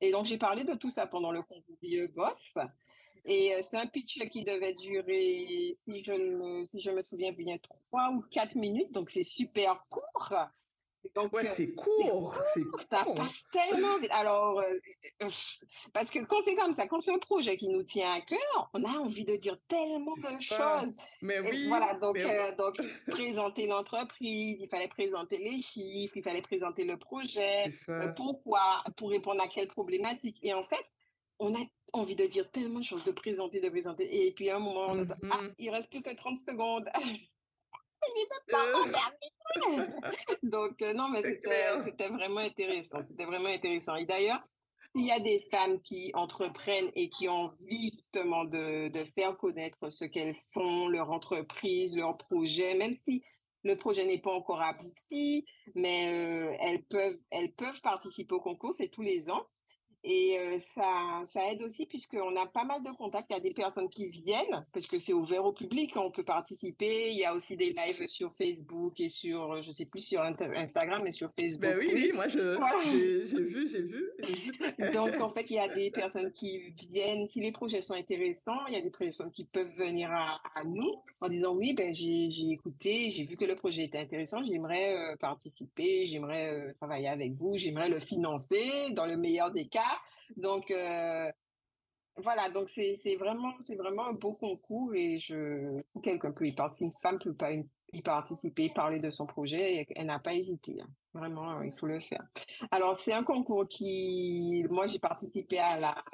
Et 0.00 0.10
donc, 0.10 0.24
j'ai 0.24 0.38
parlé 0.38 0.64
de 0.64 0.72
tout 0.72 0.88
ça 0.88 1.06
pendant 1.06 1.32
le 1.32 1.42
concours 1.42 1.76
Boss. 2.14 2.54
Et 3.26 3.56
c'est 3.60 3.76
un 3.76 3.86
pitch 3.86 4.18
qui 4.30 4.42
devait 4.42 4.72
durer, 4.72 5.76
si 5.86 6.02
je, 6.02 6.12
me, 6.12 6.64
si 6.64 6.80
je 6.80 6.90
me 6.90 7.02
souviens 7.02 7.32
bien, 7.32 7.58
trois 7.58 8.10
ou 8.10 8.22
quatre 8.30 8.54
minutes. 8.54 8.92
Donc, 8.92 9.10
c'est 9.10 9.22
super 9.22 9.84
court. 9.90 10.32
Donc, 11.14 11.32
ouais, 11.32 11.44
c'est 11.44 11.72
court, 11.72 12.34
c'est 12.54 12.62
Ça 12.90 13.04
passe 13.04 13.42
tellement 13.52 13.98
vite. 13.98 14.10
Alors, 14.12 14.60
euh, 14.60 14.64
euh, 15.22 15.28
parce 15.92 16.10
que 16.10 16.24
quand 16.24 16.38
c'est 16.44 16.54
comme 16.54 16.74
ça, 16.74 16.86
quand 16.86 16.98
c'est 16.98 17.12
un 17.12 17.18
projet 17.18 17.56
qui 17.56 17.68
nous 17.68 17.82
tient 17.82 18.12
à 18.12 18.20
cœur, 18.20 18.70
on 18.74 18.84
a 18.84 18.98
envie 18.98 19.24
de 19.24 19.36
dire 19.36 19.58
tellement 19.68 20.16
de 20.16 20.40
choses. 20.40 20.94
Mais 21.22 21.40
oui. 21.40 21.68
voilà, 21.68 21.94
donc, 21.98 22.18
euh, 22.18 22.54
donc 22.56 22.76
présenter 23.08 23.66
l'entreprise, 23.66 24.58
il 24.60 24.68
fallait 24.68 24.88
présenter 24.88 25.38
les 25.38 25.58
chiffres, 25.58 26.16
il 26.16 26.22
fallait 26.22 26.42
présenter 26.42 26.84
le 26.84 26.96
projet, 26.96 27.64
pourquoi, 28.16 28.82
pour 28.96 29.10
répondre 29.10 29.42
à 29.42 29.48
quelle 29.48 29.68
problématique. 29.68 30.38
Et 30.42 30.54
en 30.54 30.62
fait, 30.62 30.84
on 31.38 31.54
a 31.54 31.64
envie 31.92 32.16
de 32.16 32.26
dire 32.26 32.50
tellement 32.50 32.80
de 32.80 32.84
choses, 32.84 33.04
de 33.04 33.12
présenter, 33.12 33.60
de 33.60 33.68
présenter. 33.68 34.26
Et 34.26 34.32
puis 34.32 34.50
à 34.50 34.56
un 34.56 34.60
moment, 34.60 34.86
on 34.90 35.02
a, 35.02 35.16
ah, 35.30 35.40
il 35.58 35.70
reste 35.70 35.90
plus 35.90 36.02
que 36.02 36.14
30 36.14 36.38
secondes. 36.38 36.88
Donc, 40.42 40.82
euh, 40.82 40.92
non, 40.92 41.08
mais 41.08 41.22
c'était 41.22 42.08
vraiment 42.08 42.40
intéressant. 42.40 43.02
C'était 43.02 43.24
vraiment 43.24 43.48
intéressant. 43.48 43.96
Et 43.96 44.06
d'ailleurs, 44.06 44.42
s'il 44.94 45.06
y 45.06 45.12
a 45.12 45.20
des 45.20 45.40
femmes 45.50 45.80
qui 45.82 46.10
entreprennent 46.14 46.90
et 46.94 47.08
qui 47.08 47.28
ont 47.28 47.50
envie 47.50 47.92
justement 47.94 48.44
de, 48.44 48.88
de 48.88 49.04
faire 49.04 49.36
connaître 49.36 49.90
ce 49.90 50.04
qu'elles 50.04 50.36
font, 50.52 50.88
leur 50.88 51.10
entreprise, 51.10 51.96
leur 51.96 52.16
projet, 52.16 52.74
même 52.74 52.94
si 52.94 53.22
le 53.62 53.76
projet 53.76 54.04
n'est 54.04 54.20
pas 54.20 54.32
encore 54.32 54.62
abouti, 54.62 55.44
mais 55.74 56.08
euh, 56.12 56.56
elles, 56.60 56.82
peuvent, 56.84 57.18
elles 57.30 57.52
peuvent 57.52 57.80
participer 57.82 58.34
au 58.34 58.40
concours, 58.40 58.72
c'est 58.72 58.88
tous 58.88 59.02
les 59.02 59.28
ans. 59.28 59.46
Et 60.08 60.38
ça, 60.60 61.20
ça 61.24 61.50
aide 61.50 61.62
aussi 61.62 61.84
puisqu'on 61.84 62.36
a 62.36 62.46
pas 62.46 62.62
mal 62.62 62.80
de 62.80 62.90
contacts. 62.90 63.26
Il 63.30 63.32
y 63.32 63.36
a 63.36 63.40
des 63.40 63.52
personnes 63.52 63.88
qui 63.88 64.06
viennent 64.06 64.64
parce 64.72 64.86
que 64.86 65.00
c'est 65.00 65.12
ouvert 65.12 65.44
au 65.44 65.52
public, 65.52 65.96
on 65.96 66.12
peut 66.12 66.22
participer. 66.22 67.10
Il 67.10 67.18
y 67.18 67.24
a 67.24 67.34
aussi 67.34 67.56
des 67.56 67.72
lives 67.72 68.06
sur 68.06 68.32
Facebook 68.36 69.00
et 69.00 69.08
sur, 69.08 69.60
je 69.62 69.72
sais 69.72 69.86
plus 69.86 70.02
sur 70.02 70.22
Instagram, 70.22 71.02
mais 71.02 71.10
sur 71.10 71.32
Facebook. 71.32 71.70
Ben 71.70 71.78
oui, 71.80 71.90
oui, 71.92 72.12
moi 72.14 72.28
je, 72.28 72.56
j'ai, 72.86 73.42
vu, 73.42 73.66
j'ai 73.66 73.82
vu, 73.82 74.92
Donc 74.92 75.20
en 75.20 75.28
fait, 75.34 75.50
il 75.50 75.56
y 75.56 75.58
a 75.58 75.68
des 75.68 75.90
personnes 75.90 76.30
qui 76.30 76.72
viennent. 76.88 77.28
Si 77.28 77.40
les 77.40 77.50
projets 77.50 77.80
sont 77.80 77.94
intéressants, 77.94 78.64
il 78.68 78.74
y 78.74 78.76
a 78.76 78.82
des 78.82 78.90
personnes 78.90 79.32
qui 79.32 79.44
peuvent 79.44 79.74
venir 79.76 80.08
à, 80.12 80.38
nous 80.64 81.02
en 81.20 81.28
disant 81.28 81.56
oui, 81.56 81.72
ben 81.72 81.92
j'ai, 81.92 82.28
j'ai 82.28 82.50
écouté, 82.50 83.10
j'ai 83.10 83.24
vu 83.24 83.36
que 83.36 83.44
le 83.44 83.56
projet 83.56 83.84
était 83.84 83.98
intéressant, 83.98 84.44
j'aimerais 84.44 85.16
participer, 85.18 86.06
j'aimerais 86.06 86.74
travailler 86.74 87.08
avec 87.08 87.32
vous, 87.32 87.56
j'aimerais 87.56 87.88
le 87.88 87.98
financer 87.98 88.92
dans 88.92 89.06
le 89.06 89.16
meilleur 89.16 89.50
des 89.50 89.66
cas. 89.66 89.95
Donc, 90.36 90.70
euh, 90.70 91.30
voilà, 92.16 92.48
donc 92.48 92.68
c'est 92.70 93.16
vraiment, 93.16 93.52
vraiment 93.76 94.06
un 94.06 94.12
beau 94.12 94.32
concours 94.32 94.94
et 94.94 95.18
je, 95.18 95.80
si 95.92 96.00
quelqu'un 96.02 96.32
peut 96.32 96.46
y 96.46 96.52
participer, 96.52 96.86
une 96.86 97.00
femme 97.02 97.18
peut 97.18 97.34
pas 97.34 97.52
y 97.52 98.02
participer, 98.02 98.70
parler 98.70 98.98
de 98.98 99.10
son 99.10 99.26
projet, 99.26 99.86
elle 99.94 100.06
n'a 100.06 100.18
pas 100.18 100.34
hésité. 100.34 100.80
Hein. 100.80 100.88
Vraiment, 101.14 101.62
il 101.62 101.72
faut 101.78 101.86
le 101.86 102.00
faire. 102.00 102.22
Alors, 102.70 102.98
c'est 102.98 103.12
un 103.12 103.22
concours 103.22 103.66
qui, 103.68 104.64
moi, 104.70 104.86
j'ai 104.86 104.98
participé 104.98 105.58
à 105.58 105.78
la, 105.78 106.04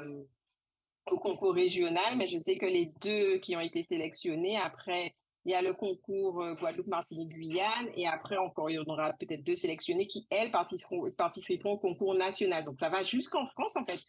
au 1.11 1.19
concours 1.19 1.55
régional, 1.55 2.17
mais 2.17 2.27
je 2.27 2.39
sais 2.39 2.57
que 2.57 2.67
les 2.67 2.93
deux 3.01 3.39
qui 3.39 3.57
ont 3.57 3.61
été 3.61 3.85
sélectionnés, 3.85 4.57
après, 4.59 5.15
il 5.45 5.53
y 5.53 5.55
a 5.55 5.63
le 5.63 5.75
concours 5.75 6.43
euh, 6.43 6.55
Guadeloupe, 6.55 6.89
Martinique, 6.89 7.31
Guyane, 7.31 7.89
et 7.95 8.07
après 8.07 8.37
encore, 8.37 8.71
il 8.71 8.75
y 8.75 8.79
en 8.79 8.85
aura 8.85 9.13
peut-être 9.15 9.43
deux 9.45 9.55
sélectionnés 9.55 10.07
qui, 10.07 10.27
elles, 10.31 10.51
participeront, 10.51 11.11
participeront 11.13 11.73
au 11.73 11.79
concours 11.79 12.15
national. 12.15 12.65
Donc, 12.65 12.79
ça 12.79 12.89
va 12.89 13.03
jusqu'en 13.03 13.47
France, 13.47 13.77
en 13.77 13.85
fait. 13.85 14.01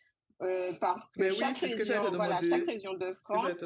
Euh, 0.42 0.74
par 0.80 1.10
chaque, 1.18 1.56
région, 1.56 2.12
voilà, 2.14 2.40
chaque 2.42 2.66
région 2.66 2.94
de 2.96 3.14
France, 3.24 3.60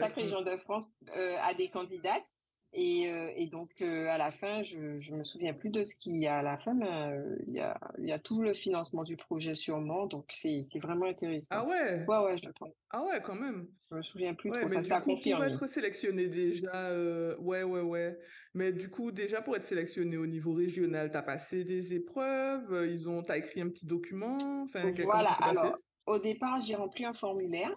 chaque 0.00 0.14
région 0.14 0.42
de 0.42 0.56
France 0.56 0.84
a 1.14 1.54
des 1.54 1.68
candidates 1.70 2.24
et, 2.72 3.10
et 3.36 3.46
donc, 3.48 3.80
à 3.80 4.18
la 4.18 4.30
fin, 4.30 4.62
je 4.62 4.78
ne 5.12 5.16
me 5.18 5.24
souviens 5.24 5.54
plus 5.54 5.70
de 5.70 5.84
ce 5.84 5.96
qu'il 5.96 6.16
y 6.18 6.26
a 6.26 6.38
à 6.38 6.42
la 6.42 6.58
fin, 6.58 6.74
mais 6.74 7.18
il 7.46 7.54
y, 7.54 7.60
a, 7.60 7.78
il 7.98 8.06
y 8.08 8.12
a 8.12 8.18
tout 8.18 8.42
le 8.42 8.54
financement 8.54 9.02
du 9.02 9.16
projet 9.16 9.54
sûrement. 9.54 10.06
Donc, 10.06 10.26
c'est 10.30 10.64
vraiment 10.80 11.06
intéressant. 11.06 11.56
Ah 11.56 11.64
ouais? 11.64 12.04
Ouais, 12.06 12.18
ouais, 12.18 12.38
je 12.38 12.48
pense. 12.50 12.70
Ah 12.90 13.04
ouais, 13.04 13.20
quand 13.22 13.34
même. 13.34 13.68
Je 13.90 13.96
me 13.96 14.02
souviens 14.02 14.34
plus 14.34 14.50
trop, 14.52 14.68
ça, 14.68 14.82
ça 14.82 15.00
coup, 15.00 15.16
Pour 15.16 15.44
être 15.44 15.66
sélectionné 15.66 16.28
déjà, 16.28 16.92
ouais, 17.40 17.62
ouais, 17.62 17.80
ouais. 17.80 18.18
Mais 18.54 18.72
du 18.72 18.88
coup, 18.88 19.10
déjà, 19.10 19.42
pour 19.42 19.56
être 19.56 19.64
sélectionné 19.64 20.16
au 20.16 20.26
niveau 20.26 20.52
régional, 20.52 21.10
tu 21.10 21.16
as 21.16 21.22
passé 21.22 21.64
des 21.64 21.94
épreuves, 21.94 22.86
ils 22.88 23.08
ont, 23.08 23.22
as 23.22 23.38
écrit 23.38 23.60
un 23.60 23.68
petit 23.68 23.86
document, 23.86 24.62
enfin, 24.62 24.92
voilà, 25.02 25.30
alors, 25.42 25.76
au 26.06 26.18
départ, 26.18 26.60
j'ai 26.60 26.74
rempli 26.74 27.04
un 27.04 27.14
formulaire. 27.14 27.74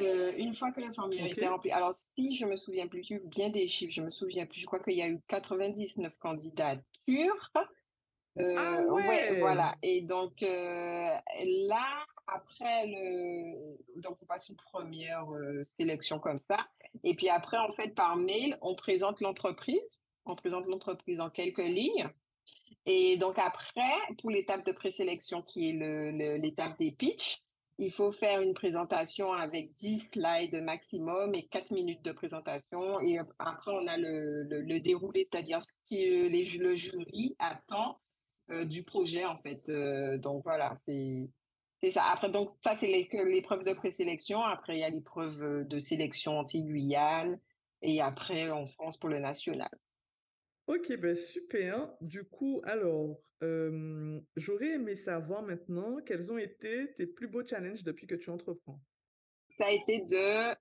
Euh, 0.00 0.32
une 0.38 0.54
fois 0.54 0.72
que 0.72 0.80
le 0.80 0.92
formulaire 0.92 1.26
était 1.26 1.46
rempli, 1.46 1.70
alors 1.70 1.92
si 2.16 2.34
je 2.34 2.46
me 2.46 2.56
souviens 2.56 2.86
plus 2.86 3.06
bien 3.24 3.50
des 3.50 3.66
chiffres, 3.66 3.92
je 3.92 4.00
me 4.00 4.10
souviens 4.10 4.46
plus, 4.46 4.60
je 4.60 4.66
crois 4.66 4.80
qu'il 4.80 4.94
y 4.94 5.02
a 5.02 5.08
eu 5.08 5.20
99 5.28 6.16
candidatures. 6.18 7.50
Euh, 8.38 8.54
ah 8.56 8.80
ouais. 8.86 9.38
voilà. 9.40 9.74
Et 9.82 10.00
donc 10.02 10.42
euh, 10.42 10.46
là, 11.68 12.06
après 12.26 12.86
le, 12.86 14.00
donc 14.00 14.16
on 14.22 14.26
passe 14.26 14.48
une 14.48 14.56
première 14.56 15.26
sélection 15.78 16.18
comme 16.18 16.38
ça, 16.48 16.66
et 17.04 17.14
puis 17.14 17.28
après 17.28 17.58
en 17.58 17.72
fait 17.72 17.94
par 17.94 18.16
mail, 18.16 18.56
on 18.62 18.74
présente 18.74 19.20
l'entreprise, 19.20 20.06
on 20.24 20.34
présente 20.34 20.66
l'entreprise 20.66 21.20
en 21.20 21.28
quelques 21.28 21.58
lignes. 21.58 22.08
Et 22.86 23.16
donc 23.18 23.38
après, 23.38 23.92
pour 24.20 24.30
l'étape 24.30 24.64
de 24.66 24.72
présélection 24.72 25.42
qui 25.42 25.68
est 25.68 26.38
l'étape 26.38 26.78
des 26.78 26.92
pitchs, 26.92 27.42
il 27.78 27.90
faut 27.90 28.12
faire 28.12 28.40
une 28.40 28.54
présentation 28.54 29.32
avec 29.32 29.74
10 29.74 30.10
slides 30.12 30.62
maximum 30.62 31.34
et 31.34 31.46
4 31.46 31.70
minutes 31.70 32.02
de 32.04 32.12
présentation. 32.12 33.00
Et 33.00 33.18
après, 33.38 33.72
on 33.72 33.86
a 33.86 33.96
le, 33.96 34.44
le, 34.44 34.80
déroulé, 34.80 35.28
c'est-à-dire 35.30 35.60
ce 35.62 35.72
que 35.90 36.58
le 36.58 36.74
jury 36.74 37.34
attend 37.38 37.98
euh, 38.50 38.64
du 38.64 38.84
projet, 38.84 39.24
en 39.24 39.36
fait. 39.38 39.62
Euh, 39.68 40.18
donc 40.18 40.42
voilà, 40.44 40.74
c'est 40.86 41.90
ça. 41.90 42.04
Après, 42.04 42.30
donc 42.30 42.50
ça, 42.60 42.76
c'est 42.78 42.86
l'épreuve 42.88 43.64
de 43.64 43.72
présélection. 43.72 44.42
Après, 44.42 44.76
il 44.76 44.80
y 44.80 44.84
a 44.84 44.90
l'épreuve 44.90 45.66
de 45.66 45.78
sélection 45.80 46.38
anti-Guyane. 46.38 47.38
Et 47.82 48.00
après, 48.00 48.50
en 48.50 48.66
France 48.66 48.96
pour 48.96 49.08
le 49.08 49.18
national. 49.18 49.70
Ok, 50.66 50.96
ben 50.96 51.14
super. 51.14 51.92
Du 52.00 52.24
coup, 52.24 52.62
alors, 52.64 53.18
j'aurais 54.36 54.72
aimé 54.72 54.96
savoir 54.96 55.42
maintenant 55.42 55.96
quels 56.04 56.32
ont 56.32 56.38
été 56.38 56.94
tes 56.94 57.06
plus 57.06 57.28
beaux 57.28 57.44
challenges 57.44 57.82
depuis 57.82 58.06
que 58.06 58.14
tu 58.14 58.30
entreprends? 58.30 58.80
Ça 59.48 59.66
a 59.66 59.70
été 59.70 60.00
de 60.00 60.54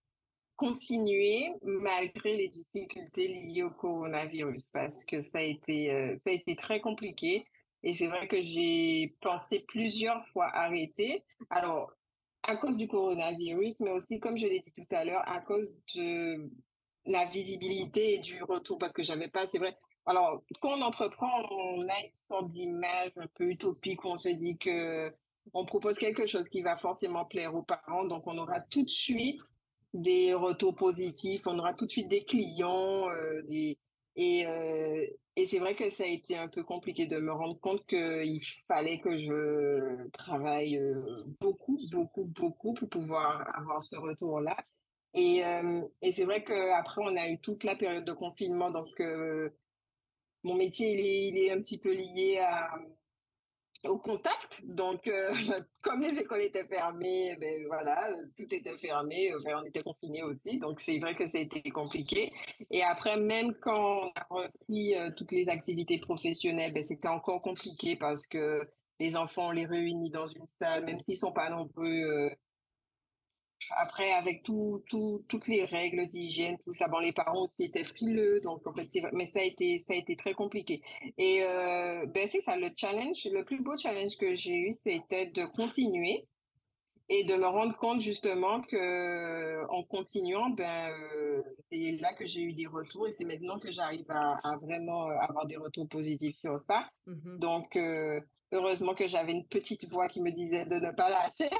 continuer 0.56 1.50
malgré 1.64 2.38
les 2.38 2.50
difficultés 2.50 3.28
liées 3.28 3.64
au 3.64 3.72
coronavirus 3.72 4.64
parce 4.74 5.04
que 5.06 5.20
ça 5.22 5.40
a 5.40 5.42
été, 5.42 5.88
ça 6.24 6.32
a 6.32 6.34
été 6.34 6.56
très 6.56 6.82
compliqué. 6.82 7.46
Et 7.84 7.94
c'est 7.94 8.08
vrai 8.08 8.28
que 8.28 8.42
j'ai 8.42 9.16
pensé 9.22 9.64
plusieurs 9.68 10.24
fois 10.30 10.48
arrêter. 10.54 11.24
Alors, 11.50 11.92
à 12.44 12.56
cause 12.56 12.78
du 12.78 12.88
coronavirus, 12.88 13.80
mais 13.80 13.92
aussi, 13.92 14.20
comme 14.20 14.38
je 14.38 14.48
l'ai 14.48 14.60
dit 14.60 14.74
tout 14.76 14.96
à 14.96 15.06
l'heure, 15.06 15.28
à 15.28 15.42
cause 15.42 15.68
de 15.96 16.50
la 17.06 17.26
visibilité 17.26 18.16
et 18.16 18.20
du 18.20 18.44
retour, 18.44 18.78
parce 18.78 18.94
que 18.94 19.02
j'avais 19.02 19.30
pas, 19.30 19.48
c'est 19.48 19.58
vrai, 19.58 19.76
alors, 20.06 20.44
quand 20.62 20.78
on 20.78 20.82
entreprend, 20.82 21.30
on 21.52 21.82
a 21.88 22.00
une 22.00 22.12
sorte 22.28 22.52
d'image 22.52 23.12
un 23.18 23.28
peu 23.36 23.46
utopique 23.46 24.04
où 24.04 24.10
on 24.10 24.18
se 24.18 24.30
dit 24.30 24.58
que 24.58 25.14
on 25.54 25.66
propose 25.66 25.98
quelque 25.98 26.26
chose 26.26 26.48
qui 26.50 26.62
va 26.62 26.78
forcément 26.78 27.26
plaire 27.26 27.56
aux 27.56 27.64
parents, 27.64 28.06
donc 28.06 28.24
on 28.28 28.38
aura 28.38 28.60
tout 28.62 28.84
de 28.84 28.90
suite 28.90 29.42
des 29.94 30.34
retours 30.34 30.76
positifs, 30.76 31.42
on 31.46 31.58
aura 31.60 31.74
tout 31.74 31.86
de 31.86 31.92
suite 31.92 32.08
des 32.08 32.24
clients, 32.24 33.10
euh, 33.10 33.42
et, 34.16 34.46
euh, 34.46 35.06
et 35.36 35.46
c'est 35.46 35.60
vrai 35.60 35.76
que 35.76 35.90
ça 35.90 36.04
a 36.04 36.08
été 36.08 36.38
un 36.38 36.48
peu 36.48 36.64
compliqué 36.64 37.06
de 37.08 37.18
me 37.18 37.32
rendre 37.32 37.60
compte 37.60 37.86
qu'il 37.88 38.42
fallait 38.68 39.00
que 39.00 39.18
je 39.18 40.08
travaille 40.12 40.78
euh, 40.78 41.24
beaucoup, 41.40 41.78
beaucoup, 41.92 42.26
beaucoup 42.26 42.74
pour 42.74 42.90
pouvoir 42.90 43.48
avoir 43.56 43.84
ce 43.84 43.96
retour-là. 43.96 44.58
Et, 45.14 45.42
et 46.02 46.12
c'est 46.14 46.24
vrai 46.24 46.42
qu'après, 46.42 47.02
on 47.04 47.18
a 47.18 47.28
eu 47.28 47.38
toute 47.40 47.66
la 47.66 47.76
période 47.76 48.06
de 48.06 48.14
confinement, 48.14 48.72
donc 48.72 48.88
mon 50.43 50.56
métier, 50.56 51.27
il 51.27 51.38
est, 51.38 51.51
un 51.51 51.60
petit 51.60 51.77
peu 51.77 51.93
lié 51.93 52.39
au 53.86 53.97
contact. 53.97 54.63
Donc, 54.65 55.08
euh, 55.08 55.34
comme 55.82 56.01
les 56.01 56.19
écoles 56.19 56.41
étaient 56.41 56.65
fermées, 56.65 57.36
ben 57.39 57.65
voilà, 57.67 58.10
tout 58.38 58.54
était 58.54 58.77
fermé. 58.77 59.34
on 59.36 59.63
était 59.63 59.82
confinés 59.82 60.23
aussi. 60.23 60.60
Donc, 60.60 60.82
c'est 60.82 60.99
vrai 60.99 61.15
que 61.15 61.25
ça 61.25 61.38
a 61.38 61.41
été 61.41 61.62
compliqué. 61.71 62.32
Et 62.69 62.84
après, 62.84 63.17
même 63.17 63.54
quand 63.62 64.04
on 64.04 64.12
a 64.15 64.27
repris 64.30 64.95
euh, 64.95 65.10
toutes 65.15 65.32
les 65.32 65.49
activités 65.49 65.99
professionnelles, 65.99 66.73
ben, 66.73 66.84
c'était 66.84 67.08
encore 67.08 67.41
compliqué 67.41 67.95
parce 67.95 68.27
que 68.27 68.62
les 68.99 69.15
enfants, 69.15 69.47
on 69.47 69.51
les 69.51 69.65
réunit 69.65 70.12
dans 70.12 70.27
une 70.27 70.45
salle, 70.60 70.86
même 70.86 70.99
s'ils 70.99 71.17
sont 71.17 71.34
pas 71.34 71.49
nombreux. 71.49 71.86
Euh, 71.88 72.30
après, 73.78 74.12
avec 74.12 74.43
tout, 74.43 74.84
tout, 74.89 75.24
toutes 75.28 75.47
les 75.47 75.65
règles 75.65 76.06
d'hygiène, 76.08 76.58
tout 76.65 76.74
ça, 76.74 76.88
bon, 76.88 77.00
les 77.00 77.13
parents 77.13 77.45
aussi 77.45 77.65
étaient 77.65 77.84
frileux, 77.84 78.39
donc 78.41 78.65
en 78.65 78.74
fait, 78.74 78.88
mais 79.13 79.26
ça 79.26 79.39
a 79.39 79.43
été, 79.43 79.80
ça 79.80 79.93
a 79.93 79.97
été 79.97 80.15
très 80.15 80.34
compliqué. 80.34 80.82
Et 81.17 81.43
euh, 81.43 82.06
ben 82.08 82.28
c'est 82.28 82.41
ça, 82.41 82.58
le 82.58 82.69
challenge, 82.76 83.28
le 83.32 83.43
plus 83.43 83.62
beau 83.62 83.78
challenge 83.78 84.17
que 84.17 84.34
j'ai 84.34 84.60
eu, 84.60 84.74
c'était 84.86 85.28
de 85.28 85.45
continuer 85.45 86.26
et 87.10 87.26
de 87.26 87.36
me 87.36 87.45
rendre 87.45 87.78
compte 87.78 88.00
justement 88.00 88.62
que 88.62 89.65
en 89.69 89.84
continuant, 89.84 90.50
ben 90.50 90.89
euh, 91.15 91.41
c'est 91.69 91.97
là 92.02 92.13
que 92.13 92.26
j'ai 92.26 92.41
eu 92.41 92.54
des 92.54 92.67
retours 92.67 93.08
et 93.08 93.12
c'est 93.12 93.26
maintenant 93.26 93.60
que 93.60 93.69
j'arrive 93.69 94.10
à, 94.10 94.38
à, 94.43 94.58
vraiment 94.58 95.10
avoir 95.10 95.45
des 95.45 95.58
retours 95.58 95.89
positifs 95.89 96.38
sur 96.38 96.60
ça. 96.62 96.88
Mmh 97.08 97.39
donc 97.39 97.76
euh, 97.76 98.21
heureusement 98.54 98.93
que 98.93 99.08
j'avais 99.08 99.34
une 99.34 99.45
petite 99.45 99.89
voix 99.89 100.08
qui 100.08 100.21
me 100.21 100.32
disait 100.32 100.65
de 100.65 100.76
ne 100.76 100.91
pas 100.91 101.10
lâcher 101.10 101.54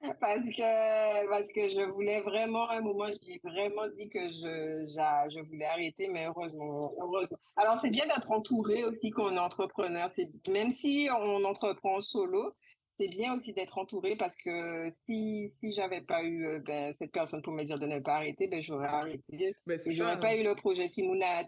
parce 0.20 0.44
que 0.44 1.28
parce 1.28 1.48
que 1.52 1.68
je 1.68 1.90
voulais 1.90 2.20
vraiment 2.20 2.68
à 2.68 2.76
un 2.76 2.80
moment 2.80 3.06
j'ai 3.06 3.40
vraiment 3.42 3.88
dit 3.96 4.08
que 4.08 4.28
je 4.28 4.84
je 4.84 5.40
voulais 5.48 5.64
arrêter 5.64 6.08
mais 6.08 6.26
heureusement 6.26 6.92
heureusement 7.00 7.38
alors 7.56 7.78
c'est 7.78 7.90
bien 7.90 8.06
d'être 8.06 8.30
entouré 8.30 8.84
aussi 8.84 9.10
quand 9.10 9.24
on 9.24 9.34
est 9.34 9.38
entrepreneur 9.38 10.08
c'est 10.08 10.30
même 10.48 10.70
si 10.70 11.08
on 11.10 11.44
entreprend 11.44 12.00
solo 12.00 12.54
c'est 12.98 13.08
bien 13.08 13.34
aussi 13.34 13.52
d'être 13.52 13.78
entouré 13.78 14.16
parce 14.16 14.36
que 14.36 14.92
si 15.06 15.52
si 15.60 15.72
j'avais 15.72 16.00
pas 16.00 16.22
eu 16.22 16.46
euh, 16.46 16.60
ben, 16.60 16.94
cette 16.98 17.12
personne 17.12 17.42
pour 17.42 17.52
me 17.52 17.64
dire 17.64 17.78
de 17.78 17.86
ne 17.86 17.98
pas 17.98 18.16
arrêter 18.16 18.46
ben 18.46 18.62
j'aurais 18.62 18.88
arrêté 18.88 19.54
ben, 19.66 19.78
et 19.84 19.92
j'aurais 19.94 20.20
pas 20.20 20.36
eu 20.36 20.44
le 20.44 20.54
projet 20.54 20.88
Timouna 20.88 21.44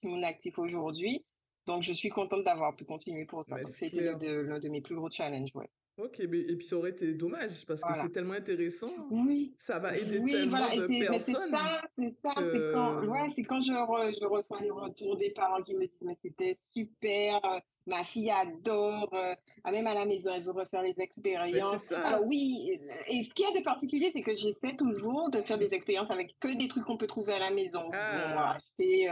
Timouna 0.00 0.26
actif 0.26 0.58
aujourd'hui. 0.58 1.24
Donc 1.66 1.82
je 1.82 1.92
suis 1.92 2.08
contente 2.08 2.44
d'avoir 2.44 2.74
pu 2.74 2.84
continuer 2.84 3.26
pour 3.26 3.44
ça. 3.44 3.56
Ben, 3.56 3.66
c'était 3.66 4.00
l'un 4.00 4.16
de, 4.16 4.58
de 4.58 4.68
mes 4.68 4.80
plus 4.80 4.96
gros 4.96 5.10
challenges 5.10 5.54
ouais 5.54 5.68
Ok, 5.98 6.20
mais, 6.28 6.40
et 6.40 6.56
puis 6.56 6.66
ça 6.66 6.76
aurait 6.76 6.90
été 6.90 7.12
dommage 7.14 7.66
parce 7.66 7.84
que 7.84 7.92
c'est 7.94 8.10
tellement 8.10 8.34
intéressant. 8.34 8.90
Oui. 9.10 9.54
Ça 9.58 9.78
va 9.78 9.96
aider 9.98 10.20
Oui, 10.22 10.30
tellement 10.30 10.50
voilà, 10.50 10.74
et 10.74 10.80
de 10.80 10.86
c'est 10.86 11.36
ça, 11.50 11.82
c'est 11.98 12.14
ça, 12.24 12.32
c'est 12.52 12.64
quand 12.70 12.96
ouais, 13.02 13.28
c'est 13.30 13.42
quand 13.42 13.60
je 13.60 13.72
re 13.72 14.12
je 14.20 14.26
reçois 14.26 14.60
les 14.60 14.70
retours 14.70 15.16
des 15.16 15.30
parents 15.30 15.62
qui 15.62 15.74
me 15.74 15.80
disent: 15.86 15.98
«Mais 16.02 16.16
c'était 16.22 16.58
super, 16.74 17.40
heu, 17.44 17.60
ma 17.86 18.04
fille 18.04 18.30
adore, 18.30 19.08
heu, 19.14 19.34
ah 19.64 19.70
même 19.72 19.86
à 19.86 19.94
la 19.94 20.06
maison, 20.06 20.30
elle 20.34 20.44
veut 20.44 20.52
refaire 20.52 20.82
les 20.82 20.94
expériences». 20.98 21.82
Alors 22.02 22.24
oui, 22.24 22.78
et 23.08 23.24
ce 23.24 23.34
qu'il 23.34 23.46
y 23.46 23.48
a 23.48 23.58
de 23.58 23.64
particulier, 23.64 24.10
c'est 24.12 24.22
que 24.22 24.34
j'essaie 24.34 24.76
toujours 24.76 25.30
de 25.30 25.42
faire 25.42 25.58
des 25.58 25.74
expériences 25.74 26.10
avec 26.10 26.38
que 26.40 26.56
des 26.56 26.68
trucs 26.68 26.84
qu'on 26.84 26.96
peut 26.98 27.06
trouver 27.08 27.34
à 27.34 27.38
la 27.40 27.50
maison, 27.50 27.92
Ah, 27.92 28.54
acheter, 28.54 29.08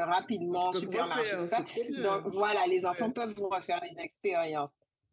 donc 0.50 0.60
ils 0.62 0.62
rapidement, 0.62 0.72
supermarché, 0.74 1.36
tout 1.36 1.46
ça. 1.46 1.64
Donc 1.96 2.22
voilà, 2.26 2.66
les 2.66 2.86
enfants 2.86 3.10
Ouais. 3.10 3.12
peuvent 3.12 3.34
vous 3.36 3.48
refaire 3.48 3.80
les 3.82 4.02
expériences 4.02 4.70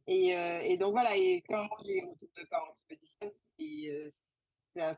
et 0.07 0.35
heu 0.35 0.59
et 0.63 0.77
donc 0.77 0.91
voilà 0.91 1.15
et 1.15 1.43
quand 1.47 1.67
j'ai 1.83 1.93
les 1.93 2.01
retours 2.01 2.29
de 2.37 2.47
parents 2.49 2.75
qui 2.87 2.95
me 2.95 2.99
disent 2.99 3.17
ça, 3.19 3.27
c'est, 3.27 4.13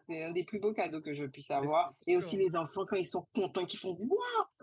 c'est 0.08 0.24
un 0.24 0.32
des 0.32 0.44
plus 0.44 0.60
beaux 0.60 0.74
cadeaux 0.74 1.02
que 1.02 1.14
je 1.14 1.26
puisse 1.26 1.52
avoir 1.52 1.94
et 2.08 2.18
aussi 2.18 2.38
les 2.38 2.56
enfants 2.56 2.86
quand 2.86 2.96
ils 2.96 3.06
sont 3.06 3.28
contents, 3.34 3.66
qu'ils 3.66 3.80
font: 3.80 3.96
«Waouh!» 4.00 4.20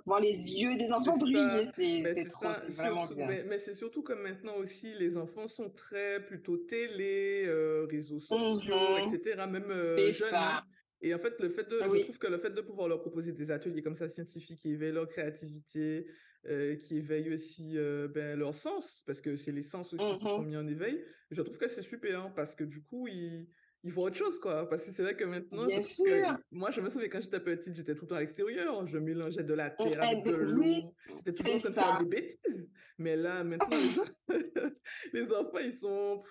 voir 0.07 0.21
les 0.21 0.53
yeux 0.53 0.77
des 0.77 0.93
enfants 0.93 1.17
briller, 1.17 1.71
c'est 2.15 2.29
trop, 2.29 2.49
vraiment 2.69 3.07
bien. 3.07 3.27
mais, 3.27 3.45
mais 3.45 3.59
c'est 3.59 3.73
surtout 3.73 4.03
comme 4.03 4.21
maintenant 4.21 4.57
aussi, 4.57 4.95
les 4.95 5.17
enfants 5.17 5.49
sont 5.49 5.71
très 5.71 6.25
plutôt 6.25 6.57
télé, 6.57 7.45
euh, 7.47 7.87
réseaux 7.91 8.21
sociaux, 8.21 8.75
Mmh 8.75 9.15
etc., 9.15 9.47
même 9.47 9.71
euh, 9.71 10.13
jeunes, 10.13 10.35
hein. 10.35 10.63
Et 11.01 11.15
en 11.15 11.19
fait, 11.19 11.39
le 11.39 11.51
fait 11.51 11.69
de, 11.69 11.81
je 11.83 12.03
trouve 12.03 12.19
que 12.19 12.27
le 12.27 12.39
fait 12.39 12.51
de 12.51 12.61
pouvoir 12.63 12.89
leur 12.89 13.01
proposer 13.01 13.33
des 13.33 13.51
ateliers 13.51 13.83
comme 13.83 13.95
ça, 13.95 14.09
scientifiques, 14.09 14.61
qui 14.61 14.71
éveillent 14.71 14.93
leur 14.93 15.09
créativité, 15.09 16.07
euh, 16.47 16.77
qui 16.77 16.97
éveillent 16.99 17.33
aussi 17.35 17.79
euh, 17.79 18.09
ben, 18.09 18.39
leur 18.39 18.55
sens, 18.55 19.03
parce 19.07 19.21
que 19.21 19.37
c'est 19.37 19.53
les 19.53 19.63
sens 19.63 19.93
aussi 19.93 20.19
qui 20.19 20.29
sont 20.29 20.43
Mmh 20.43 20.47
mis 20.47 20.57
en 20.57 20.67
éveil, 20.67 21.05
je 21.31 21.43
trouve 21.43 21.59
que 21.59 21.69
c'est 21.69 21.83
super, 21.83 22.23
hein, 22.25 22.33
parce 22.35 22.55
que 22.55 22.65
du 22.65 22.83
coup, 22.83 23.07
ils, 23.09 23.49
ils 23.83 23.93
voient 23.93 24.05
autre 24.05 24.17
chose, 24.17 24.39
quoi. 24.39 24.69
Parce 24.69 24.85
que 24.85 24.93
c'est 24.93 25.03
vrai 25.03 25.17
que 25.17 25.25
maintenant, 25.25 25.67
Bien 25.67 25.81
que, 25.81 26.43
moi, 26.51 26.71
je 26.71 26.81
me 26.81 26.89
souviens 26.89 27.09
quand 27.09 27.21
j'étais 27.21 27.41
petite, 27.41 27.75
j'étais 27.75 27.95
tout 27.95 28.03
le 28.03 28.09
temps 28.09 28.17
à 28.17 28.21
l'extérieur, 28.21 28.87
je 28.87 28.99
mélangeais 28.99 29.45
de 29.45 29.55
la 29.55 29.71
Mmh 29.71 29.77
terre 29.77 30.03
et 30.05 30.07
avec 30.07 30.25
de 30.25 30.35
oui, 30.35 30.83
l'eau, 30.83 30.95
J'étais 31.27 31.33
toujours 31.33 31.55
c'est 31.55 31.55
en 31.55 31.59
train 31.59 31.71
de 31.71 31.75
faire 31.75 31.99
des 31.99 32.05
bêtises. 32.07 32.69
Mais 32.99 33.17
là, 33.17 33.45
maintenant, 33.45 33.79
les, 33.79 33.99
en- 33.99 34.05
les 35.13 35.33
enfants, 35.33 35.59
ils 35.59 35.75
sont, 35.75 36.23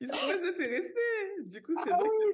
ils 0.00 0.08
sont 0.08 0.16
très 0.16 0.48
intéressés. 0.48 0.94
Du 1.46 1.62
coup, 1.62 1.72
Ah 1.76 1.82
c'est 1.84 1.90
que 1.90 2.02
oui, 2.02 2.32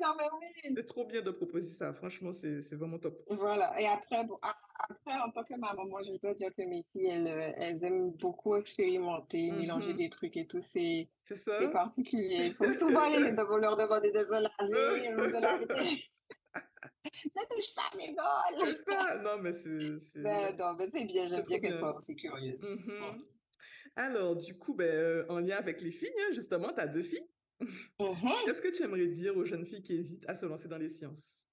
oui. 0.75 0.85
trop 0.87 1.05
bien 1.07 1.23
de 1.23 1.31
proposer 1.31 1.71
ça. 1.73 1.93
Franchement, 1.93 2.33
c'est 2.33 2.75
vraiment 2.75 2.99
top. 2.99 3.21
Voilà 3.29 3.79
et 3.81 3.87
après 3.87 4.25
bon, 4.25 4.39
a 4.43 4.55
après 4.91 5.15
en 5.21 5.31
tant 5.31 5.45
que 5.45 5.55
maman, 5.55 5.87
moi 5.87 6.03
je 6.03 6.19
dois 6.21 6.35
dire 6.35 6.51
que 6.55 6.63
mes 6.63 6.85
filles, 6.93 7.07
elles, 7.07 7.55
elles 7.59 7.85
aiment 7.85 8.11
beaucoup 8.13 8.57
expérimenter, 8.57 9.51
mélanger 9.51 9.91
Mhm. 9.93 9.97
des 9.97 10.11
trucs 10.11 10.37
et 10.37 10.47
tout, 10.47 10.61
c'est 10.61 11.09
C'est 11.23 11.71
particulier. 11.73 12.47
Il 12.47 12.55
faut 12.55 12.65
souvent 12.75 13.03
aller 13.03 13.21
les 13.21 13.33
leur 13.33 13.77
demander 13.77 14.11
de 14.11 14.19
se 14.19 14.31
laver 14.31 14.51
de. 15.07 16.11
«Ne 17.25 17.43
touche 17.49 17.75
pas 17.75 17.97
mes 17.97 18.15
bols!» 18.15 18.77
C'est 18.85 18.91
ça? 18.91 19.17
Non, 19.23 19.39
mais 19.43 19.53
c'est 19.53 19.69
Ben 19.69 20.01
c'est- 20.51 20.57
non, 20.57 20.75
mais 20.75 20.87
c'est 20.91 21.05
bien, 21.05 21.27
j'aime 21.29 21.43
bien 21.45 21.59
qu'elles 21.61 21.71
bien. 21.73 21.79
soient 21.81 21.97
aussi 21.97 22.17
curieuses. 22.17 22.81
Mmh. 22.81 22.93
Mhm. 22.93 23.25
Alors, 23.97 24.37
du 24.37 24.57
coup, 24.59 24.75
ben, 24.75 24.87
euh, 24.87 25.27
en 25.29 25.41
lien 25.41 25.57
avec 25.57 25.81
les 25.83 25.91
filles, 25.91 26.13
hein, 26.21 26.33
justement, 26.35 26.73
tu 26.73 26.81
as 26.81 26.87
deux 26.87 27.03
filles. 27.03 27.29
Mmh 27.61 28.15
Qu'est-ce 28.45 28.63
que 28.63 28.69
tu 28.69 28.83
aimerais 28.83 29.07
dire 29.07 29.37
aux 29.37 29.45
jeunes 29.45 29.67
filles 29.67 29.83
qui 29.83 29.95
hésitent 29.95 30.29
à 30.29 30.35
se 30.35 30.47
lancer 30.47 30.69
dans 30.69 30.79
les 30.79 30.89
sciences? 30.89 31.50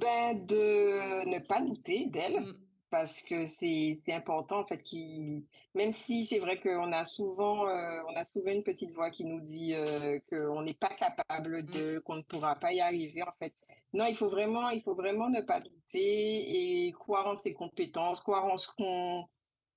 Ben, 0.00 0.46
de 0.46 1.26
ne 1.28 1.38
pas 1.46 1.60
douter 1.60 2.06
d'elles, 2.06 2.40
Mm, 2.40 2.52
parce 2.90 3.22
que 3.22 3.46
c'est 3.46 3.94
important 4.08 4.60
en 4.60 4.66
fait 4.66 4.82
qui 4.82 5.46
même 5.74 5.92
si 5.92 6.26
c'est 6.26 6.38
vrai 6.38 6.60
qu'on 6.60 6.92
a 6.92 7.04
souvent, 7.04 7.66
heu, 7.68 8.02
on 8.08 8.14
a 8.16 8.24
souvent 8.24 8.52
une 8.52 8.62
petite 8.64 8.92
voix 8.92 9.10
qui 9.10 9.24
nous 9.24 9.40
dit, 9.40 9.74
heu, 9.74 10.20
qu'on 10.30 10.62
n'est 10.62 10.74
pas 10.74 10.94
capable 10.94 11.62
mm. 11.66 11.66
de, 11.70 11.98
qu'on 12.00 12.16
ne 12.16 12.22
pourra 12.22 12.56
pas 12.56 12.72
y 12.72 12.80
arriver 12.80 13.22
en 13.22 13.32
fait. 13.38 13.54
Non, 13.94 14.06
il 14.06 14.16
faut 14.16 14.30
vraiment 14.30 14.70
il 14.70 14.82
faut 14.82 14.94
vraiment 14.94 15.28
ne 15.30 15.40
pas 15.42 15.60
douter 15.60 16.86
et 16.86 16.92
croire 16.92 17.26
en 17.28 17.36
ses 17.36 17.54
compétences, 17.54 18.20
croire 18.20 18.46
en 18.46 18.56
ce 18.58 18.68
qu'on 18.76 19.26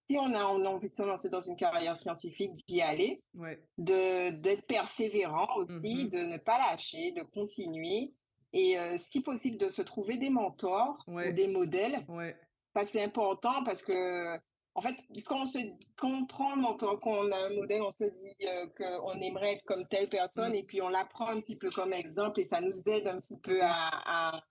si 0.10 0.18
on 0.20 0.34
a 0.34 0.46
on 0.46 0.64
a 0.66 0.70
envie 0.70 0.90
de 0.90 0.96
se 0.96 1.04
lancer 1.04 1.30
dans 1.30 1.42
une 1.42 1.56
carrière 1.58 2.00
scientifique, 2.02 2.56
d'y 2.68 2.82
aller, 2.82 3.24
Ouais. 3.34 3.68
de 3.78 4.32
d'être 4.42 4.68
persévérant 4.68 5.48
aussi, 5.58 5.70
Mhm. 5.82 6.10
de 6.10 6.20
ne 6.34 6.38
pas 6.38 6.58
lâcher, 6.60 7.12
de 7.14 7.24
continuer 7.24 8.14
et 8.56 8.78
heu, 8.80 8.98
si 8.98 9.22
possible 9.22 9.58
de 9.58 9.70
se 9.70 9.82
trouver 9.82 10.18
des 10.18 10.30
mentors 10.30 11.04
ou 11.08 11.32
des 11.32 11.48
modèles. 11.48 12.06
Ouais. 12.08 12.36
Ça, 12.76 12.86
c'est 12.86 13.04
important 13.04 13.64
parce 13.64 13.82
que 13.82 14.38
en 14.78 14.82
fait, 14.82 14.96
quand 15.26 15.44
on 15.44 15.46
se 15.46 15.60
quand 15.98 16.12
on 16.12 16.26
prend 16.26 16.54
un 16.54 16.58
mentor, 16.58 17.00
quand 17.00 17.12
on 17.12 17.32
a 17.32 17.38
un 17.38 17.50
modèle, 17.56 17.82
on 17.82 17.94
se 17.94 18.04
dit, 18.06 18.36
heu, 18.46 18.70
qu'on 18.78 19.14
aimerait 19.22 19.54
être 19.54 19.64
comme 19.66 19.86
telle 19.88 20.10
personne 20.10 20.52
Mm, 20.52 20.56
et 20.56 20.64
puis 20.64 20.82
on 20.82 20.90
la 20.90 21.06
prend 21.06 21.28
un 21.28 21.40
petit 21.40 21.56
peu 21.56 21.70
comme 21.72 21.94
exemple 21.94 22.40
et 22.42 22.46
ça 22.46 22.60
nous 22.62 22.74
aide 22.88 23.08
un 23.08 23.20
petit 23.20 23.40
peu 23.40 23.60
à 23.62 24.42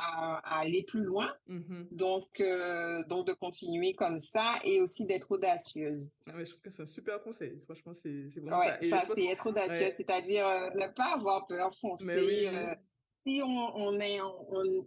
à 0.00 0.60
aller 0.60 0.84
plus 0.84 1.02
loin. 1.02 1.34
Mhm. 1.48 1.88
Donc 1.90 2.40
heu, 2.40 3.04
donc 3.08 3.26
de 3.26 3.32
continuer 3.32 3.94
comme 3.94 4.20
ça 4.20 4.60
et 4.64 4.80
aussi 4.80 5.06
d'être 5.06 5.30
audacieuse. 5.32 6.08
Ah 6.26 6.36
ouais, 6.36 6.44
je 6.44 6.50
trouve 6.50 6.62
que 6.62 6.70
c'est 6.70 6.82
un 6.82 6.86
super 6.86 7.22
conseil. 7.22 7.60
Franchement, 7.64 7.94
c'est 7.94 8.28
vraiment 8.36 8.58
Ouais, 8.58 8.66
ça. 8.66 8.78
Et 8.82 8.90
ça, 8.90 9.04
c'est 9.14 9.24
être 9.24 9.46
audacieux, 9.46 9.86
ouais, 9.86 9.94
c'est-à-dire, 9.96 10.46
heu, 10.46 10.70
ne 10.78 10.88
pas 10.88 11.14
avoir 11.14 11.46
peur, 11.46 11.74
foncer, 11.80 12.20
oui, 12.20 12.46
si 13.28 13.42
on 13.42 13.76
on 13.76 14.00
est 14.00 14.20
on 14.20 14.86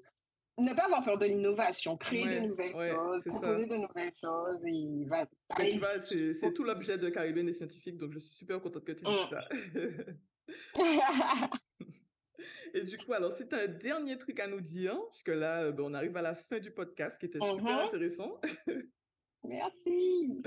on 0.58 0.64
ne 0.64 0.74
pas 0.76 0.86
avoir 0.86 1.04
peur 1.04 1.18
de 1.18 1.26
l'innovation, 1.26 1.98
créer 1.98 2.28
de 2.28 2.40
nouvelles 2.40 2.76
ouais, 2.76 2.92
choses, 2.92 3.24
ça. 3.24 3.30
proposer 3.30 3.68
de 3.68 3.76
nouvelles 3.78 4.14
choses 4.22 4.64
et 4.66 5.06
va 5.06 5.26
Mais 5.58 5.68
tu 5.68 5.78
allez-y, 5.78 5.80
vois, 5.80 6.00
c'est 6.00 6.52
tout 6.54 6.64
l'objet 6.64 6.98
de 6.98 7.10
Caribbean 7.10 7.48
et 7.50 7.54
scientifique, 7.54 7.98
donc 7.98 8.12
je 8.14 8.20
suis 8.20 8.36
super 8.36 8.62
contente 8.62 8.86
que 8.86 8.92
tu 8.92 9.06
dises 9.06 9.28
Mmh. 9.28 9.30
ça. 9.30 9.50
Et 12.74 12.84
du 12.84 12.98
coup, 12.98 13.14
alors, 13.14 13.34
si 13.34 13.48
tu 13.48 13.56
as 13.56 13.60
un 13.64 13.68
dernier 13.68 14.18
truc 14.18 14.40
à 14.40 14.48
nous 14.48 14.62
dire, 14.62 14.98
puisque 15.12 15.28
là, 15.30 15.64
euh, 15.66 15.72
ben, 15.72 15.84
on 15.84 15.94
arrive 15.94 16.16
à 16.18 16.22
la 16.22 16.36
fin 16.36 16.60
du 16.60 16.72
podcast 16.72 17.20
qui 17.20 17.26
était 17.28 17.42
Mmh 17.42 17.44
super 17.44 17.78
mh. 17.78 17.80
intéressant. 17.80 18.40
Merci. 19.44 20.42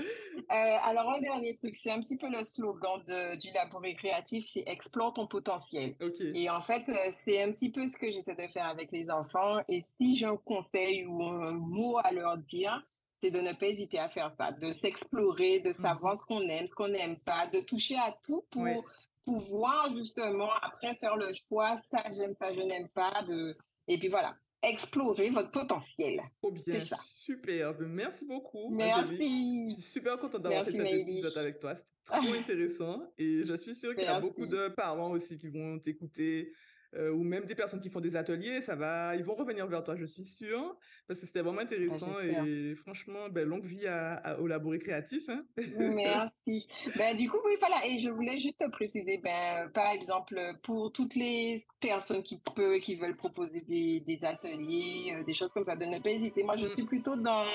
Heu, 0.51 0.55
alors 0.83 1.09
un 1.11 1.19
dernier 1.19 1.53
truc, 1.55 1.75
c'est 1.75 1.91
un 1.91 1.99
petit 1.99 2.17
peu 2.17 2.29
le 2.29 2.43
slogan 2.43 3.03
de 3.05 3.37
du 3.39 3.51
Labouré 3.51 3.95
créatif, 3.95 4.45
c'est 4.51 4.63
«Explore 4.67 5.13
ton 5.13 5.27
potentiel» 5.27 5.97
et 6.33 6.49
en 6.49 6.61
fait, 6.61 6.87
heu, 6.89 7.11
c'est 7.25 7.41
un 7.41 7.51
petit 7.51 7.71
peu 7.71 7.87
ce 7.87 7.97
que 7.97 8.09
j'essaie 8.11 8.35
de 8.35 8.47
faire 8.53 8.65
avec 8.67 8.91
les 8.91 9.09
enfants 9.09 9.59
et 9.67 9.81
si 9.81 10.15
j'ai 10.15 10.25
un 10.25 10.37
conseil 10.37 11.05
ou 11.05 11.23
un 11.23 11.53
mot 11.53 11.97
à 12.03 12.11
leur 12.11 12.37
dire, 12.37 12.85
c'est 13.23 13.31
de 13.31 13.41
ne 13.41 13.53
pas 13.53 13.67
hésiter 13.67 13.99
à 13.99 14.09
faire 14.09 14.33
ça, 14.37 14.51
de 14.51 14.71
s'explorer, 14.73 15.59
de 15.61 15.71
savoir 15.73 16.13
Mhm. 16.13 16.17
ce 16.17 16.23
qu'on 16.25 16.41
aime, 16.41 16.67
ce 16.67 16.73
qu'on 16.75 16.89
n'aime 16.89 17.19
pas, 17.19 17.47
de 17.47 17.61
toucher 17.61 17.95
à 17.97 18.15
tout 18.23 18.45
pour 18.51 18.85
Ouais. 18.85 18.89
pouvoir 19.25 19.93
justement 19.95 20.51
après 20.61 20.95
faire 20.95 21.15
le 21.17 21.31
choix, 21.33 21.77
ça 21.91 22.03
j'aime, 22.11 22.33
ça 22.35 22.53
je 22.53 22.61
n'aime 22.61 22.89
pas, 22.89 23.23
de 23.23 23.57
et 23.87 23.97
puis 23.99 24.09
voilà, 24.09 24.35
explorer 24.61 25.29
votre 25.29 25.51
potentiel. 25.51 26.21
C'est 26.57 26.71
bien, 26.71 26.81
ça. 26.81 26.97
super. 27.03 27.73
Ben, 27.75 27.87
Merci 27.87 28.25
beaucoup, 28.25 28.73
Angélique. 28.73 28.79
Je 28.79 29.15
Merci. 29.17 29.73
suis 29.73 29.75
super 29.91 30.17
contente 30.17 30.41
d'avoir 30.41 30.65
fait 30.65 30.71
Merci 30.71 30.91
cet 30.97 31.07
épisode 31.07 31.37
avec 31.37 31.59
toi. 31.59 31.75
C'était 31.75 31.89
trop 32.05 32.33
intéressant. 32.39 33.13
Et 33.17 33.43
je 33.43 33.55
suis 33.55 33.75
sûre 33.75 33.93
qu'il 33.95 34.03
y 34.03 34.07
a 34.07 34.19
beaucoup 34.19 34.41
Merci. 34.41 34.55
de 34.55 34.67
parents 34.69 35.11
aussi 35.11 35.37
qui 35.37 35.49
vont 35.49 35.79
t'écouter, 35.79 36.51
euh, 36.95 37.11
ou 37.11 37.23
même 37.23 37.45
des 37.45 37.55
personnes 37.55 37.81
qui 37.81 37.89
font 37.89 38.01
des 38.01 38.15
ateliers. 38.15 38.61
Ça 38.61 38.75
va, 38.75 39.15
ils 39.15 39.23
vont 39.23 39.35
revenir 39.35 39.67
vers 39.67 39.83
toi, 39.83 39.95
je 39.95 40.05
suis 40.05 40.25
sûre, 40.25 40.77
parce 41.07 41.19
que 41.19 41.25
c'était 41.25 41.41
vraiment 41.41 41.61
Bah, 41.87 41.99
intéressant. 41.99 42.19
Et 42.19 42.75
franchement, 42.75 43.29
ben, 43.29 43.47
longue 43.47 43.65
vie 43.65 43.87
à, 43.87 44.13
à- 44.15 44.39
au 44.39 44.47
laboré 44.47 44.79
créatif. 44.79 45.29
hein. 45.29 45.47
Merci. 45.67 46.67
Ben, 46.95 47.17
du 47.17 47.27
coup, 47.27 47.37
oui, 47.43 47.53
voilà, 47.59 47.83
et 47.87 47.99
je 47.99 48.09
voulais 48.11 48.37
juste 48.37 48.59
te 48.59 48.69
préciser, 48.69 49.17
ben, 49.17 49.67
par 49.71 49.91
exemple, 49.91 50.39
pour 50.61 50.91
toutes 50.91 51.15
les 51.15 51.63
personnes 51.79 52.21
qui 52.21 52.39
peuvent, 52.39 52.79
qui 52.81 52.95
veulent 52.95 53.17
proposer 53.17 53.61
des, 53.61 53.99
des 54.01 54.23
ateliers, 54.23 55.15
euh, 55.15 55.23
des 55.23 55.33
choses 55.33 55.49
comme 55.49 55.65
ça, 55.65 55.75
de 55.75 55.85
ne 55.85 55.97
pas 55.99 56.11
hésiter. 56.11 56.43
Moi, 56.43 56.55
je 56.57 56.67
Mm, 56.67 56.75
suis 56.75 56.85
plutôt 56.85 57.15
dans, 57.15 57.45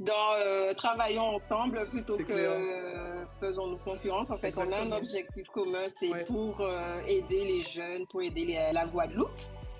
dans 0.00 0.32
euh, 0.36 0.72
travaillons 0.74 1.36
ensemble 1.36 1.88
plutôt 1.88 2.16
que 2.16 2.24
euh, 2.32 3.24
faisons-nous 3.40 3.78
concurrence. 3.78 4.30
En 4.30 4.36
fait, 4.36 4.54
on 4.56 4.70
a 4.72 4.80
un 4.80 4.92
objectif 4.92 5.46
commun, 5.48 5.86
c'est 5.88 6.10
Ouais. 6.10 6.24
pour 6.24 6.60
euh, 6.60 7.00
aider 7.06 7.44
les 7.44 7.62
jeunes, 7.64 8.06
pour 8.06 8.22
aider 8.22 8.44
les- 8.44 8.72
la 8.72 8.86
Guadeloupe. 8.86 9.30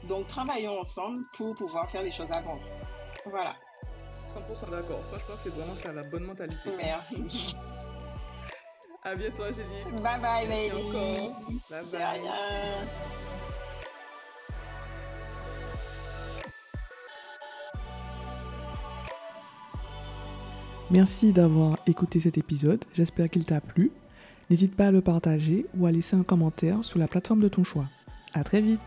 Donc, 0.04 0.26
travaillons 0.28 0.80
ensemble 0.80 1.18
pour 1.36 1.54
pouvoir 1.54 1.90
faire 1.90 2.02
les 2.02 2.12
choses 2.12 2.30
avancer. 2.30 2.70
Voilà. 3.26 3.54
100% 4.26 4.70
d'accord. 4.70 5.00
Franchement, 5.10 5.34
c'est 5.42 5.52
vraiment 5.54 5.74
ça, 5.76 5.92
la 5.92 6.02
bonne 6.04 6.24
mentalité. 6.24 6.70
Merci. 6.76 7.56
À 9.04 9.14
bientôt, 9.14 9.44
Angélique. 9.44 10.02
Bye 10.02 10.20
bye, 10.20 10.46
Merci 10.48 10.72
encore. 10.72 11.40
Bye 11.70 11.84
bye. 11.92 13.37
Merci 20.90 21.32
d'avoir 21.32 21.76
écouté 21.86 22.18
cet 22.18 22.38
épisode, 22.38 22.82
j'espère 22.94 23.28
qu'il 23.28 23.44
t'a 23.44 23.60
plu. 23.60 23.90
N'hésite 24.48 24.74
pas 24.74 24.86
à 24.86 24.90
le 24.90 25.02
partager 25.02 25.66
ou 25.76 25.84
à 25.84 25.92
laisser 25.92 26.16
un 26.16 26.22
commentaire 26.22 26.82
sur 26.82 26.98
la 26.98 27.06
plateforme 27.06 27.40
de 27.40 27.48
ton 27.48 27.62
choix. 27.62 27.84
À 28.32 28.42
très 28.42 28.62
vite 28.62 28.80